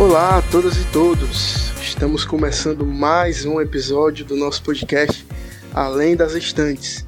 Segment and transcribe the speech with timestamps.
[0.00, 1.78] Olá a todas e todos!
[1.78, 5.26] Estamos começando mais um episódio do nosso podcast
[5.74, 7.06] Além das Estantes.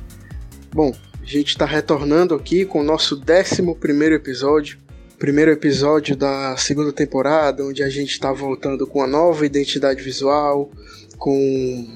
[0.70, 4.78] Bom, a gente está retornando aqui com o nosso 11 episódio,
[5.18, 10.70] primeiro episódio da segunda temporada, onde a gente está voltando com uma nova identidade visual,
[11.16, 11.88] com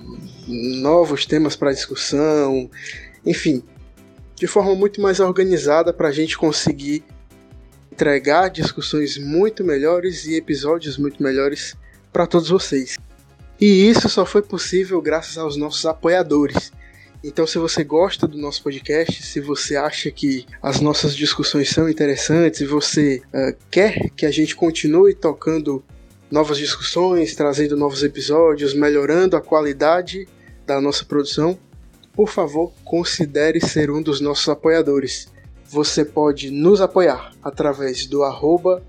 [0.80, 2.70] novos temas para discussão,
[3.24, 3.62] enfim,
[4.34, 7.05] de forma muito mais organizada para a gente conseguir
[7.96, 11.74] entregar discussões muito melhores e episódios muito melhores
[12.12, 12.98] para todos vocês.
[13.59, 16.70] E isso só foi possível graças aos nossos apoiadores.
[17.24, 21.88] Então, se você gosta do nosso podcast, se você acha que as nossas discussões são
[21.88, 25.83] interessantes e você uh, quer que a gente continue tocando
[26.30, 30.28] novas discussões, trazendo novos episódios, melhorando a qualidade
[30.67, 31.58] da nossa produção,
[32.12, 35.28] por favor, considere ser um dos nossos apoiadores
[35.69, 38.83] você pode nos apoiar através do arroba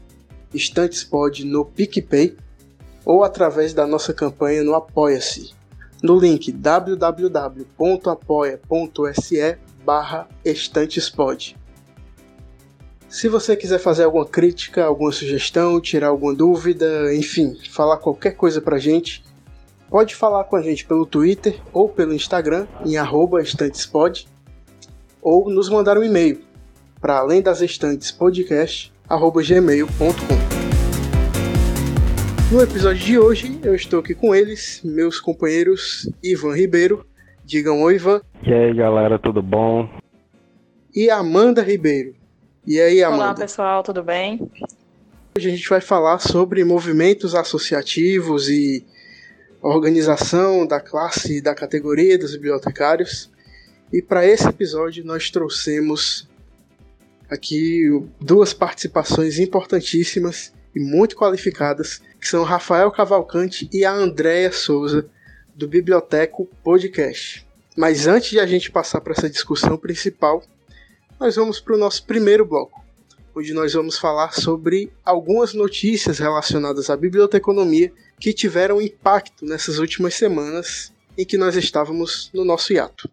[0.54, 2.38] estantespod no PicPay
[3.04, 5.52] ou através da nossa campanha no Apoia-se,
[6.04, 7.78] no link www.apoia.se
[9.84, 11.56] barra estantespod.
[13.10, 18.60] Se você quiser fazer alguma crítica, alguma sugestão, tirar alguma dúvida, enfim, falar qualquer coisa
[18.60, 19.24] pra gente,
[19.90, 24.28] pode falar com a gente pelo Twitter ou pelo Instagram em arroba estantespod
[25.22, 26.47] ou nos mandar um e-mail
[27.00, 30.58] para além das estantes podcast@gmail.com.
[32.52, 37.06] No episódio de hoje, eu estou aqui com eles, meus companheiros Ivan Ribeiro.
[37.44, 38.22] Digam oi, Ivan.
[38.44, 39.90] E aí, galera, tudo bom?
[40.96, 42.16] E Amanda Ribeiro.
[42.66, 43.24] E aí, Amanda?
[43.24, 44.50] Olá, pessoal, tudo bem?
[45.38, 48.84] Hoje a gente vai falar sobre movimentos associativos e
[49.62, 53.30] organização da classe e da categoria dos bibliotecários.
[53.92, 56.28] E para esse episódio nós trouxemos
[57.30, 57.84] aqui
[58.20, 65.10] duas participações importantíssimas e muito qualificadas, que são Rafael Cavalcante e a Andréia Souza,
[65.56, 67.48] do Biblioteco Podcast.
[67.76, 70.44] Mas antes de a gente passar para essa discussão principal,
[71.20, 72.84] nós vamos para o nosso primeiro bloco,
[73.36, 80.14] onde nós vamos falar sobre algumas notícias relacionadas à biblioteconomia que tiveram impacto nessas últimas
[80.14, 83.10] semanas em que nós estávamos no nosso hiato.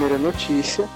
[0.00, 0.88] Primeira notícia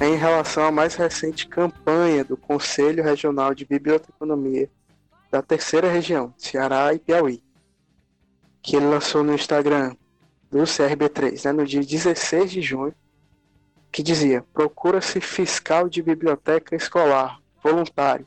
[0.00, 4.68] é em relação à mais recente campanha do Conselho Regional de Biblioteconomia
[5.30, 7.40] da terceira região, Ceará e Piauí,
[8.60, 9.94] que ele lançou no Instagram
[10.50, 12.92] do CRB3, né, no dia 16 de junho,
[13.92, 18.26] que dizia: procura-se fiscal de biblioteca escolar, voluntário.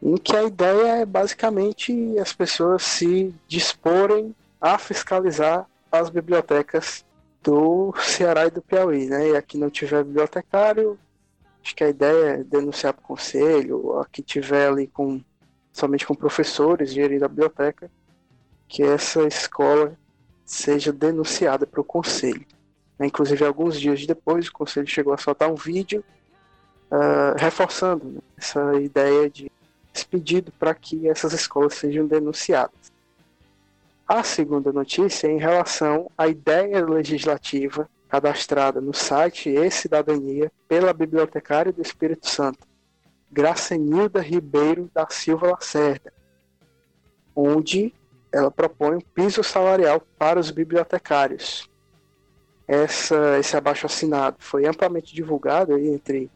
[0.00, 7.04] Em que a ideia é basicamente as pessoas se disporem a fiscalizar as bibliotecas
[7.46, 9.30] do Ceará e do Piauí, né?
[9.30, 10.98] E aqui não tiver bibliotecário,
[11.62, 15.22] acho que a ideia é denunciar para o conselho, aqui tiver ali com
[15.72, 17.88] somente com professores gerindo a biblioteca,
[18.66, 19.96] que essa escola
[20.44, 22.44] seja denunciada para o conselho.
[22.98, 23.06] Né?
[23.06, 26.02] Inclusive, alguns dias depois, o conselho chegou a soltar um vídeo
[26.90, 28.20] uh, reforçando né?
[28.36, 29.50] essa ideia de
[30.10, 32.92] pedido para que essas escolas sejam denunciadas.
[34.08, 41.72] A segunda notícia é em relação à ideia legislativa cadastrada no site E-Cidadania pela bibliotecária
[41.72, 42.60] do Espírito Santo,
[43.32, 46.12] Gracenilda Ribeiro da Silva Lacerda,
[47.34, 47.92] onde
[48.30, 51.68] ela propõe um piso salarial para os bibliotecários.
[52.68, 56.30] Essa, esse abaixo assinado foi amplamente divulgado entre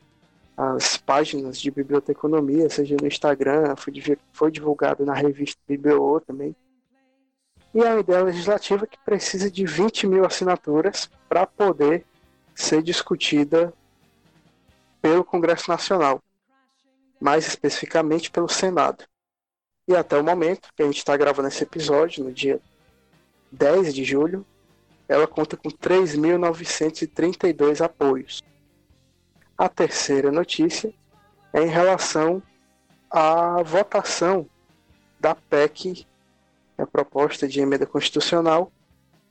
[0.57, 6.55] as páginas de biblioteconomia, seja no Instagram, foi, foi divulgado na revista Biblio também,
[7.75, 12.05] e a ideia legislativa que precisa de 20 mil assinaturas para poder
[12.55, 13.75] ser discutida
[15.01, 16.21] pelo Congresso Nacional,
[17.21, 19.05] mais especificamente pelo Senado.
[19.87, 22.61] E até o momento que a gente está gravando esse episódio, no dia
[23.51, 24.45] 10 de julho,
[25.09, 28.43] ela conta com 3.932 apoios.
[29.57, 30.93] A terceira notícia
[31.53, 32.43] é em relação
[33.11, 34.47] à votação
[35.19, 36.07] da PEC
[36.81, 38.73] a proposta de emenda constitucional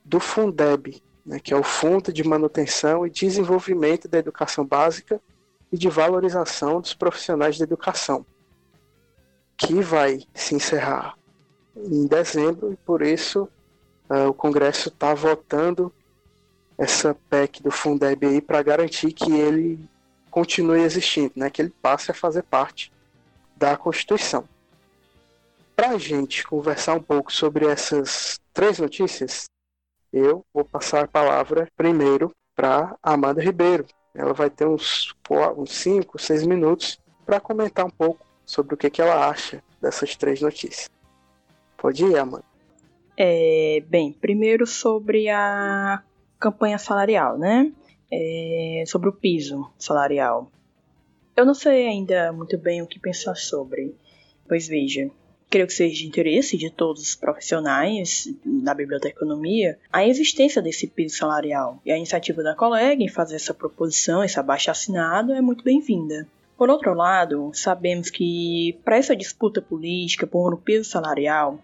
[0.04, 5.22] do Fundeb, né, que é o Fundo de Manutenção e Desenvolvimento da Educação Básica
[5.72, 8.26] e de Valorização dos Profissionais da Educação,
[9.58, 11.16] que vai se encerrar
[11.76, 13.48] em dezembro e por isso
[14.10, 15.94] uh, o Congresso está votando
[16.78, 19.80] essa PEC do Fundeb aí para garantir que ele
[20.32, 22.92] continue existindo, né, que ele passe a fazer parte
[23.56, 24.48] da Constituição.
[25.80, 29.46] Para a gente conversar um pouco sobre essas três notícias,
[30.12, 33.86] eu vou passar a palavra primeiro para Amanda Ribeiro.
[34.14, 35.16] Ela vai ter uns
[35.66, 40.42] 5, 6 minutos para comentar um pouco sobre o que, que ela acha dessas três
[40.42, 40.90] notícias.
[41.78, 42.44] Pode ir, Amanda.
[43.16, 46.04] É, bem, primeiro sobre a
[46.38, 47.72] campanha salarial, né?
[48.12, 50.52] É, sobre o piso salarial.
[51.38, 53.96] Eu não sei ainda muito bem o que pensar sobre,
[54.46, 55.10] pois veja,
[55.50, 61.18] creio que seja de interesse de todos os profissionais da biblioteconomia a existência desse piso
[61.18, 61.82] salarial.
[61.86, 66.28] E a iniciativa da colega em fazer essa proposição, esse abaixo assinado, é muito bem-vinda.
[66.56, 71.60] Por outro lado, sabemos que para essa disputa política por um piso salarial,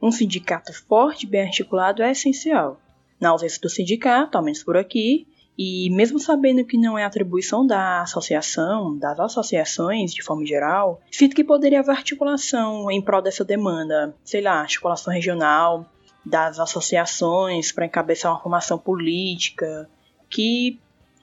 [0.00, 2.80] um sindicato forte e bem articulado é essencial.
[3.20, 5.26] Na ausência do sindicato, ao menos por aqui,
[5.58, 11.34] e mesmo sabendo que não é atribuição da associação, das associações de forma geral, sinto
[11.34, 15.86] que poderia haver articulação em prol dessa demanda, sei lá, articulação regional
[16.24, 19.88] das associações para encabeçar uma formação política
[20.28, 20.78] que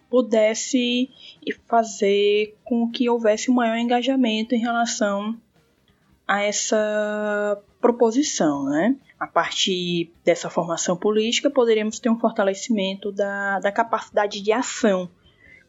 [0.10, 1.10] pudesse
[1.68, 5.36] fazer com que houvesse um maior engajamento em relação
[6.28, 8.96] a essa proposição, né?
[9.24, 15.10] A partir dessa formação política, poderíamos ter um fortalecimento da, da capacidade de ação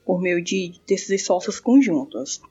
[0.05, 2.43] por meio de desses esforços conjuntos.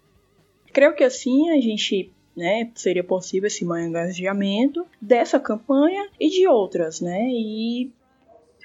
[0.72, 7.02] Creio que assim a gente né, seria possível esse engajamento dessa campanha e de outras,
[7.02, 7.20] né?
[7.30, 7.92] E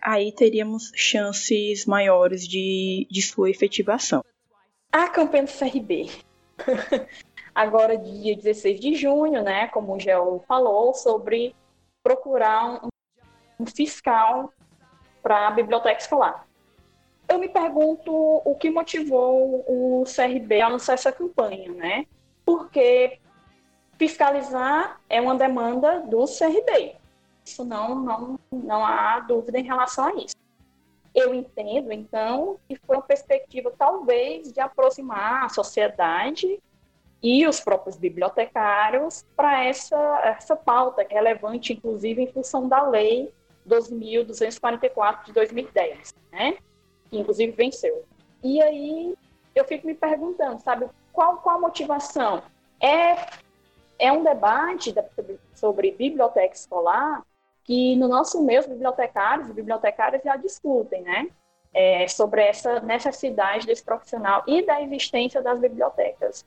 [0.01, 4.25] aí teríamos chances maiores de, de sua efetivação.
[4.93, 6.09] A campanha do CRB.
[7.53, 11.53] Agora, dia 16 de junho, né, como o Gel falou, sobre
[12.09, 12.89] procurar um,
[13.61, 14.51] um fiscal
[15.23, 16.47] para a biblioteca escolar.
[17.29, 22.07] Eu me pergunto o que motivou o CRB a anunciar essa campanha, né?
[22.47, 23.19] Porque
[23.99, 26.97] fiscalizar é uma demanda do CRB.
[27.45, 30.37] Isso não, não, não há dúvida em relação a isso.
[31.15, 36.59] Eu entendo, então, que foi uma perspectiva, talvez, de aproximar a sociedade
[37.23, 42.83] e os próprios bibliotecários para essa, essa pauta, que é relevante, inclusive, em função da
[42.83, 43.33] Lei
[43.69, 46.57] 12.244 de 2010, né?
[47.11, 48.05] que inclusive venceu.
[48.43, 49.15] E aí
[49.55, 52.43] eu fico me perguntando, sabe, qual, qual a motivação?
[52.81, 53.17] É,
[53.99, 54.95] é um debate
[55.55, 57.23] sobre biblioteca escolar
[57.65, 61.29] que no nosso meio os bibliotecários e bibliotecárias já discutem, né?
[61.75, 66.47] É, sobre essa necessidade desse profissional e da existência das bibliotecas.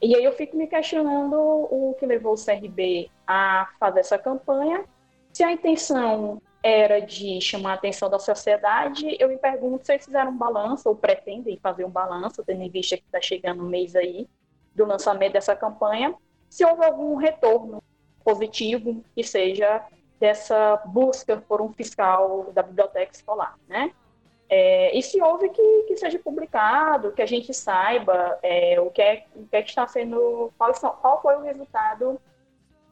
[0.00, 4.84] E aí eu fico me questionando o que levou o CRB a fazer essa campanha.
[5.32, 10.04] Se a intenção era de chamar a atenção da sociedade, eu me pergunto se eles
[10.04, 13.68] fizeram um balanço ou pretendem fazer um balanço, tendo em vista que está chegando um
[13.68, 14.28] mês aí
[14.74, 16.14] do lançamento dessa campanha,
[16.48, 17.82] se houve algum retorno
[18.24, 19.84] positivo que seja
[20.20, 23.92] dessa busca por um fiscal da biblioteca escolar, né?
[24.50, 29.02] É, e se houve que, que seja publicado, que a gente saiba é, o, que
[29.02, 32.18] é, o que é que está sendo, qual, qual foi o resultado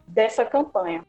[0.07, 1.05] dessa campanha.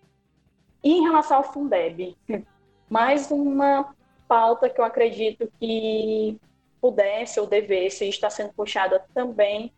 [0.81, 2.15] E em relação ao Fundeb,
[2.89, 3.93] mais uma
[4.25, 6.39] pauta que eu acredito que
[6.79, 9.73] pudesse ou devesse estar sendo puxada também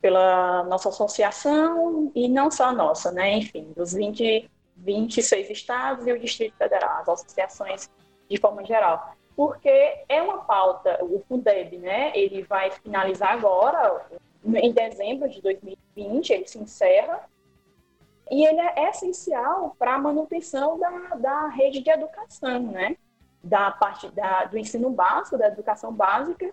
[0.00, 3.38] pela nossa associação e não só a nossa, né?
[3.38, 7.90] Enfim, dos 20, 26 estados e o Distrito Federal, as associações
[8.28, 14.06] de forma geral porque é uma pauta, o Fundeb, né, ele vai finalizar agora,
[14.44, 17.20] em dezembro de 2020, ele se encerra,
[18.30, 22.96] e ele é essencial para a manutenção da, da rede de educação, né,
[23.42, 26.52] da parte da, do ensino básico, da educação básica,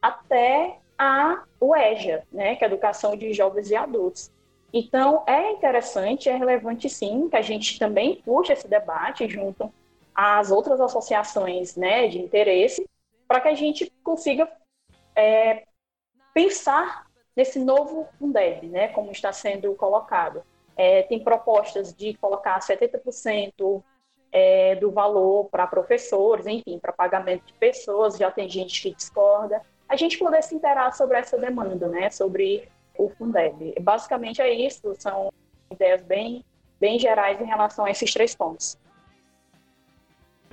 [0.00, 4.30] até a UEJA, né, que é a Educação de Jovens e Adultos.
[4.72, 9.72] Então, é interessante, é relevante sim, que a gente também puxe esse debate junto
[10.20, 12.84] as outras associações né, de interesse,
[13.28, 14.50] para que a gente consiga
[15.14, 15.62] é,
[16.34, 17.06] pensar
[17.36, 20.42] nesse novo Fundeb, né, como está sendo colocado.
[20.76, 23.80] É, tem propostas de colocar 70%
[24.32, 29.62] é, do valor para professores, enfim, para pagamento de pessoas, já tem gente que discorda.
[29.88, 33.72] A gente poder se interar sobre essa demanda, né, sobre o Fundeb.
[33.80, 35.32] Basicamente é isso, são
[35.70, 36.44] ideias bem,
[36.80, 38.76] bem gerais em relação a esses três pontos.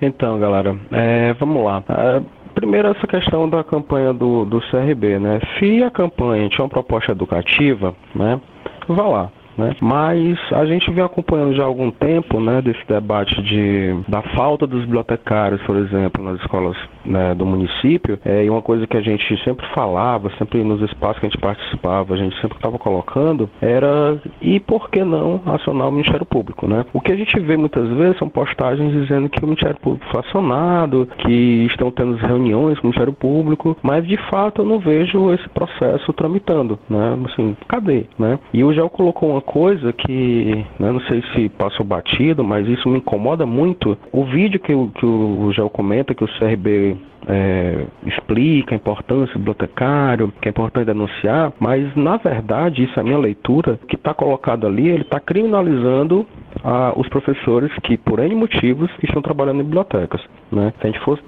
[0.01, 1.83] Então, galera, é, vamos lá.
[1.89, 2.21] É,
[2.53, 5.39] primeiro, essa questão da campanha do, do CRB, né?
[5.57, 8.39] Se a campanha tinha uma proposta educativa, né?
[8.87, 9.75] Vá lá, né?
[9.81, 14.67] Mas a gente vem acompanhando já há algum tempo, né, desse debate de, da falta
[14.67, 19.01] dos bibliotecários, por exemplo, nas escolas né, do município, é, e uma coisa que a
[19.01, 23.49] gente sempre falava, sempre nos espaços que a gente participava, a gente sempre estava colocando,
[23.61, 26.85] era e por que não acionar o Ministério Público, né?
[26.93, 30.21] O que a gente vê muitas vezes são postagens dizendo que o Ministério Público foi
[30.21, 35.31] acionado, que estão tendo reuniões com o Ministério Público, mas de fato eu não vejo
[35.33, 37.17] esse processo tramitando, né?
[37.25, 38.39] Assim, cadê, né?
[38.53, 42.89] E o Gel colocou uma coisa que, né, não sei se passou batido, mas isso
[42.89, 43.97] me incomoda muito.
[44.11, 46.97] O vídeo que, o, que o Gel comenta que o CRB
[47.27, 53.01] é, explica a importância do bibliotecário, que é importante denunciar, mas na verdade, isso é
[53.01, 56.25] a minha leitura, que está colocado ali, ele está criminalizando
[56.63, 60.21] ah, os professores que, por N motivos, estão trabalhando em bibliotecas.
[60.51, 60.73] Né?
[60.79, 61.21] Se a gente fosse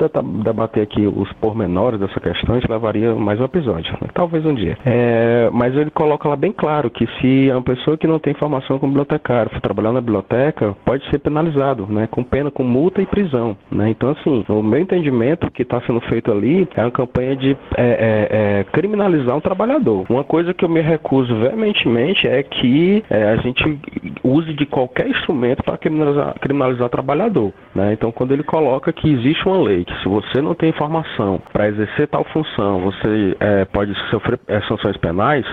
[0.44, 4.08] debater aqui os pormenores dessa questão, a gente levaria mais um episódio, né?
[4.14, 4.78] talvez um dia.
[4.86, 8.80] É, mas ele coloca lá bem claro que se uma pessoa que não tem formação
[8.80, 12.08] como bibliotecário for trabalhar na biblioteca, pode ser penalizado, né?
[12.08, 13.58] com pena, com multa e prisão.
[13.72, 13.90] Né?
[13.90, 17.82] Então, assim, o meu entendimento que está sendo feito ali é uma campanha de é,
[17.82, 18.28] é,
[18.60, 20.06] é, criminalizar um trabalhador.
[20.10, 23.80] Uma coisa que eu me recuso veementemente é que é, a gente
[24.24, 27.54] use de qualquer instrumento para criminalizar, criminalizar o trabalhador.
[27.74, 27.94] Né?
[27.94, 31.68] Então, quando ele coloca que existe uma lei que se você não tem informação para
[31.70, 35.46] exercer tal função, você é, pode sofrer sanções penais,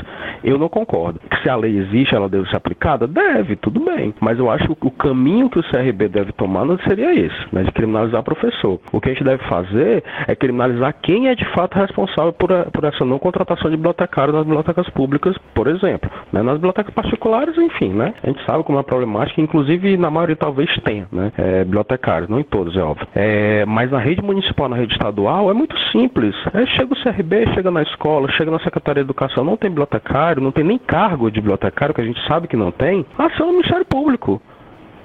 [0.43, 1.21] eu não concordo.
[1.43, 3.07] Se a lei existe, ela deve ser aplicada?
[3.07, 4.15] Deve, tudo bem.
[4.21, 7.63] Mas eu acho que o caminho que o CRB deve tomar não seria esse, né,
[7.63, 8.81] de criminalizar o professor.
[8.93, 12.65] O que a gente deve fazer é criminalizar quem é de fato responsável por, a,
[12.65, 16.11] por essa não contratação de bibliotecário nas bibliotecas públicas, por exemplo.
[16.33, 16.43] Né?
[16.43, 18.15] Nas bibliotecas particulares, enfim, né?
[18.23, 21.33] A gente sabe como é problemática, inclusive na maioria talvez tenha, né?
[21.37, 23.07] É, bibliotecários, não em todos, é óbvio.
[23.15, 26.35] É, mas na rede municipal, na rede estadual, é muito simples.
[26.53, 30.43] É, chega o CRB, chega na escola, chega na Secretaria de Educação, não tem bibliotecário,
[30.43, 33.53] não tem nem cargo de bibliotecário, que a gente sabe que não tem, ação no
[33.53, 34.41] Ministério Público.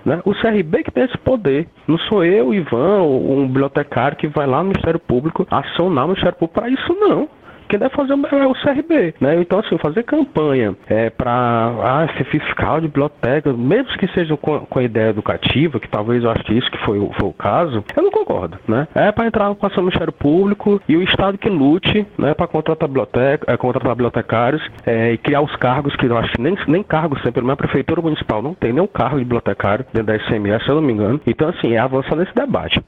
[0.06, 0.22] Né?
[0.25, 1.68] O CRB que tem esse poder.
[1.88, 6.38] Não sou eu, Ivan, um bibliotecário que vai lá no Ministério Público acionar o Ministério
[6.38, 7.27] Público para isso, não
[7.69, 9.39] quem deve fazer é o CRB, né?
[9.39, 14.61] Então, assim, fazer campanha é, para ah, ser fiscal de biblioteca, mesmo que seja com,
[14.61, 18.03] com a ideia educativa, que talvez eu ache isso que foi, foi o caso, eu
[18.03, 18.88] não concordo, né?
[18.95, 22.47] É para entrar com ação do Ministério Público e o Estado que lute, né, para
[22.47, 26.57] contratar biblioteca, é, contratar bibliotecários é, e criar os cargos que eu acho que nem,
[26.67, 30.19] nem cargos sempre, mas a Prefeitura Municipal não tem nenhum cargo de bibliotecário dentro da
[30.19, 31.21] SMS, se eu não me engano.
[31.27, 32.81] Então, assim, é avançar nesse debate.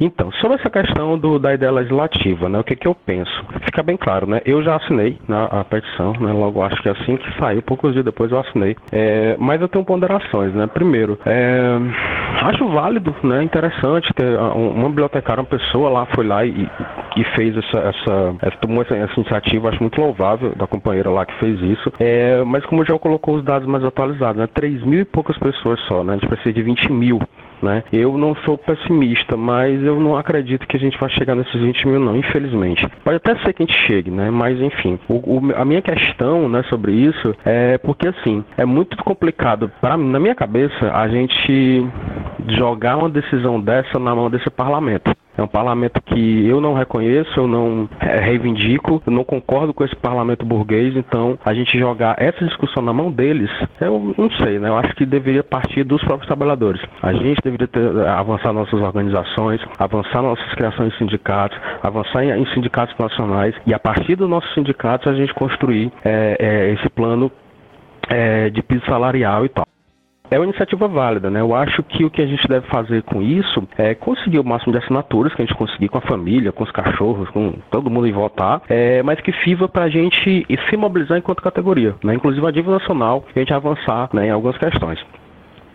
[0.00, 3.44] Então, sobre essa questão do, da ideia legislativa, né, o que, que eu penso?
[3.64, 4.40] Fica bem claro, né?
[4.44, 8.04] Eu já assinei né, a petição, né, logo acho que assim que saiu, poucos dias
[8.04, 8.76] depois eu assinei.
[8.92, 10.66] É, mas eu tenho ponderações, né?
[10.66, 11.78] Primeiro, é,
[12.42, 16.68] acho válido, né, interessante ter uma bibliotecária, uma pessoa lá foi lá e,
[17.16, 21.26] e fez essa, essa, essa tomou essa, essa, iniciativa, acho muito louvável da companheira lá
[21.26, 21.92] que fez isso.
[21.98, 24.48] É, mas como já colocou os dados mais atualizados, né?
[24.52, 26.14] 3 mil e poucas pessoas só, né?
[26.14, 27.20] A gente precisa de 20 mil
[27.62, 27.82] né?
[27.92, 31.88] Eu não sou pessimista, mas eu não acredito que a gente vai chegar nesses 20
[31.88, 32.86] mil, não, infelizmente.
[33.04, 34.30] Pode até ser que a gente chegue, né?
[34.30, 38.96] Mas enfim, o, o, a minha questão né, sobre isso é porque assim, é muito
[38.98, 41.86] complicado, pra, na minha cabeça, a gente
[42.48, 45.14] jogar uma decisão dessa na mão desse parlamento.
[45.38, 49.84] É um parlamento que eu não reconheço, eu não é, reivindico, eu não concordo com
[49.84, 53.48] esse parlamento burguês, então a gente jogar essa discussão na mão deles,
[53.80, 54.68] eu não sei, né?
[54.68, 56.82] Eu acho que deveria partir dos próprios trabalhadores.
[57.00, 62.46] A gente deveria ter, avançar nossas organizações, avançar nossas criações de sindicatos, avançar em, em
[62.52, 67.30] sindicatos nacionais e a partir dos nossos sindicatos a gente construir é, é, esse plano
[68.08, 69.64] é, de piso salarial e tal
[70.30, 71.40] é uma iniciativa válida, né?
[71.40, 74.72] Eu acho que o que a gente deve fazer com isso é conseguir o máximo
[74.72, 78.06] de assinaturas que a gente conseguir com a família, com os cachorros, com todo mundo
[78.06, 82.14] em votar, é, mas que sirva para a gente se mobilizar enquanto categoria, né?
[82.14, 84.98] Inclusive a dívida nacional, a gente avançar né, em algumas questões.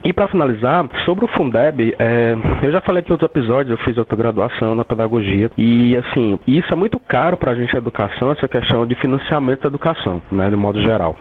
[0.03, 3.85] E para finalizar, sobre o Fundeb, é, eu já falei aqui em outros episódios, eu
[3.85, 8.31] fiz autograduação na pedagogia e assim, isso é muito caro para a gente a educação,
[8.31, 11.15] essa questão de financiamento da educação, né, de modo geral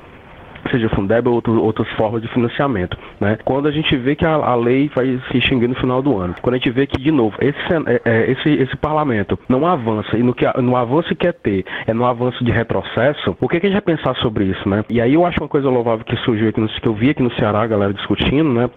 [0.70, 2.96] seja Fundeb ou outro, outras formas de financiamento.
[3.20, 3.38] Né?
[3.44, 6.34] Quando a gente vê que a, a, lei vai se extinguir no final do ano,
[6.40, 10.16] quando a gente vê que, de novo, esse, é, é, esse, esse parlamento não avança,
[10.16, 13.60] e no, que, no avanço que quer ter é no avanço de retrocesso, o que,
[13.60, 14.68] que a gente vai pensar sobre isso?
[14.68, 14.84] Né?
[14.88, 17.22] E aí eu acho uma coisa louvável que surgiu aqui, no, que eu vi aqui
[17.22, 18.70] no Ceará, a galera discutindo, né?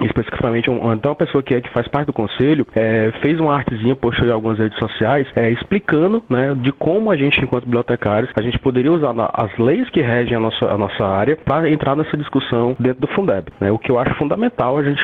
[0.00, 3.54] Especificamente um, então uma pessoa que é que faz parte do conselho é, fez uma
[3.54, 8.30] artezinha, postou em algumas redes sociais, é, explicando né, de como a gente, enquanto bibliotecários,
[8.36, 11.96] a gente poderia usar as leis que regem a nossa, a nossa área para entrar
[11.96, 13.48] nessa discussão dentro do Fundeb.
[13.60, 13.70] Né?
[13.70, 15.02] O que eu acho fundamental a gente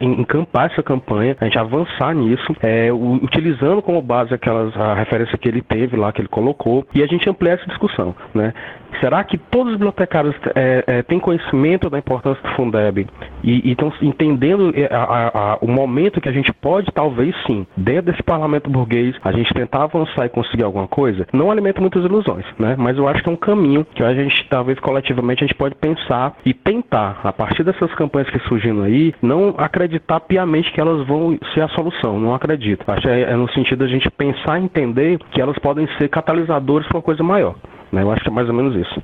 [0.00, 5.48] encampar essa campanha, a gente avançar nisso, é, utilizando como base aquelas a referência que
[5.48, 8.14] ele teve lá, que ele colocou, e a gente ampliar essa discussão.
[8.34, 8.52] Né?
[9.00, 13.06] Será que todos os bibliotecários é, é, têm conhecimento da importância do Fundeb
[13.42, 18.12] e estão entendendo é, a, a, o momento que a gente pode, talvez sim, dentro
[18.12, 21.26] desse parlamento burguês, a gente tentar avançar e conseguir alguma coisa?
[21.32, 22.76] Não alimenta muitas ilusões, né?
[22.78, 25.74] Mas eu acho que é um caminho que a gente, talvez coletivamente, a gente pode
[25.74, 31.06] pensar e tentar, a partir dessas campanhas que surgindo aí, não acreditar piamente que elas
[31.06, 32.20] vão ser a solução.
[32.20, 32.84] Não acredito.
[32.86, 36.08] Acho que é, é no sentido da gente pensar e entender que elas podem ser
[36.08, 37.54] catalisadores para uma coisa maior.
[37.92, 38.02] Né?
[38.02, 39.02] Eu acho que é mais ou menos isso.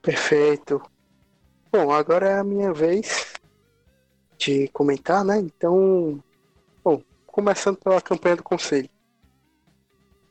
[0.00, 0.82] Perfeito.
[1.70, 3.34] Bom, agora é a minha vez
[4.38, 5.38] de comentar, né?
[5.38, 6.18] Então,
[6.82, 8.88] bom, começando pela campanha do conselho.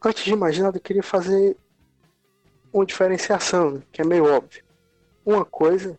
[0.03, 1.55] Antes de mais nada, eu queria fazer
[2.73, 3.83] uma diferenciação, né?
[3.91, 4.63] que é meio óbvio.
[5.25, 5.97] Uma coisa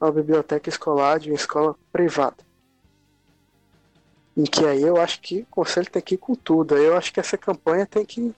[0.00, 2.36] é uma biblioteca escolar de uma escola privada.
[4.36, 6.74] Em que aí eu acho que o conselho tem que ir com tudo.
[6.74, 8.34] Aí eu acho que essa campanha tem que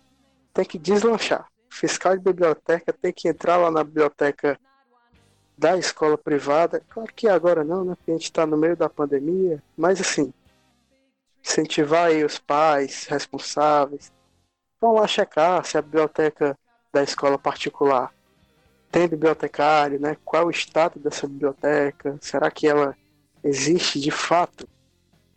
[0.52, 1.46] tem que deslanchar.
[1.68, 4.58] Fiscal de biblioteca tem que entrar lá na biblioteca
[5.56, 6.82] da escola privada.
[6.88, 7.94] Claro que agora não, né?
[7.94, 9.62] Porque a gente está no meio da pandemia.
[9.76, 10.32] Mas assim,
[11.42, 14.12] incentivar aí os pais responsáveis.
[14.80, 16.58] Vão lá checar se a biblioteca
[16.92, 18.12] da escola particular
[18.90, 20.16] tem bibliotecário, né?
[20.24, 22.18] Qual o estado dessa biblioteca?
[22.20, 22.96] Será que ela
[23.44, 24.68] existe de fato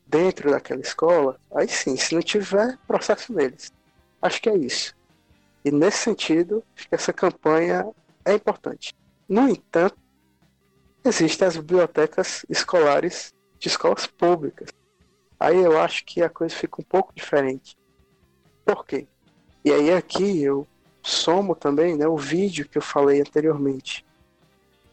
[0.08, 1.39] dentro daquela escola?
[1.53, 3.72] Aí sim, se não tiver, processo neles.
[4.22, 4.96] Acho que é isso.
[5.63, 7.86] E nesse sentido, acho que essa campanha
[8.25, 8.93] é importante.
[9.27, 9.98] No entanto,
[11.05, 14.70] existem as bibliotecas escolares de escolas públicas.
[15.39, 17.77] Aí eu acho que a coisa fica um pouco diferente.
[18.65, 19.08] Por quê?
[19.63, 20.67] E aí aqui eu
[21.01, 24.05] somo também né, o vídeo que eu falei anteriormente.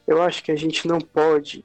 [0.06, 1.64] Eu acho que a gente não pode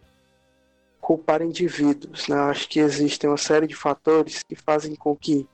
[1.02, 2.28] culpar indivíduos.
[2.28, 2.36] Né?
[2.36, 5.48] Acho que existem uma série de fatores que fazem com que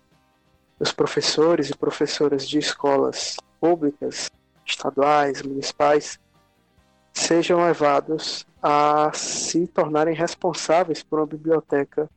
[0.82, 4.32] os professores e professoras de escolas públicas,
[4.66, 6.20] estaduais, municipais,
[7.14, 12.10] sejam levados a se tornarem responsáveis por uma biblioteca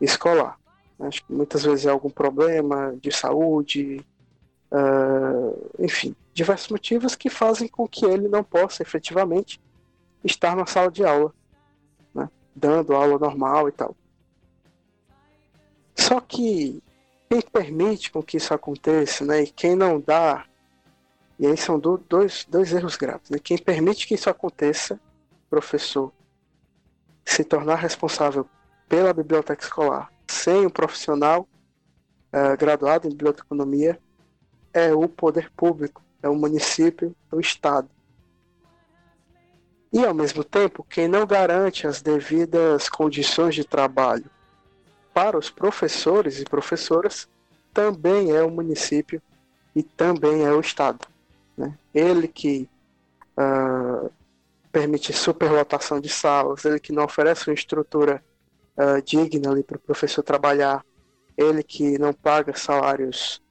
[0.00, 0.58] escolar.
[0.98, 4.04] Acho que muitas vezes é algum problema de saúde,
[4.72, 9.60] uh, enfim, diversos motivos que fazem com que ele não possa efetivamente
[10.24, 11.32] estar na sala de aula,
[12.12, 13.94] né, dando aula normal e tal.
[15.94, 16.82] Só que
[17.28, 20.46] quem permite com que isso aconteça, né, e quem não dá,
[21.38, 24.98] e aí são do, dois, dois erros graves, né, quem permite que isso aconteça,
[25.50, 26.12] professor,
[27.24, 28.48] se tornar responsável
[28.88, 31.46] pela biblioteca escolar sem um profissional
[32.32, 33.98] uh, graduado em biblioteconomia
[34.72, 37.88] é o poder público, é o município, é o Estado.
[39.90, 44.30] E, ao mesmo tempo, quem não garante as devidas condições de trabalho
[45.18, 47.28] para os professores e professoras
[47.74, 49.20] também é o município
[49.74, 51.04] e também é o Estado.
[51.56, 51.76] Né?
[51.92, 52.68] Ele que
[53.36, 54.08] uh,
[54.70, 58.22] permite superlotação de salas, ele que não oferece uma estrutura
[58.76, 60.86] uh, digna para o professor trabalhar,
[61.36, 63.42] ele que não paga salários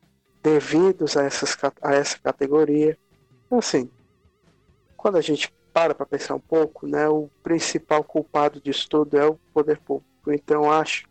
[0.41, 2.97] devidos a, essas, a essa categoria.
[3.45, 3.91] Então, assim,
[4.95, 9.27] quando a gente para para pensar um pouco, né, o principal culpado disso tudo é
[9.27, 10.32] o poder público.
[10.32, 11.06] Então, acho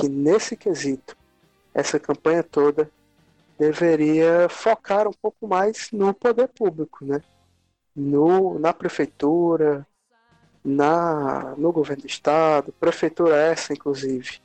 [0.00, 1.16] que nesse quesito,
[1.72, 2.90] essa campanha toda
[3.58, 7.22] deveria focar um pouco mais no poder público, né?
[7.94, 9.86] No, na prefeitura,
[10.64, 14.40] na, no governo do estado, prefeitura essa, inclusive,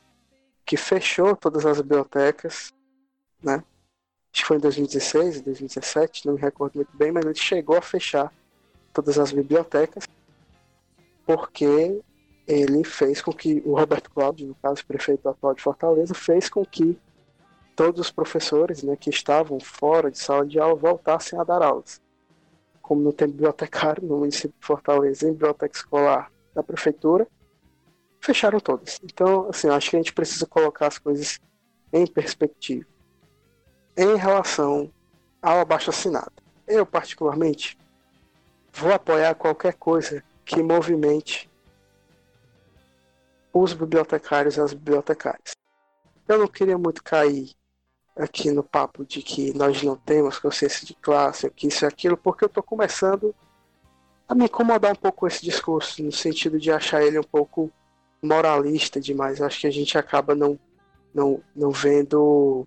[0.64, 2.72] que fechou todas as bibliotecas,
[3.42, 3.64] né?
[4.32, 7.82] Acho que foi em 2016, 2017, não me recordo muito bem, mas ele chegou a
[7.82, 8.32] fechar
[8.92, 10.06] todas as bibliotecas
[11.26, 12.00] porque
[12.50, 16.64] ele fez com que o Roberto Cláudio, no caso, prefeito atual de Fortaleza, fez com
[16.64, 16.98] que
[17.76, 22.00] todos os professores né, que estavam fora de sala de aula voltassem a dar aulas.
[22.82, 27.26] Como não tem bibliotecário no município de Fortaleza em biblioteca escolar da prefeitura,
[28.20, 29.00] fecharam todas.
[29.04, 31.38] Então, assim, acho que a gente precisa colocar as coisas
[31.92, 32.86] em perspectiva.
[33.96, 34.90] Em relação
[35.40, 36.32] ao abaixo assinado,
[36.66, 37.78] eu particularmente
[38.72, 41.49] vou apoiar qualquer coisa que movimente
[43.52, 45.56] os bibliotecários e as bibliotecárias.
[46.28, 47.50] Eu não queria muito cair
[48.16, 52.16] aqui no papo de que nós não temos consciência de classe, que isso e aquilo,
[52.16, 53.34] porque eu estou começando
[54.28, 57.70] a me incomodar um pouco esse discurso, no sentido de achar ele um pouco
[58.22, 59.40] moralista demais.
[59.40, 60.58] Acho que a gente acaba não,
[61.12, 62.66] não, não vendo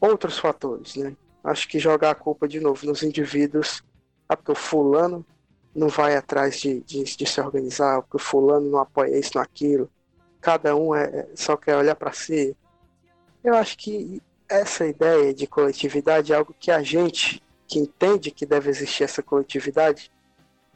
[0.00, 1.16] outros fatores, né?
[1.44, 3.82] Acho que jogar a culpa de novo nos indivíduos,
[4.28, 5.24] ah, porque o fulano
[5.78, 9.88] não vai atrás de, de, de se organizar, porque o fulano não apoia isso, naquilo,
[10.40, 12.56] cada um é, é só quer olhar para si.
[13.42, 18.44] Eu acho que essa ideia de coletividade é algo que a gente, que entende que
[18.44, 20.10] deve existir essa coletividade,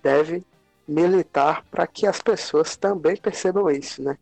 [0.03, 0.45] deve
[0.87, 4.17] militar para que as pessoas também percebam isso, né?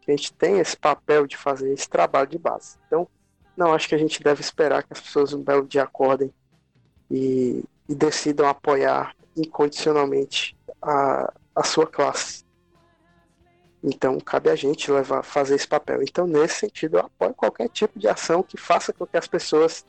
[0.00, 2.76] Que a gente tem esse papel de fazer esse trabalho de base.
[2.86, 3.08] Então,
[3.56, 6.32] não acho que a gente deve esperar que as pessoas um belo dia acordem
[7.10, 12.44] e, e decidam apoiar incondicionalmente a, a sua classe.
[13.82, 16.02] Então, cabe a gente levar, fazer esse papel.
[16.02, 19.84] Então, nesse sentido, eu apoio qualquer tipo de ação que faça com que as pessoas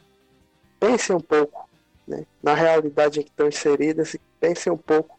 [0.80, 1.68] pensem um pouco
[2.08, 5.18] né, na realidade em que estão inseridas e pensem um pouco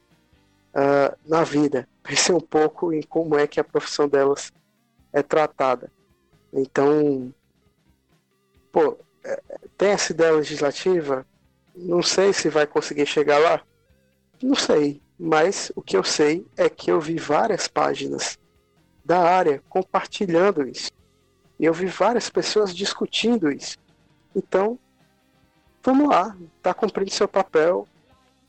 [0.74, 4.52] uh, na vida, pensem um pouco em como é que a profissão delas
[5.12, 5.90] é tratada.
[6.52, 7.32] Então,
[8.70, 9.42] pô, é,
[9.76, 11.26] tem essa ideia legislativa,
[11.74, 13.62] não sei se vai conseguir chegar lá,
[14.42, 18.38] não sei, mas o que eu sei é que eu vi várias páginas
[19.04, 20.90] da área compartilhando isso.
[21.58, 23.76] E eu vi várias pessoas discutindo isso.
[24.34, 24.78] Então,
[25.82, 27.86] vamos lá, está cumprindo seu papel.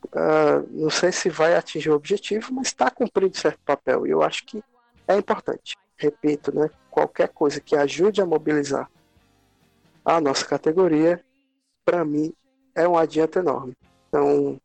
[0.05, 4.05] Uh, não sei se vai atingir o objetivo, mas está cumprindo certo papel.
[4.05, 4.63] E eu acho que
[5.07, 5.75] é importante.
[5.97, 6.69] Repito, né?
[6.91, 8.89] Qualquer coisa que ajude a mobilizar
[10.05, 11.23] a nossa categoria,
[11.83, 12.33] para mim,
[12.75, 13.75] é um adianto enorme.
[14.07, 14.59] Então,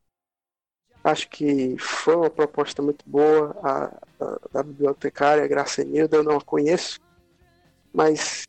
[1.04, 3.54] Acho que foi uma proposta muito boa.
[3.62, 3.84] A,
[4.24, 6.98] a, a bibliotecária Gracenilda, eu não a conheço,
[7.92, 8.44] mas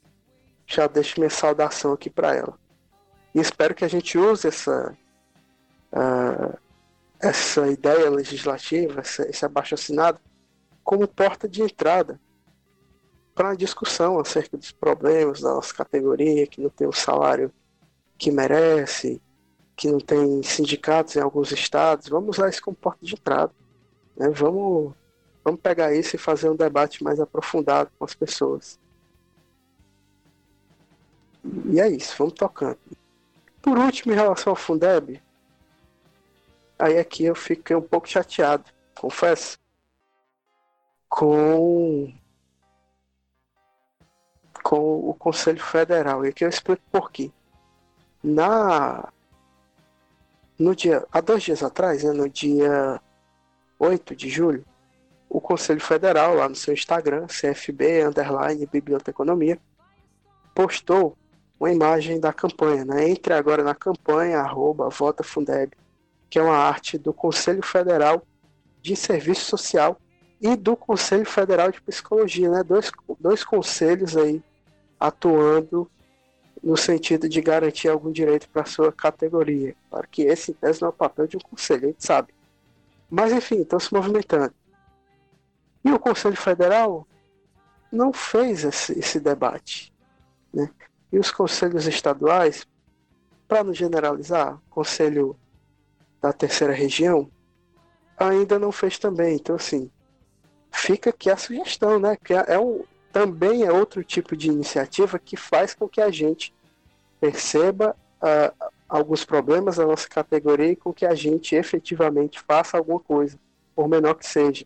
[0.65, 2.57] já deixo minha saudação aqui para ela.
[3.33, 4.97] E espero que a gente use essa,
[5.91, 6.57] uh,
[7.19, 10.19] essa ideia legislativa, essa, esse abaixo assinado,
[10.81, 12.17] como porta de entrada
[13.35, 17.51] para a discussão acerca dos problemas da nossa categoria, que não tem o salário
[18.17, 19.21] que merece,
[19.75, 23.51] que não tem sindicatos em alguns estados, vamos usar isso como porta de entrada.
[24.15, 24.29] Né?
[24.29, 24.93] Vamos,
[25.43, 28.79] vamos pegar isso e fazer um debate mais aprofundado com as pessoas.
[31.65, 32.79] E é isso, vamos tocando.
[33.61, 35.21] Por último, em relação ao Fundeb,
[36.79, 38.63] aí aqui eu fiquei um pouco chateado,
[38.95, 39.57] confesso,
[41.09, 42.13] com
[44.63, 46.25] com o Conselho Federal.
[46.25, 47.31] E aqui eu explico por quê.
[48.23, 49.13] Na
[50.57, 53.01] no dia, há dois dias atrás, né, no dia
[53.77, 54.65] 8 de julho,
[55.29, 59.59] o Conselho Federal, lá no seu Instagram, CFB, underline, Biblioteconomia,
[60.53, 61.17] postou
[61.59, 63.09] uma imagem da campanha, né?
[63.09, 65.73] Entre agora na campanha, arroba, Vota Fundeb,
[66.29, 68.25] que é uma arte do Conselho Federal
[68.81, 69.99] de Serviço Social
[70.39, 72.63] e do Conselho Federal de Psicologia, né?
[72.63, 74.41] Dois, dois conselhos aí
[74.99, 75.89] atuando
[76.65, 79.75] no sentido de garantir algum direito para sua categoria.
[79.88, 82.34] Claro que esse, em tese, não é o papel de um conselho, a gente sabe.
[83.08, 84.51] Mas, enfim, estão se movimentando.
[85.84, 87.08] E o Conselho Federal
[87.91, 89.93] não fez esse, esse debate.
[90.51, 90.67] Né?
[91.12, 92.65] E os conselhos estaduais,
[93.47, 95.38] para não generalizar, o Conselho
[96.19, 97.30] da Terceira Região
[98.17, 99.36] ainda não fez também.
[99.36, 99.91] Então, assim,
[100.71, 102.15] fica aqui a sugestão, né?
[102.15, 106.10] Que é, é um, também é outro tipo de iniciativa que faz com que a
[106.10, 106.54] gente
[107.25, 112.99] perceba uh, alguns problemas da nossa categoria e com que a gente efetivamente faça alguma
[112.99, 113.39] coisa,
[113.75, 114.63] por menor que seja.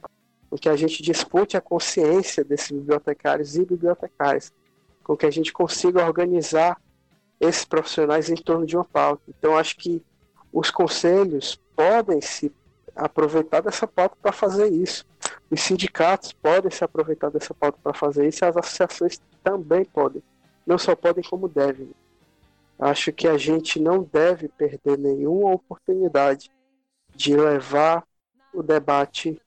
[0.50, 4.52] Com que a gente dispute a consciência desses bibliotecários e bibliotecárias.
[5.04, 6.82] Com que a gente consiga organizar
[7.40, 9.24] esses profissionais em torno de uma pauta.
[9.30, 10.04] Então, acho que
[10.52, 12.52] os conselhos podem se
[12.94, 15.06] aproveitar dessa pauta para fazer isso.
[15.50, 20.22] Os sindicatos podem se aproveitar dessa pauta para fazer isso e as associações também podem.
[20.68, 21.90] Não só podem, como devem.
[22.80, 26.50] Acho que a gente não deve perder nenhuma oportunidade
[27.14, 28.08] de levar
[28.54, 29.40] o debate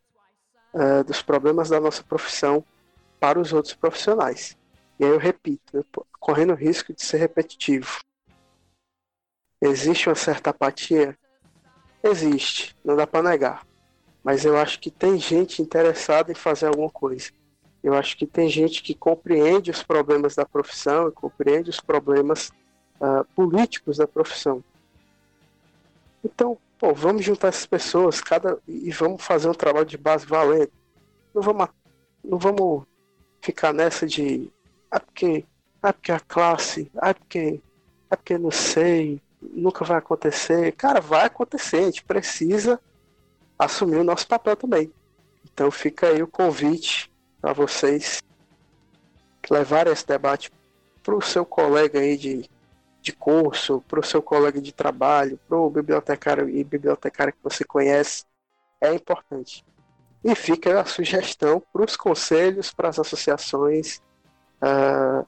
[0.74, 2.62] uh, dos problemas da nossa profissão
[3.18, 4.56] para os outros profissionais.
[5.00, 5.84] E aí eu repito,
[6.20, 8.00] correndo o risco de ser repetitivo.
[9.60, 11.16] Existe uma certa apatia?
[12.02, 13.66] Existe, não dá para negar.
[14.22, 17.30] Mas eu acho que tem gente interessada em fazer alguma coisa.
[17.82, 22.52] Eu acho que tem gente que compreende os problemas da profissão e compreende os problemas
[23.02, 24.62] uh, políticos da profissão.
[26.24, 30.70] Então, pô, vamos juntar essas pessoas cada e vamos fazer um trabalho de base valendo.
[31.34, 31.68] Não vamos,
[32.22, 32.84] não vamos
[33.40, 34.48] ficar nessa de
[34.90, 35.44] ah, porque,
[35.82, 37.60] ah, porque a classe, ah, porque,
[38.08, 40.72] ah, porque não sei, nunca vai acontecer.
[40.72, 42.80] Cara, vai acontecer, a gente precisa
[43.58, 44.92] assumir o nosso papel também.
[45.44, 47.10] Então fica aí o convite
[47.40, 48.22] para vocês
[49.50, 50.52] levarem esse debate
[51.02, 52.48] para o seu colega aí de,
[53.02, 57.64] de curso, para o seu colega de trabalho, para o bibliotecário e bibliotecária que você
[57.64, 58.24] conhece.
[58.80, 59.64] É importante.
[60.24, 64.00] E fica a sugestão para os conselhos, para as associações
[64.62, 65.26] uh,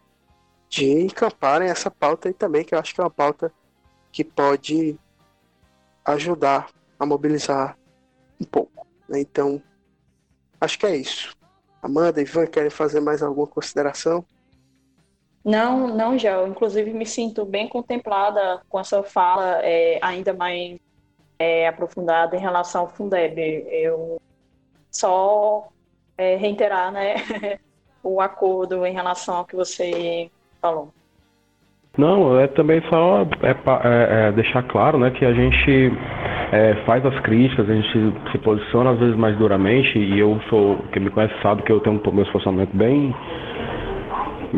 [0.69, 3.53] de encamparem essa pauta aí também, que eu acho que é uma pauta
[4.13, 4.97] que pode
[6.05, 7.77] ajudar a mobilizar
[8.41, 8.87] um pouco.
[9.09, 9.21] Né?
[9.21, 9.61] Então,
[10.61, 11.37] acho que é isso.
[11.83, 14.25] Amanda Ivan, querem fazer mais alguma consideração?
[15.44, 16.48] Não, não, Gel.
[16.48, 20.78] Inclusive, me sinto bem contemplada com essa fala é, ainda mais
[21.38, 23.38] é, aprofundada em relação ao Fundeb.
[23.68, 24.18] Eu
[24.90, 25.68] só
[26.16, 27.16] é, reiterar né,
[28.02, 30.30] o acordo em relação ao que você
[30.62, 30.88] falou.
[31.96, 35.92] Não, é também só é, é, é deixar claro né, que a gente
[36.50, 40.78] é, faz as críticas, a gente se posiciona às vezes mais duramente, e eu sou,
[40.92, 43.14] quem me conhece sabe que eu tenho um meu posicionamento bem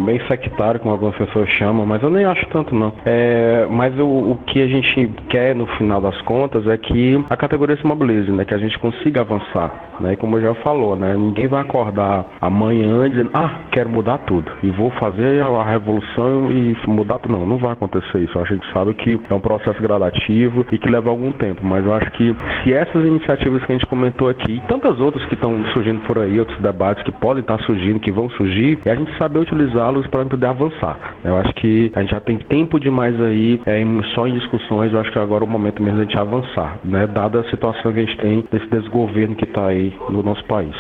[0.05, 2.93] bem sectário, como algumas pessoas chamam, mas eu nem acho tanto não.
[3.05, 7.37] É, mas o, o, que a gente quer no final das contas é que a
[7.37, 8.45] categoria se mobilize, né?
[8.45, 10.13] Que a gente consiga avançar, né?
[10.13, 11.15] E como já falou, né?
[11.15, 16.77] Ninguém vai acordar amanhã dizendo, ah, quero mudar tudo e vou fazer a revolução e
[16.87, 17.37] mudar tudo.
[17.37, 18.39] Não, não vai acontecer isso.
[18.39, 21.95] A gente sabe que é um processo gradativo e que leva algum tempo, mas eu
[21.95, 25.65] acho que se essas iniciativas que a gente comentou aqui e tantas outras que estão
[25.73, 29.17] surgindo por aí, outros debates que podem estar surgindo, que vão surgir, é a gente
[29.19, 31.17] saber utilizar para poder avançar.
[31.25, 33.83] Eu acho que a gente já tem tempo demais aí é,
[34.15, 36.81] só em discussões, eu acho que agora é o momento mesmo de a gente avançar,
[36.85, 37.07] né?
[37.07, 40.75] Dada a situação que a gente tem desse desgoverno que está aí no nosso país.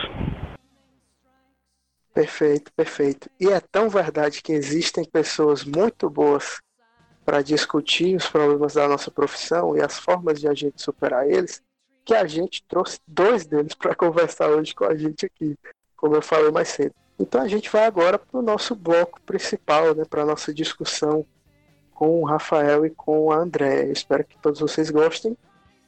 [2.14, 3.28] Perfeito, perfeito.
[3.38, 6.60] E é tão verdade que existem pessoas muito boas
[7.26, 11.60] para discutir os problemas da nossa profissão e as formas de a gente superar eles,
[12.04, 15.58] que a gente trouxe dois deles para conversar hoje com a gente aqui,
[15.96, 16.94] como eu falei mais cedo.
[17.18, 21.24] Então a gente vai agora para o nosso bloco principal, né, para a nossa discussão
[21.94, 23.87] com o Rafael e com a André.
[23.87, 25.37] Espero que todos vocês gostem.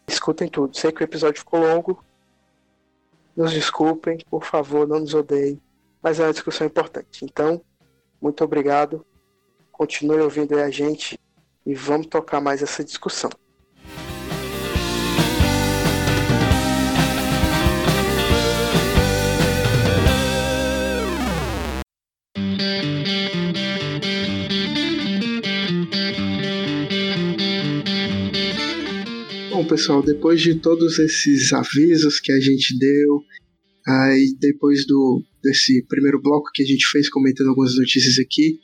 [0.06, 0.74] Escutem tudo.
[0.76, 2.02] Sei que o episódio ficou longo.
[3.36, 5.60] Nos desculpem, por favor, não nos odeiem.
[6.02, 7.24] Mas é uma discussão importante.
[7.24, 7.60] Então,
[8.20, 9.04] muito obrigado.
[9.70, 11.20] Continue ouvindo aí a gente
[11.64, 13.30] e vamos tocar mais essa discussão.
[29.68, 33.22] Pessoal, depois de todos esses avisos que a gente deu,
[33.86, 38.58] aí depois do desse primeiro bloco que a gente fez comentando algumas notícias aqui,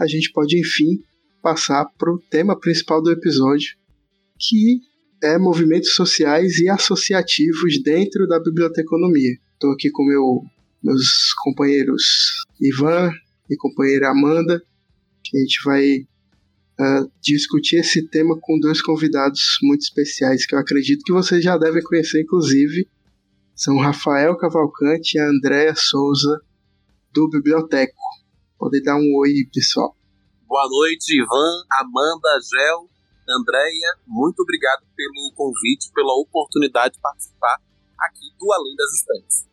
[0.00, 0.98] a gente pode enfim
[1.42, 3.76] passar para o tema principal do episódio,
[4.38, 4.80] que
[5.22, 9.36] é movimentos sociais e associativos dentro da biblioteconomia.
[9.52, 10.42] Estou aqui com meu,
[10.82, 12.02] meus companheiros
[12.60, 13.12] Ivan
[13.50, 14.60] e companheira Amanda,
[15.22, 16.06] que a gente vai
[16.80, 21.56] uh, discutir esse tema com dois convidados muito especiais que eu acredito que vocês já
[21.56, 22.88] devem conhecer, inclusive.
[23.54, 26.40] São Rafael Cavalcante e a Andréa Souza,
[27.12, 27.96] do Biblioteco.
[28.58, 29.96] Podem dar um oi, pessoal.
[30.46, 32.88] Boa noite, Ivan, Amanda, Gel,
[33.28, 33.96] Andréia.
[34.06, 37.56] Muito obrigado pelo convite, pela oportunidade de participar
[37.98, 39.46] aqui do Além das Estantes.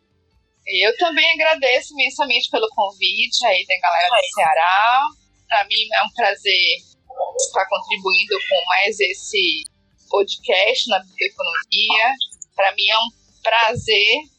[0.65, 5.07] Eu também agradeço imensamente pelo convite aí da galera do Ceará.
[5.47, 6.92] Para mim é um prazer
[7.37, 9.63] está contribuindo com mais esse
[10.09, 12.13] podcast na biblioeconomia.
[12.55, 13.09] Para mim é um
[13.41, 14.33] prazer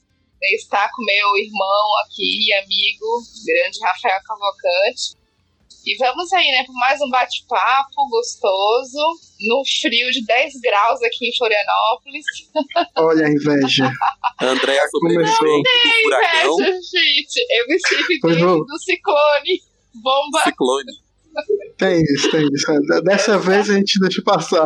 [0.52, 5.24] estar com meu irmão aqui e amigo, grande Rafael Cavalcante.
[5.86, 8.98] E vamos aí, né, por mais um bate-papo gostoso,
[9.40, 12.24] no frio de 10 graus aqui em Florianópolis.
[12.96, 13.92] Olha a inveja.
[14.40, 15.46] André começou.
[15.46, 17.46] Não tem inveja, gente.
[17.50, 19.60] Eu me sinto do ciclone.
[20.02, 20.42] Bomba.
[20.44, 21.03] Ciclone.
[21.78, 22.66] Tem isso, tem isso.
[23.02, 24.64] Dessa vez a gente deixa passar.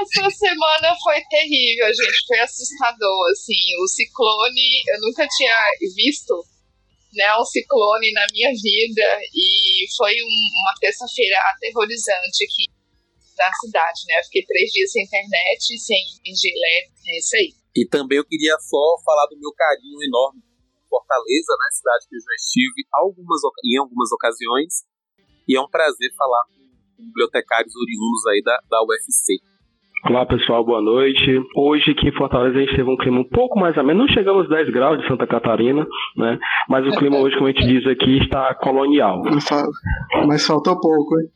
[0.00, 2.26] Essa semana foi terrível, gente.
[2.26, 3.76] Foi assustador, assim.
[3.82, 5.56] O ciclone, eu nunca tinha
[5.94, 6.34] visto
[7.14, 12.64] né, um ciclone na minha vida e foi um, uma terça-feira aterrorizante aqui
[13.36, 14.18] na cidade, né?
[14.20, 17.52] Eu fiquei três dias sem internet, sem energia elétrica, é isso aí.
[17.74, 20.42] E também eu queria só falar do meu carinho enorme
[20.90, 24.82] Fortaleza, né, cidade que eu já estive algumas, em algumas ocasiões,
[25.46, 26.58] e é um prazer falar com
[26.98, 29.38] bibliotecários oriundos aí da, da UFC.
[30.08, 31.38] Olá pessoal, boa noite.
[31.54, 34.42] Hoje aqui em Fortaleza a gente teve um clima um pouco mais ameno, não chegamos
[34.42, 36.38] aos 10 graus de Santa Catarina, né?
[36.68, 39.22] Mas o clima hoje, como a gente diz aqui, está colonial.
[40.26, 41.28] Mas faltou pouco, hein?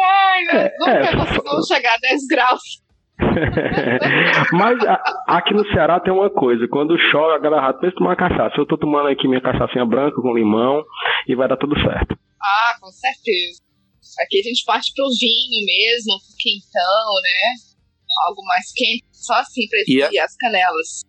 [0.00, 2.87] Ai, é, nunca é, conseguimos chegar a 10 graus.
[4.52, 8.54] Mas a, aqui no Ceará tem uma coisa, quando chove a galera pensa tomar cachaça.
[8.56, 10.84] Eu tô tomando aqui minha cachaçinha branca com limão
[11.26, 12.16] e vai dar tudo certo.
[12.40, 13.60] Ah, com certeza.
[14.22, 17.54] Aqui a gente parte pro vinho mesmo, pro quentão, né?
[18.26, 21.00] Algo mais quente, só assim pra esfriar as canelas.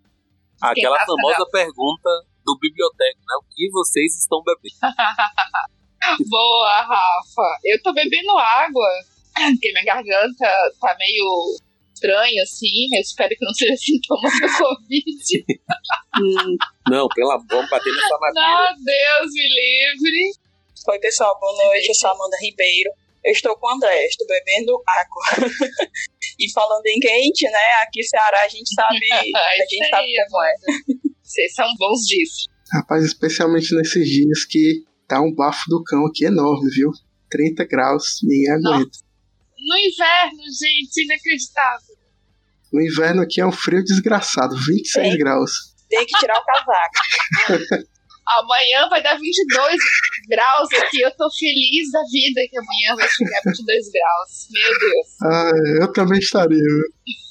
[0.62, 2.10] Aquela as famosa pergunta
[2.45, 3.36] do biblioteco, né?
[3.39, 4.76] O que vocês estão bebendo?
[6.30, 7.60] Boa, Rafa.
[7.63, 8.88] Eu tô bebendo água,
[9.34, 10.45] porque minha garganta
[10.80, 11.60] tá meio
[11.99, 12.88] estranha, assim.
[12.95, 15.45] Eu espero que não seja sintoma do Covid.
[16.89, 18.47] Não, pela vamos bater nessa madeira.
[18.47, 20.31] Não, Deus me livre.
[20.88, 21.89] Oi, pessoal, boa noite.
[21.89, 22.91] Eu sou a Amanda Ribeiro.
[23.23, 25.49] Eu estou com o André, estou bebendo água.
[26.39, 27.83] e falando em quente, né?
[27.83, 30.53] Aqui no Ceará a gente sabe, a gente sabe como é.
[31.21, 32.47] Vocês são bons disso.
[32.71, 36.91] Rapaz, especialmente nesses dias que tá um bafo do cão aqui enorme, viu?
[37.29, 38.99] 30 graus, ninguém aguenta.
[39.59, 41.88] No inverno, gente, inacreditável.
[42.71, 45.17] No inverno aqui é um frio desgraçado, 26 Sim.
[45.17, 45.51] graus.
[45.89, 47.89] Tem que tirar o casaco.
[48.39, 49.75] Amanhã vai dar 22
[50.29, 51.01] graus aqui.
[51.01, 54.47] Eu tô feliz da vida que amanhã vai chegar 22 graus.
[54.51, 55.08] Meu Deus.
[55.23, 55.51] Ah,
[55.82, 56.62] eu também estaria.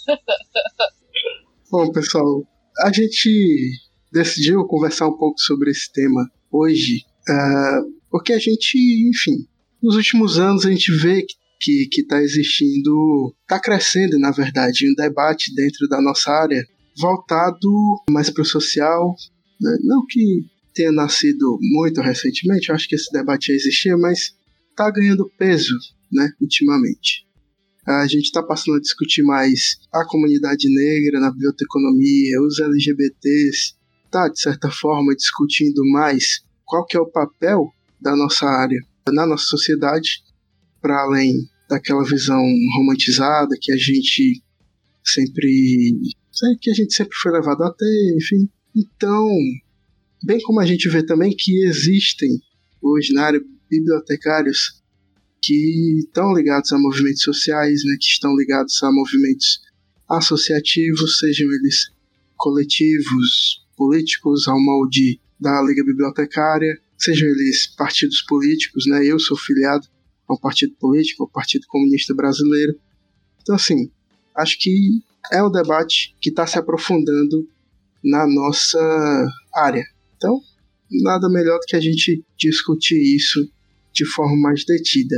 [1.71, 2.43] Bom, pessoal,
[2.81, 3.79] a gente
[4.13, 8.77] decidiu conversar um pouco sobre esse tema hoje, ah, porque a gente,
[9.09, 9.47] enfim,
[9.81, 14.95] nos últimos anos a gente vê que que está existindo, está crescendo, na verdade, um
[14.95, 16.65] debate dentro da nossa área
[16.97, 17.69] voltado
[18.11, 19.15] mais para o social,
[19.61, 19.77] né?
[19.83, 20.45] não que
[20.75, 24.33] tenha nascido muito recentemente, eu acho que esse debate já existia, mas
[24.71, 25.75] está ganhando peso,
[26.13, 27.27] né, ultimamente.
[27.85, 33.75] A gente está passando a discutir mais a comunidade negra na biblioteconomia, os LGBTs,
[34.11, 38.79] tá, de certa forma, discutindo mais qual que é o papel da nossa área
[39.13, 40.23] na nossa sociedade,
[40.81, 41.35] para além
[41.69, 42.43] daquela visão
[42.77, 44.43] romantizada que a gente
[45.05, 45.99] sempre
[46.61, 48.49] que a gente sempre foi levado a ter, enfim.
[48.75, 49.29] Então,
[50.25, 52.31] bem como a gente vê também que existem
[52.81, 54.83] hoje na área bibliotecários
[55.43, 59.61] que estão ligados a movimentos sociais, né, que estão ligados a movimentos
[60.09, 61.91] associativos, sejam eles
[62.37, 69.87] coletivos, políticos, ao molde da Liga Bibliotecária, sejam eles partidos políticos, né, eu sou filiado
[70.29, 72.79] a um partido político, ao Partido Comunista Brasileiro.
[73.41, 73.91] Então, assim,
[74.37, 75.01] acho que
[75.33, 77.49] é um debate que está se aprofundando
[78.05, 78.79] na nossa
[79.55, 79.85] área.
[80.17, 80.41] Então,
[81.03, 83.41] nada melhor do que a gente discutir isso
[83.93, 85.17] de forma mais detida.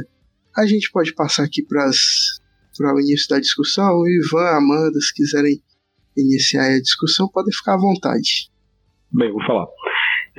[0.57, 1.91] A gente pode passar aqui para
[2.95, 3.95] o início da discussão.
[3.95, 5.63] O Ivan, a Amanda, se quiserem
[6.17, 8.51] iniciar a discussão, podem ficar à vontade.
[9.13, 9.67] Bem, vou falar.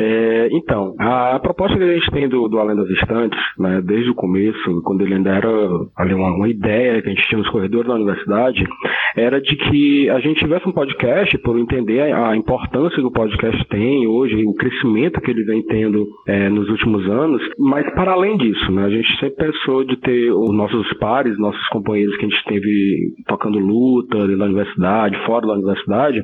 [0.03, 4.09] É, então, a, proposta que a gente tem do, do Além das Estantes, né, desde
[4.09, 5.47] o começo, quando ele ainda era
[5.95, 8.67] ali uma, uma, ideia que a gente tinha nos corredores da universidade,
[9.15, 13.11] era de que a gente tivesse um podcast, por entender a, a importância que o
[13.11, 18.13] podcast tem hoje, o crescimento que ele vem tendo é, nos últimos anos, mas para
[18.13, 22.25] além disso, né, a gente sempre pensou de ter os nossos pares, nossos companheiros que
[22.25, 26.23] a gente teve tocando luta na universidade, fora da universidade,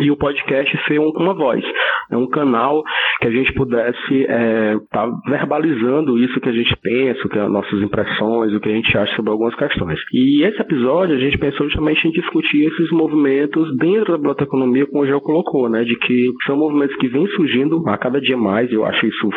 [0.00, 1.64] e o podcast ser um, uma voz,
[2.10, 2.82] é um canal
[3.20, 7.50] que a gente pudesse estar é, tá verbalizando isso que a gente pensa, que as
[7.50, 9.98] nossas impressões, o que a gente acha sobre algumas questões.
[10.12, 15.02] E esse episódio a gente pensou justamente em discutir esses movimentos dentro da biblioteconomia, como
[15.02, 18.70] o Geo colocou, né, de que são movimentos que vêm surgindo a cada dia mais,
[18.72, 19.30] eu acho isso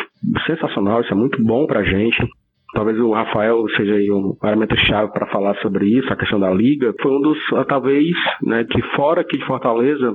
[0.46, 2.16] sensacional, isso é muito bom pra gente.
[2.74, 6.50] Talvez o Rafael seja aí um elemento chave para falar sobre isso, a questão da
[6.50, 6.94] liga.
[7.02, 8.06] Foi um dos, talvez,
[8.42, 10.14] né, que fora aqui de Fortaleza,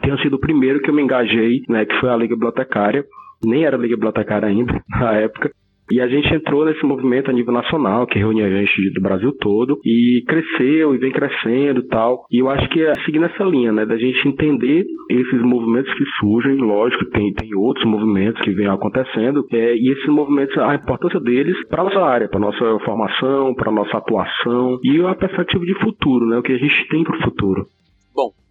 [0.00, 3.04] tenha sido o primeiro que eu me engajei, né, que foi a Liga Bibliotecária.
[3.44, 5.50] Nem era Liga Bibliotecária ainda, na época.
[5.90, 9.30] E a gente entrou nesse movimento a nível nacional, que reúne a gente do Brasil
[9.38, 12.24] todo, e cresceu e vem crescendo e tal.
[12.30, 16.04] E eu acho que é seguir nessa linha, né, da gente entender esses movimentos que
[16.18, 21.20] surgem, lógico, tem, tem outros movimentos que vêm acontecendo, é, e esses movimentos, a importância
[21.20, 26.26] deles para nossa área, para nossa formação, para nossa atuação, e a perspectiva de futuro,
[26.26, 27.66] né, o que a gente tem para o futuro.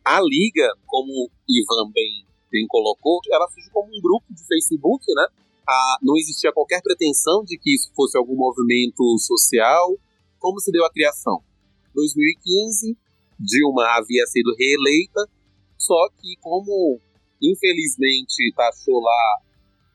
[0.04, 5.06] A Liga, como o Ivan bem, bem colocou, ela surgiu como um grupo de Facebook,
[5.14, 5.28] né?
[6.02, 9.98] Não existia qualquer pretensão de que isso fosse algum movimento social.
[10.40, 11.44] Como se deu a criação?
[11.94, 12.98] 2015,
[13.40, 15.30] Dilma havia sido reeleita,
[15.78, 17.00] só que como
[17.42, 19.42] infelizmente taxou lá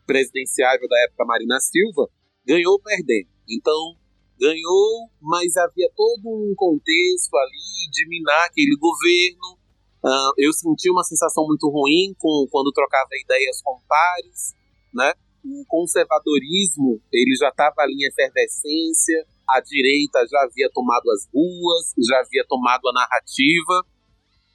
[0.06, 2.08] presidenciável da época Marina Silva,
[2.46, 3.28] ganhou perdendo.
[3.48, 3.96] Então,
[4.38, 9.55] ganhou, mas havia todo um contexto ali de minar aquele governo,
[10.06, 14.54] Uh, eu senti uma sensação muito ruim com, quando trocava ideias com pares,
[14.94, 15.12] né?
[15.44, 21.92] O conservadorismo, ele já estava ali em efervescência, a direita já havia tomado as ruas,
[22.08, 23.82] já havia tomado a narrativa.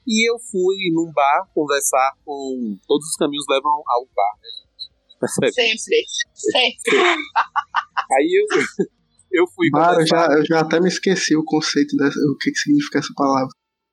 [0.08, 2.78] E eu fui num bar conversar com.
[2.88, 5.54] Todos os caminhos levam ao bar, né, gente?
[5.54, 6.96] Sempre, sempre.
[8.18, 8.86] Aí eu,
[9.32, 9.70] eu fui.
[9.70, 13.00] Bar, eu já, eu já até me esqueci o conceito dessa, o que, que significa
[13.00, 13.52] essa palavra.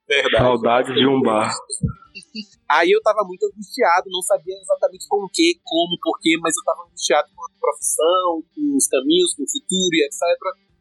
[0.09, 0.43] Verdade.
[0.43, 1.53] Saudades de um bar.
[2.69, 6.65] Aí eu tava muito angustiado, não sabia exatamente com o que, como, porquê, mas eu
[6.65, 10.21] tava angustiado com a profissão, com os caminhos, com o futuro e etc.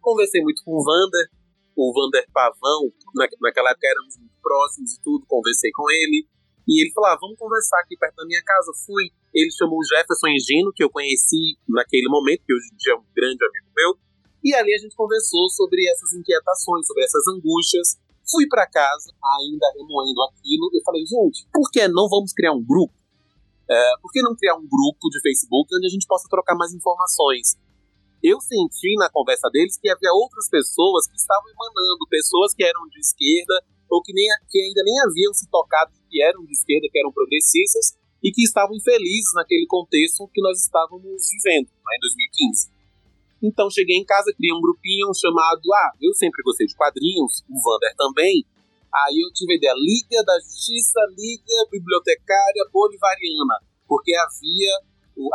[0.01, 1.27] Conversei muito com o Vander,
[1.75, 6.25] o Vander Pavão, na, naquela época éramos muito próximos e tudo, conversei com ele.
[6.67, 8.71] E ele falou: ah, vamos conversar aqui perto da minha casa.
[8.85, 9.11] Fui.
[9.33, 12.95] Ele chamou o Jefferson Engino, que eu conheci naquele momento, que hoje em dia é
[12.95, 13.95] um grande amigo meu.
[14.43, 17.95] E ali a gente conversou sobre essas inquietações, sobre essas angústias.
[18.29, 22.63] Fui para casa, ainda remoendo aquilo, e falei, gente, por que não vamos criar um
[22.63, 22.93] grupo?
[23.69, 26.73] É, por que não criar um grupo de Facebook onde a gente possa trocar mais
[26.73, 27.55] informações?
[28.23, 32.87] Eu senti na conversa deles que havia outras pessoas que estavam emanando, pessoas que eram
[32.87, 36.87] de esquerda ou que, nem, que ainda nem haviam se tocado que eram de esquerda,
[36.91, 42.01] que eram progressistas e que estavam infelizes naquele contexto que nós estávamos vivendo, né, em
[42.01, 42.76] 2015.
[43.41, 45.61] Então cheguei em casa, criei um grupinho chamado.
[45.73, 48.45] Ah, eu sempre gostei de quadrinhos, o Vander também.
[48.93, 53.61] Aí eu tive a ideia: Liga da Justiça, Liga Bibliotecária Bolivariana.
[53.87, 54.73] Porque havia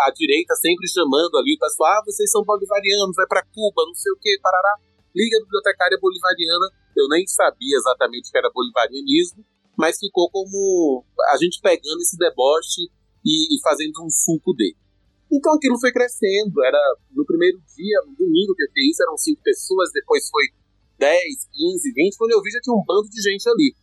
[0.07, 3.95] a direita sempre chamando ali o pessoal: ah, vocês são bolivarianos, vai para Cuba, não
[3.95, 4.79] sei o que, parará.
[5.15, 6.67] Liga Bibliotecária Bolivariana.
[6.97, 9.45] Eu nem sabia exatamente o que era bolivarianismo,
[9.79, 12.91] mas ficou como a gente pegando esse deboche
[13.25, 14.77] e, e fazendo um suco dele.
[15.33, 16.63] Então aquilo foi crescendo.
[16.63, 16.79] Era
[17.11, 20.45] no primeiro dia, no domingo que eu fiz, eram cinco pessoas, depois foi
[20.99, 21.19] 10,
[21.51, 22.17] 15, 20.
[22.19, 23.75] Quando eu vi, já tinha um bando de gente ali.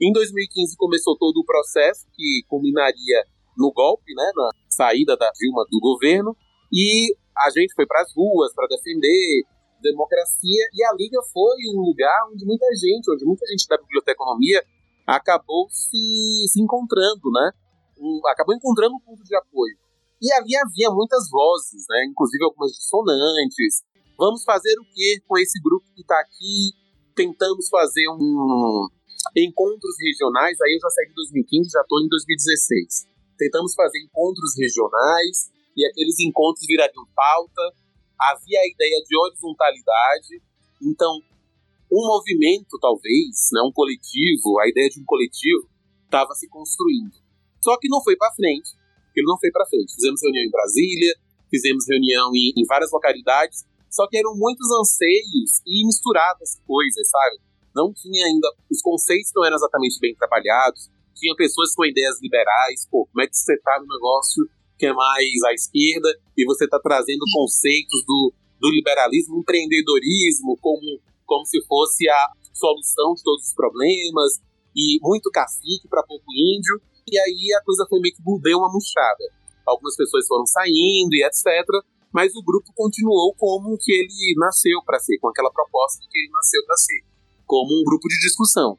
[0.00, 3.22] Em 2015 começou todo o processo que culminaria
[3.56, 6.36] no golpe, né, na saída da Dilma do governo,
[6.72, 9.44] e a gente foi para as ruas para defender
[9.80, 14.60] democracia, e a Liga foi um lugar onde muita gente, onde muita gente da biblioteconomia
[15.06, 17.52] acabou se, se encontrando, né,
[18.00, 19.76] um, acabou encontrando um ponto de apoio.
[20.24, 22.08] E ali havia muitas vozes, né?
[22.08, 23.84] inclusive algumas dissonantes.
[24.16, 26.72] Vamos fazer o que com esse grupo que está aqui?
[27.14, 28.88] Tentamos fazer um
[29.36, 30.56] encontros regionais.
[30.62, 33.04] Aí eu já saí de 2015, já estou em 2016.
[33.36, 37.76] Tentamos fazer encontros regionais e aqueles encontros virariam pauta.
[38.16, 40.40] Havia a ideia de horizontalidade.
[40.80, 41.20] Então,
[41.92, 45.68] um movimento, talvez, né, um coletivo, a ideia de um coletivo,
[46.06, 47.12] estava se construindo.
[47.60, 48.72] Só que não foi para frente
[49.20, 49.94] ele não foi para frente.
[49.94, 51.14] Fizemos reunião em Brasília,
[51.50, 57.38] fizemos reunião em, em, várias localidades, só que eram muitos anseios e misturadas coisas, sabe?
[57.74, 58.48] Não tinha ainda.
[58.70, 63.26] Os conceitos não eram exatamente bem trabalhados, tinha pessoas com ideias liberais, pô, como é
[63.26, 64.44] que você tá no negócio
[64.76, 71.00] que é mais à esquerda e você tá trazendo conceitos do, do liberalismo, empreendedorismo, como,
[71.24, 74.42] como se fosse a solução de todos os problemas,
[74.74, 76.82] e muito cacique para pouco índio.
[77.06, 79.24] E aí a coisa foi meio que deu uma murchada.
[79.66, 81.44] Algumas pessoas foram saindo e etc.
[82.12, 86.30] Mas o grupo continuou como que ele nasceu para ser, com aquela proposta que ele
[86.32, 87.02] nasceu para ser,
[87.46, 88.78] como um grupo de discussão.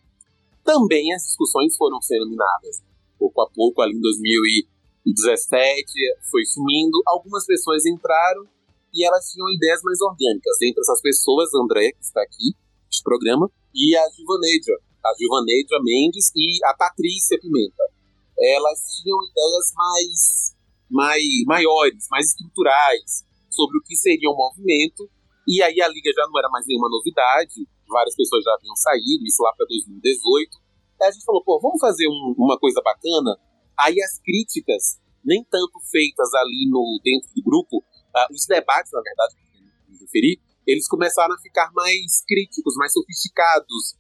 [0.63, 2.81] Também as discussões foram sendo minadas.
[3.19, 5.91] Pouco a pouco, ali em 2017,
[6.31, 6.97] foi sumindo.
[7.05, 8.47] Algumas pessoas entraram
[8.93, 10.55] e elas tinham ideias mais orgânicas.
[10.63, 12.55] Entre essas pessoas, André, que está aqui,
[12.89, 17.94] este programa, e a Gilvanedia, a Gilvanedia Mendes e a Patrícia Pimenta
[18.37, 20.55] elas tinham ideias mais,
[20.89, 25.09] mais maiores, mais estruturais sobre o que seria um movimento.
[25.47, 29.25] E aí a liga já não era mais nenhuma novidade, várias pessoas já haviam saído,
[29.25, 30.57] isso lá para 2018.
[31.01, 33.37] Aí a gente falou, pô, vamos fazer um, uma coisa bacana.
[33.79, 39.01] Aí as críticas, nem tanto feitas ali no dentro do grupo, uh, os debates, na
[39.01, 43.95] verdade, que me referi, eles começaram a ficar mais críticos, mais sofisticados.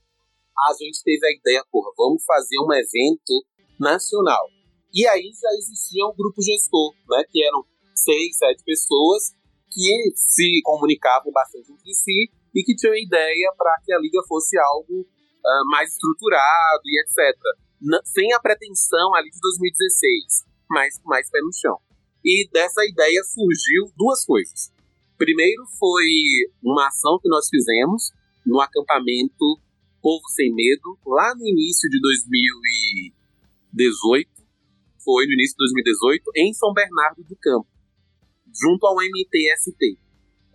[0.57, 3.45] A gente teve a ideia, porra, vamos fazer um evento
[3.79, 4.49] nacional.
[4.93, 9.31] E aí já existia um grupo gestor, né, que eram seis, sete pessoas
[9.69, 14.57] que se comunicavam bastante entre si e que tinham ideia para que a liga fosse
[14.57, 17.37] algo uh, mais estruturado e etc.
[17.81, 21.77] N sem a pretensão ali de 2016, mas com mais pé no chão.
[22.23, 24.71] E dessa ideia surgiu duas coisas.
[25.17, 26.07] Primeiro foi
[26.63, 28.11] uma ação que nós fizemos
[28.45, 29.59] no acampamento
[30.01, 32.41] Povo Sem Medo, lá no início de 2000
[33.75, 34.31] 18,
[35.03, 37.67] foi no início de 2018, em São Bernardo do Campo,
[38.49, 39.99] junto ao MTST.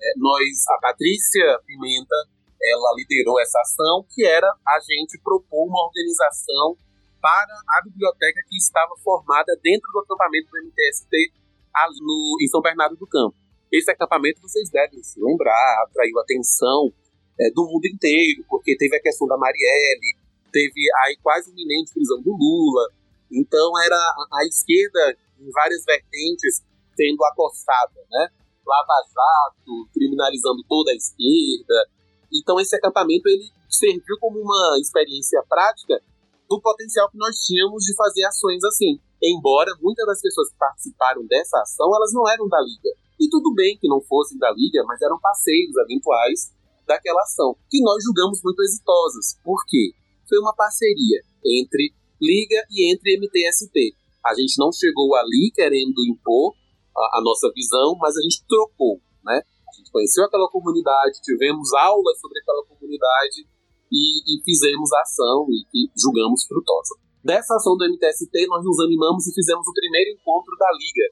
[0.00, 2.16] É, nós, a Patrícia Pimenta,
[2.60, 6.76] ela liderou essa ação, que era a gente propor uma organização
[7.20, 11.32] para a biblioteca que estava formada dentro do acampamento do MTST
[11.74, 13.36] ali no, em São Bernardo do Campo.
[13.70, 16.92] Esse acampamento, vocês devem se lembrar, atraiu atenção
[17.38, 20.16] é, do mundo inteiro, porque teve a questão da Marielle,
[20.50, 22.90] teve a quase iminente prisão do Lula.
[23.30, 26.62] Então era a, esquerda em várias vertentes
[26.96, 28.28] sendo acostada, né?
[28.66, 31.88] Lava Jato, criminalizando toda a esquerda.
[32.32, 36.02] Então esse acampamento ele serviu como uma experiência prática
[36.48, 39.00] do potencial que nós tínhamos de fazer ações assim.
[39.22, 42.90] Embora muitas das pessoas que participaram dessa ação, elas não eram da Liga.
[43.20, 46.50] E tudo bem que não fossem da Liga, mas eram parceiros eventuais
[46.86, 49.38] daquela ação, que nós julgamos muito exitosas.
[49.44, 49.92] Por quê?
[50.28, 53.96] Foi uma parceria entre Liga e entre MTST.
[54.24, 56.54] A gente não chegou ali querendo impor
[56.96, 59.40] a, a nossa visão, mas a gente trocou, né?
[59.40, 63.46] A gente conheceu aquela comunidade, tivemos aulas sobre aquela comunidade
[63.90, 66.94] e, e fizemos a ação e, e julgamos frutosa.
[67.24, 71.06] Dessa ação do MTST, nós nos animamos e fizemos o primeiro encontro da Liga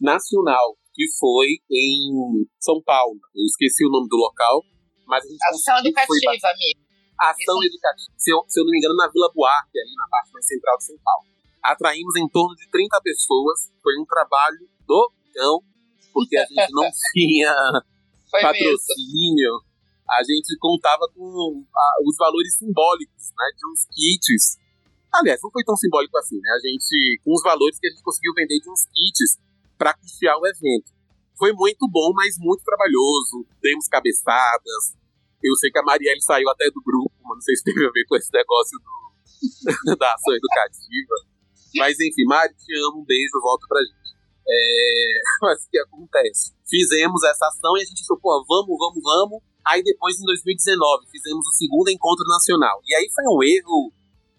[0.00, 3.18] Nacional, que foi em São Paulo.
[3.34, 4.62] Eu esqueci o nome do local,
[5.06, 6.79] mas a gente Ação educativa, foi...
[7.20, 10.32] Ação educativa, se eu, se eu não me engano, na Vila Buarque, ali na parte
[10.32, 11.28] mais central de São Paulo.
[11.62, 13.70] Atraímos em torno de 30 pessoas.
[13.82, 15.60] Foi um trabalho do cão,
[16.14, 17.54] porque a gente não tinha
[18.30, 19.52] foi patrocínio.
[19.52, 19.70] Mesmo.
[20.08, 24.58] A gente contava com a, os valores simbólicos né, de uns kits.
[25.12, 26.50] Aliás, não foi tão simbólico assim, né?
[26.50, 29.38] A gente, com os valores que a gente conseguiu vender de uns kits
[29.76, 30.90] para custear o evento.
[31.36, 33.46] Foi muito bom, mas muito trabalhoso.
[33.60, 34.96] Demos cabeçadas.
[35.42, 37.90] Eu sei que a Marielle saiu até do grupo, mas não sei se teve a
[37.90, 41.14] ver com esse negócio do, da ação educativa.
[41.76, 44.10] Mas enfim, Mari, te amo, um beijo, volta pra gente.
[44.46, 46.52] É, mas o que acontece?
[46.68, 49.42] Fizemos essa ação e a gente falou, pô, vamos, vamos, vamos.
[49.66, 52.80] Aí depois, em 2019, fizemos o segundo encontro nacional.
[52.84, 53.92] E aí foi um erro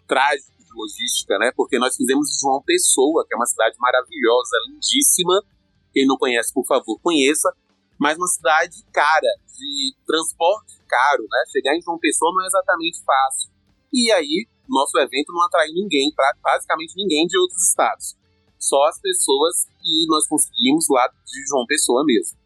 [0.06, 1.52] trágico de logística, né?
[1.56, 5.42] Porque nós fizemos em João Pessoa, que é uma cidade maravilhosa, lindíssima.
[5.92, 7.48] Quem não conhece, por favor, conheça.
[8.02, 11.38] Mas uma cidade cara, de transporte caro, né?
[11.52, 13.48] Chegar em João Pessoa não é exatamente fácil.
[13.92, 16.10] E aí, nosso evento não atraiu ninguém,
[16.42, 18.18] basicamente ninguém de outros estados.
[18.58, 22.36] Só as pessoas que nós conseguimos lá de João Pessoa mesmo.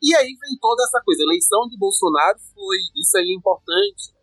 [0.00, 1.22] E aí vem toda essa coisa.
[1.22, 2.78] A eleição de Bolsonaro foi.
[2.94, 4.14] Isso aí é importante,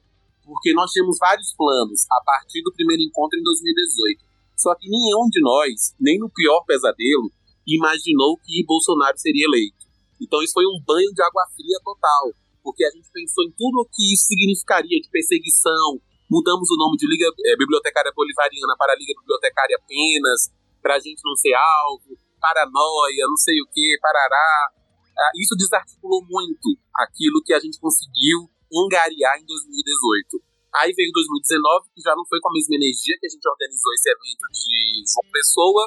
[0.46, 4.24] porque nós tínhamos vários planos a partir do primeiro encontro em 2018.
[4.56, 7.28] Só que nenhum de nós, nem no pior pesadelo,
[7.68, 9.81] imaginou que Bolsonaro seria eleito.
[10.22, 12.30] Então isso foi um banho de água fria total,
[12.62, 15.98] porque a gente pensou em tudo o que isso significaria de perseguição.
[16.30, 21.20] Mudamos o nome de Liga é, Bibliotecária Bolivariana para Liga Bibliotecária apenas, para a gente
[21.26, 24.70] não ser alvo, paranoia, não sei o que, parará.
[25.18, 30.42] Ah, isso desarticulou muito aquilo que a gente conseguiu angariar em 2018.
[30.74, 33.92] Aí veio 2019, que já não foi com a mesma energia que a gente organizou
[33.94, 35.84] esse evento de João Pessoa.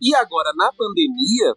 [0.00, 1.56] E agora, na pandemia,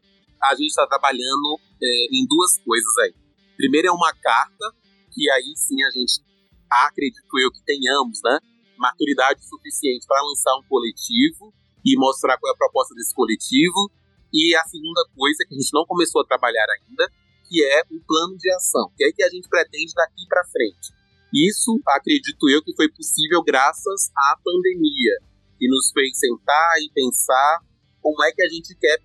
[0.51, 3.13] a gente está trabalhando é, em duas coisas aí.
[3.57, 4.65] Primeiro é uma carta,
[5.11, 6.21] que aí sim a gente,
[6.69, 8.39] acredito eu que tenhamos, né?
[8.77, 11.53] Maturidade suficiente para lançar um coletivo
[11.85, 13.91] e mostrar qual é a proposta desse coletivo.
[14.33, 17.07] E a segunda coisa, que a gente não começou a trabalhar ainda,
[17.47, 20.91] que é o plano de ação, que é que a gente pretende daqui para frente.
[21.33, 25.19] Isso, acredito eu, que foi possível graças à pandemia,
[25.57, 27.59] que nos fez sentar e pensar
[28.01, 28.99] como é que a gente quer,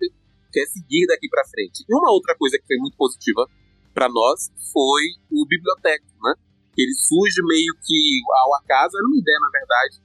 [0.51, 1.85] quer seguir daqui para frente.
[1.87, 3.47] E uma outra coisa que foi muito positiva
[3.93, 6.33] para nós foi o biblioteca, né?
[6.77, 10.01] Ele surge meio que ao acaso, era uma ideia, na verdade,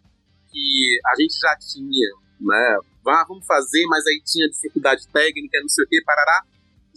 [0.51, 2.09] que a gente já tinha,
[2.40, 2.78] né?
[3.07, 6.42] Ah, vamos fazer, mas aí tinha dificuldade técnica, não sei o que, parará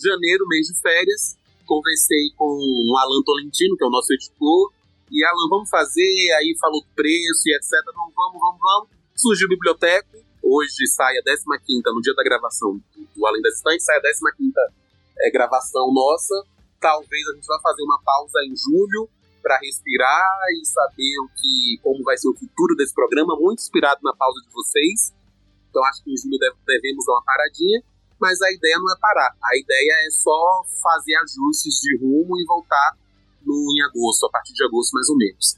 [0.01, 4.73] janeiro, mês de férias, conversei com o Alan Tolentino, que é o nosso editor,
[5.11, 8.89] e Alan, vamos fazer, aí falou preço e etc, não vamos, vamos, vamos.
[9.15, 10.19] Surgiu a biblioteca,
[10.49, 11.45] hoje sai a 15
[11.85, 12.81] no dia da gravação
[13.15, 14.51] do Além das Estantes, sai a 15
[15.21, 16.35] é, gravação nossa,
[16.79, 19.09] talvez a gente vá fazer uma pausa em julho
[19.41, 23.99] para respirar e saber o que, como vai ser o futuro desse programa, muito inspirado
[24.03, 25.13] na pausa de vocês.
[25.69, 27.83] Então acho que em julho devemos dar uma paradinha
[28.19, 29.31] mas a ideia não é parar.
[29.41, 32.97] A ideia é só fazer ajustes de rumo e voltar
[33.45, 35.55] no, em agosto, a partir de agosto mais ou menos.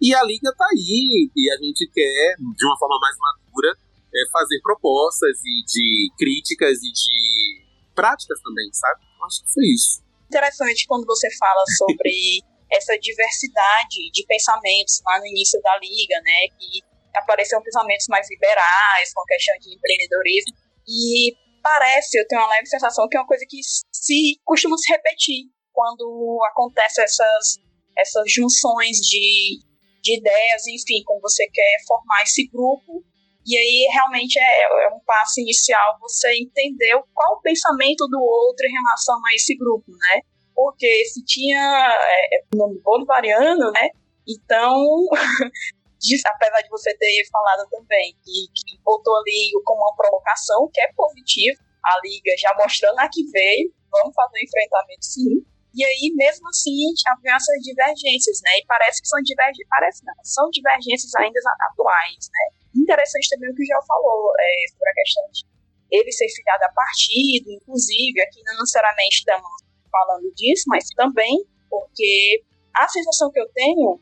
[0.00, 3.76] E a liga está aí e a gente quer, de uma forma mais madura,
[4.14, 9.00] é, fazer propostas e de críticas e de práticas também, sabe?
[9.26, 10.02] Acho que foi isso.
[10.28, 16.48] Interessante quando você fala sobre essa diversidade de pensamentos lá no início da liga, né?
[16.58, 16.82] Que
[17.14, 20.54] apareceram pensamentos mais liberais, com questão de empreendedorismo.
[20.86, 23.58] E parece, eu tenho uma leve sensação que é uma coisa que
[23.92, 27.58] se costuma se repetir quando acontece essas,
[27.96, 29.58] essas junções de,
[30.02, 33.04] de ideias, enfim, como você quer formar esse grupo.
[33.46, 38.66] E aí realmente é, é um passo inicial você entender qual o pensamento do outro
[38.66, 40.22] em relação a esse grupo, né?
[40.54, 43.88] porque se tinha é, é nome bolivariano, né?
[44.26, 44.72] Então,
[46.26, 50.92] apesar de você ter falado também que, que botou ali como uma provocação, que é
[50.96, 55.53] positivo, a Liga já mostrando a que veio, vamos fazer um enfrentamento sim.
[55.74, 58.62] E aí, mesmo assim, havia essas divergências, né?
[58.62, 62.44] E parece que são divergências, parece não, são divergências ainda atuais, né?
[62.76, 65.54] Interessante também o que o João falou é, sobre a questão de
[65.90, 69.50] ele ser filiado a partido, inclusive, aqui não necessariamente estamos
[69.90, 72.42] falando disso, mas também porque
[72.74, 74.00] a sensação que eu tenho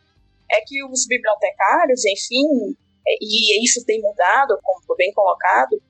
[0.50, 5.82] é que os bibliotecários, enfim, é, e isso tem mudado, como foi bem colocado,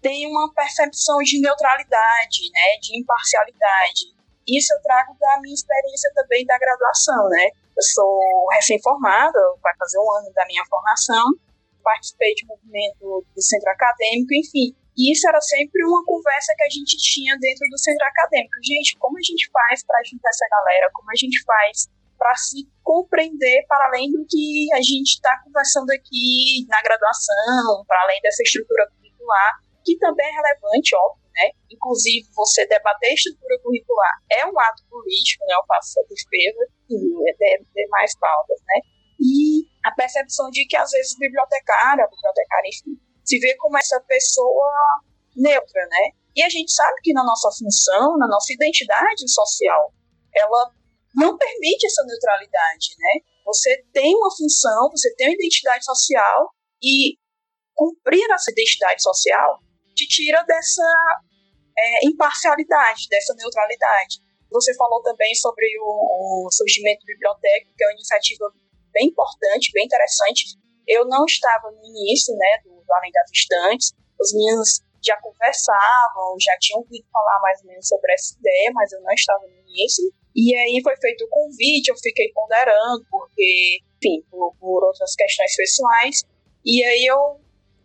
[0.00, 4.17] tem uma percepção de neutralidade, né, de imparcialidade.
[4.48, 7.50] Isso eu trago da minha experiência também da graduação, né?
[7.76, 11.24] Eu sou recém-formada, vai fazer um ano da minha formação,
[11.84, 14.74] participei de movimento do centro acadêmico, enfim.
[14.96, 18.54] E isso era sempre uma conversa que a gente tinha dentro do centro acadêmico.
[18.64, 20.90] Gente, como a gente faz para juntar essa galera?
[20.92, 21.86] Como a gente faz
[22.18, 28.02] para se compreender para além do que a gente está conversando aqui na graduação, para
[28.02, 31.50] além dessa estrutura curricular, que também é relevante, óbvio, né?
[31.70, 35.54] Inclusive, você debater estrutura curricular é um ato político, né?
[35.54, 38.80] Eu faço essa defesa, e deve ter mais pautas, né?
[39.20, 44.72] E a percepção de que, às vezes, bibliotecária, bibliotecária, enfim, se vê como essa pessoa
[45.36, 46.10] neutra, né?
[46.34, 49.92] E a gente sabe que na nossa função, na nossa identidade social,
[50.34, 50.72] ela
[51.14, 53.22] não permite essa neutralidade, né?
[53.46, 57.16] Você tem uma função, você tem uma identidade social e
[57.74, 59.60] cumprir essa identidade social
[59.98, 60.82] te tira dessa
[61.78, 64.18] é, imparcialidade, dessa neutralidade.
[64.50, 68.52] Você falou também sobre o, o surgimento bibliotécnico, que é uma iniciativa
[68.92, 70.56] bem importante, bem interessante.
[70.86, 73.92] Eu não estava no início, né, do, do Além das Estantes.
[74.18, 78.90] Os meninos já conversavam, já tinham ouvido falar mais ou menos sobre essa ideia, mas
[78.92, 80.04] eu não estava no início.
[80.34, 85.54] E aí foi feito o convite, eu fiquei ponderando, porque, enfim, por, por outras questões
[85.54, 86.22] pessoais.
[86.64, 87.40] E aí eu,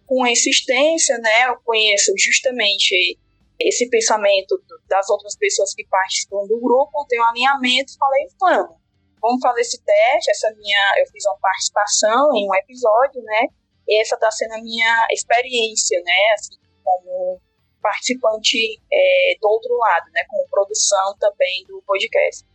[0.05, 3.19] com insistência, né, eu conheço justamente
[3.67, 8.77] esse pensamento das outras pessoas que participam do grupo, tenho um alinhamento falei, vamos,
[9.21, 13.47] vamos fazer esse teste, essa minha, eu fiz uma participação em um episódio, né,
[13.87, 17.41] e essa está sendo a minha experiência, né, assim, como
[17.81, 18.57] participante
[18.91, 22.45] é, do outro lado, né, como produção também do podcast.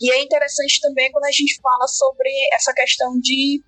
[0.00, 3.62] E é interessante também quando a gente fala sobre essa questão de,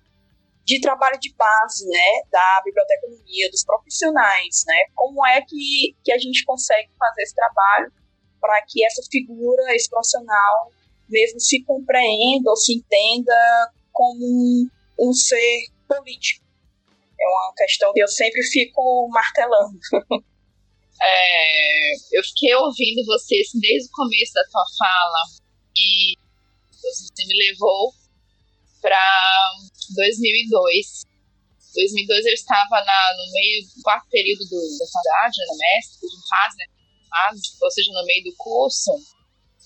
[0.65, 6.17] de trabalho de base, né, da biblioteconomia, dos profissionais, né, como é que, que a
[6.17, 7.91] gente consegue fazer esse trabalho
[8.39, 10.71] para que essa figura, esse profissional,
[11.09, 16.45] mesmo se compreenda ou se entenda como um, um ser político.
[17.19, 19.79] É uma questão que eu sempre fico martelando.
[21.03, 25.23] É, eu fiquei ouvindo você desde o começo da tua fala
[25.75, 26.13] e
[26.79, 27.91] você me levou
[28.81, 28.99] para
[29.95, 31.05] 2002.
[31.73, 36.27] 2002 eu estava na, no meio do quarto período do, da faculdade, na mestre, de
[36.27, 36.65] fase, né?
[37.09, 38.91] Fase, ou seja, no meio do curso.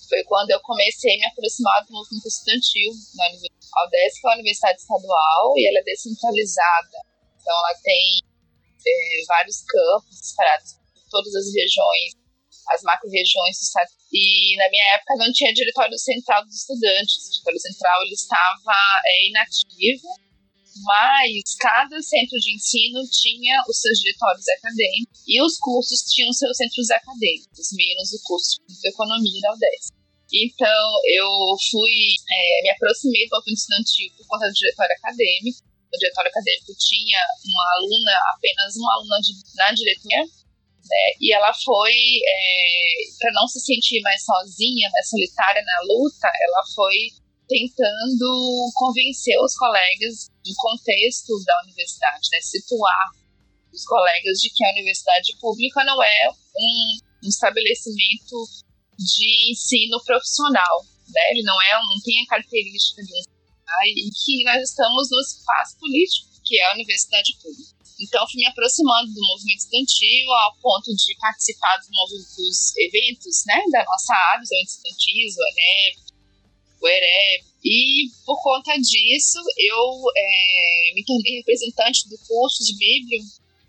[0.08, 3.66] Foi quando eu comecei a me aproximar do movimento estudantil na Universidade.
[3.74, 6.98] A UDESC é uma universidade estadual e ela é descentralizada.
[7.40, 8.20] Então ela tem
[8.86, 12.14] é, vários campos espalhados todas as regiões,
[12.70, 13.90] as macro-regiões do estado.
[14.12, 17.16] E na minha época não tinha diretório central dos estudantes.
[17.16, 20.08] O diretório central ele estava é, inativo,
[20.84, 26.56] mas cada centro de ensino tinha os seus diretórios acadêmicos e os cursos tinham seus
[26.56, 29.96] centros acadêmicos, menos o curso de economia da UDESC.
[30.32, 31.30] Então, eu
[31.70, 35.62] fui, é, me aproximei do movimento estudantil por conta do diretório acadêmico.
[35.86, 40.26] O diretório acadêmico tinha uma aluna, apenas uma aluna de, na diretoria,
[40.88, 41.04] né?
[41.20, 46.62] E ela foi, é, para não se sentir mais sozinha, mais solitária na luta, ela
[46.74, 46.96] foi
[47.48, 52.40] tentando convencer os colegas no contexto da universidade, né?
[52.40, 53.10] situar
[53.72, 58.36] os colegas de que a universidade pública não é um, um estabelecimento
[58.98, 61.20] de ensino profissional, né?
[61.30, 63.36] Ele não é, não tem a característica de um
[63.84, 67.75] e que nós estamos no espaço político que é a universidade pública.
[67.98, 73.62] Então, fui me aproximando do movimento estudantil ao ponto de participar dos, dos eventos né,
[73.72, 75.96] da nossa área, os eventos o ENEP,
[76.80, 77.44] o EREB.
[77.64, 83.20] E, por conta disso, eu é, me tornei representante do curso de Bíblia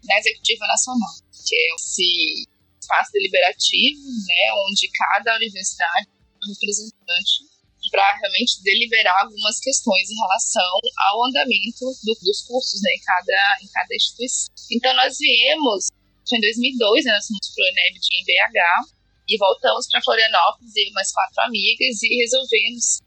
[0.03, 1.15] na Executiva Nacional,
[1.47, 2.47] que é esse
[2.81, 7.56] espaço deliberativo, né, onde cada universidade é um representante
[7.89, 10.79] para realmente deliberar algumas questões em relação
[11.09, 14.53] ao andamento do, dos cursos né, em, cada, em cada instituição.
[14.71, 15.87] Então, nós viemos,
[16.27, 18.97] foi em 2002, né, nós fomos para o ENEB de BH,
[19.29, 23.01] E voltamos para Florianópolis, e mais quatro amigas, e resolvemos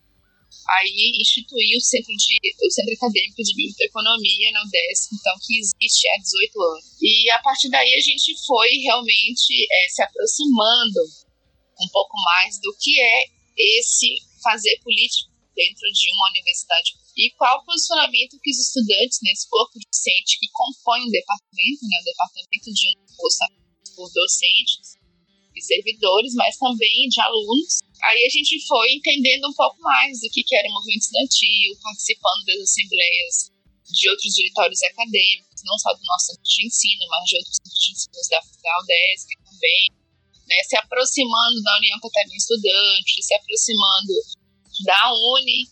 [0.77, 6.09] aí instituir o centro, de, o centro acadêmico de biblioteconomia na UDESC, então, que existe
[6.09, 6.85] há 18 anos.
[7.01, 11.01] E a partir daí a gente foi realmente é, se aproximando
[11.81, 13.25] um pouco mais do que é
[13.57, 19.49] esse fazer político dentro de uma universidade e qual o posicionamento que os estudantes nesse
[19.49, 23.45] corpo docente que compõe o departamento, né, o departamento de um curso
[23.95, 24.97] por docentes
[25.55, 27.83] e servidores, mas também de alunos.
[28.03, 31.77] Aí a gente foi entendendo um pouco mais do que, que era o movimento estudantil,
[31.83, 33.51] participando das assembleias
[33.85, 37.85] de outros diretórios acadêmicos, não só do nosso centro de ensino, mas de outros centros
[37.85, 40.00] de ensino da, da UDESC também,
[40.51, 44.15] né, se aproximando da União Catarinense Estudante, se aproximando
[44.85, 45.71] da Uni,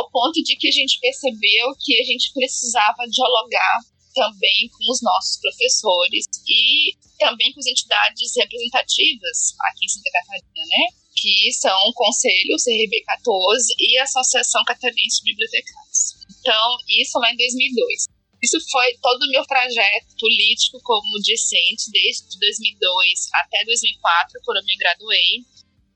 [0.00, 3.78] ao ponto de que a gente percebeu que a gente precisava dialogar
[4.14, 10.64] também com os nossos professores e também com as entidades representativas aqui em Santa Catarina,
[10.64, 10.84] né?
[11.14, 16.14] Que são o Conselho, CRB 14 e a Associação Catarinense de Bibliotecários.
[16.40, 18.13] Então, isso lá em 2002.
[18.44, 24.64] Isso foi todo o meu trajeto político como discente, desde 2002 até 2004, quando eu
[24.64, 25.40] me graduei.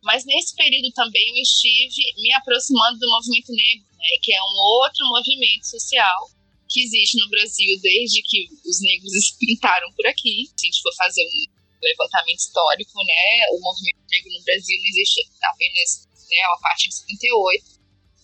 [0.03, 4.57] Mas nesse período também eu estive me aproximando do movimento negro, né, que é um
[4.81, 6.31] outro movimento social
[6.71, 10.49] que existe no Brasil desde que os negros espintaram por aqui.
[10.57, 14.89] Se a gente for fazer um levantamento histórico, né, o movimento negro no Brasil não
[14.89, 15.21] existe
[15.53, 17.78] apenas né, a partir de 78,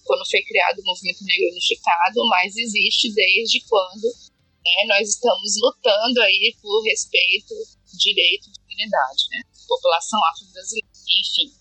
[0.05, 6.21] quando foi criado o movimento negro unificado, mas existe desde quando né, nós estamos lutando
[6.23, 7.55] aí por respeito,
[7.99, 10.89] direito, dignidade, né, população afro-brasileira,
[11.21, 11.53] enfim.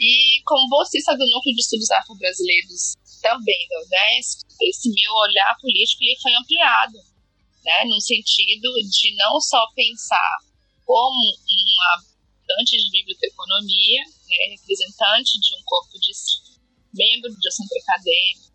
[0.00, 6.02] E como bolsista do Núcleo de Estudos Afro-Brasileiros também da UDESC, esse meu olhar político
[6.02, 6.98] ele foi ampliado,
[7.64, 10.38] né, no sentido de não só pensar
[10.84, 12.12] como uma
[12.42, 16.10] estudante de biblioteconomia, né, representante de um corpo de
[16.94, 18.52] membro de um centro acadêmico,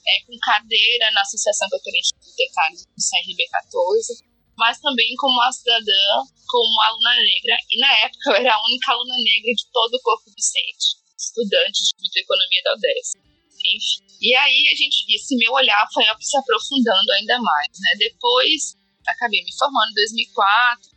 [0.00, 4.24] né, com cadeira na Associação Catarinense de Bibliotecários do CRB 14,
[4.56, 6.04] mas também como uma cidadã,
[6.46, 10.02] como aluna negra, e na época eu era a única aluna negra de todo o
[10.02, 13.30] corpo docente, estudante de economia da UDESC.
[13.60, 14.10] Enfim.
[14.20, 17.90] E aí a gente, esse meu olhar foi se aprofundando ainda mais, né?
[17.98, 18.76] Depois
[19.06, 20.90] acabei me formando em 2004,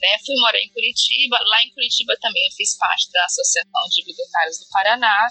[0.00, 0.18] né?
[0.24, 1.38] Fui morar em Curitiba.
[1.40, 5.28] Lá em Curitiba também eu fiz parte da Associação de Bibliotecários do Paraná.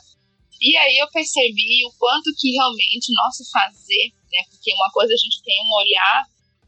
[0.62, 4.44] E aí eu percebi o quanto que realmente o nosso fazer, né?
[4.50, 6.24] Porque uma coisa a gente tem um olhar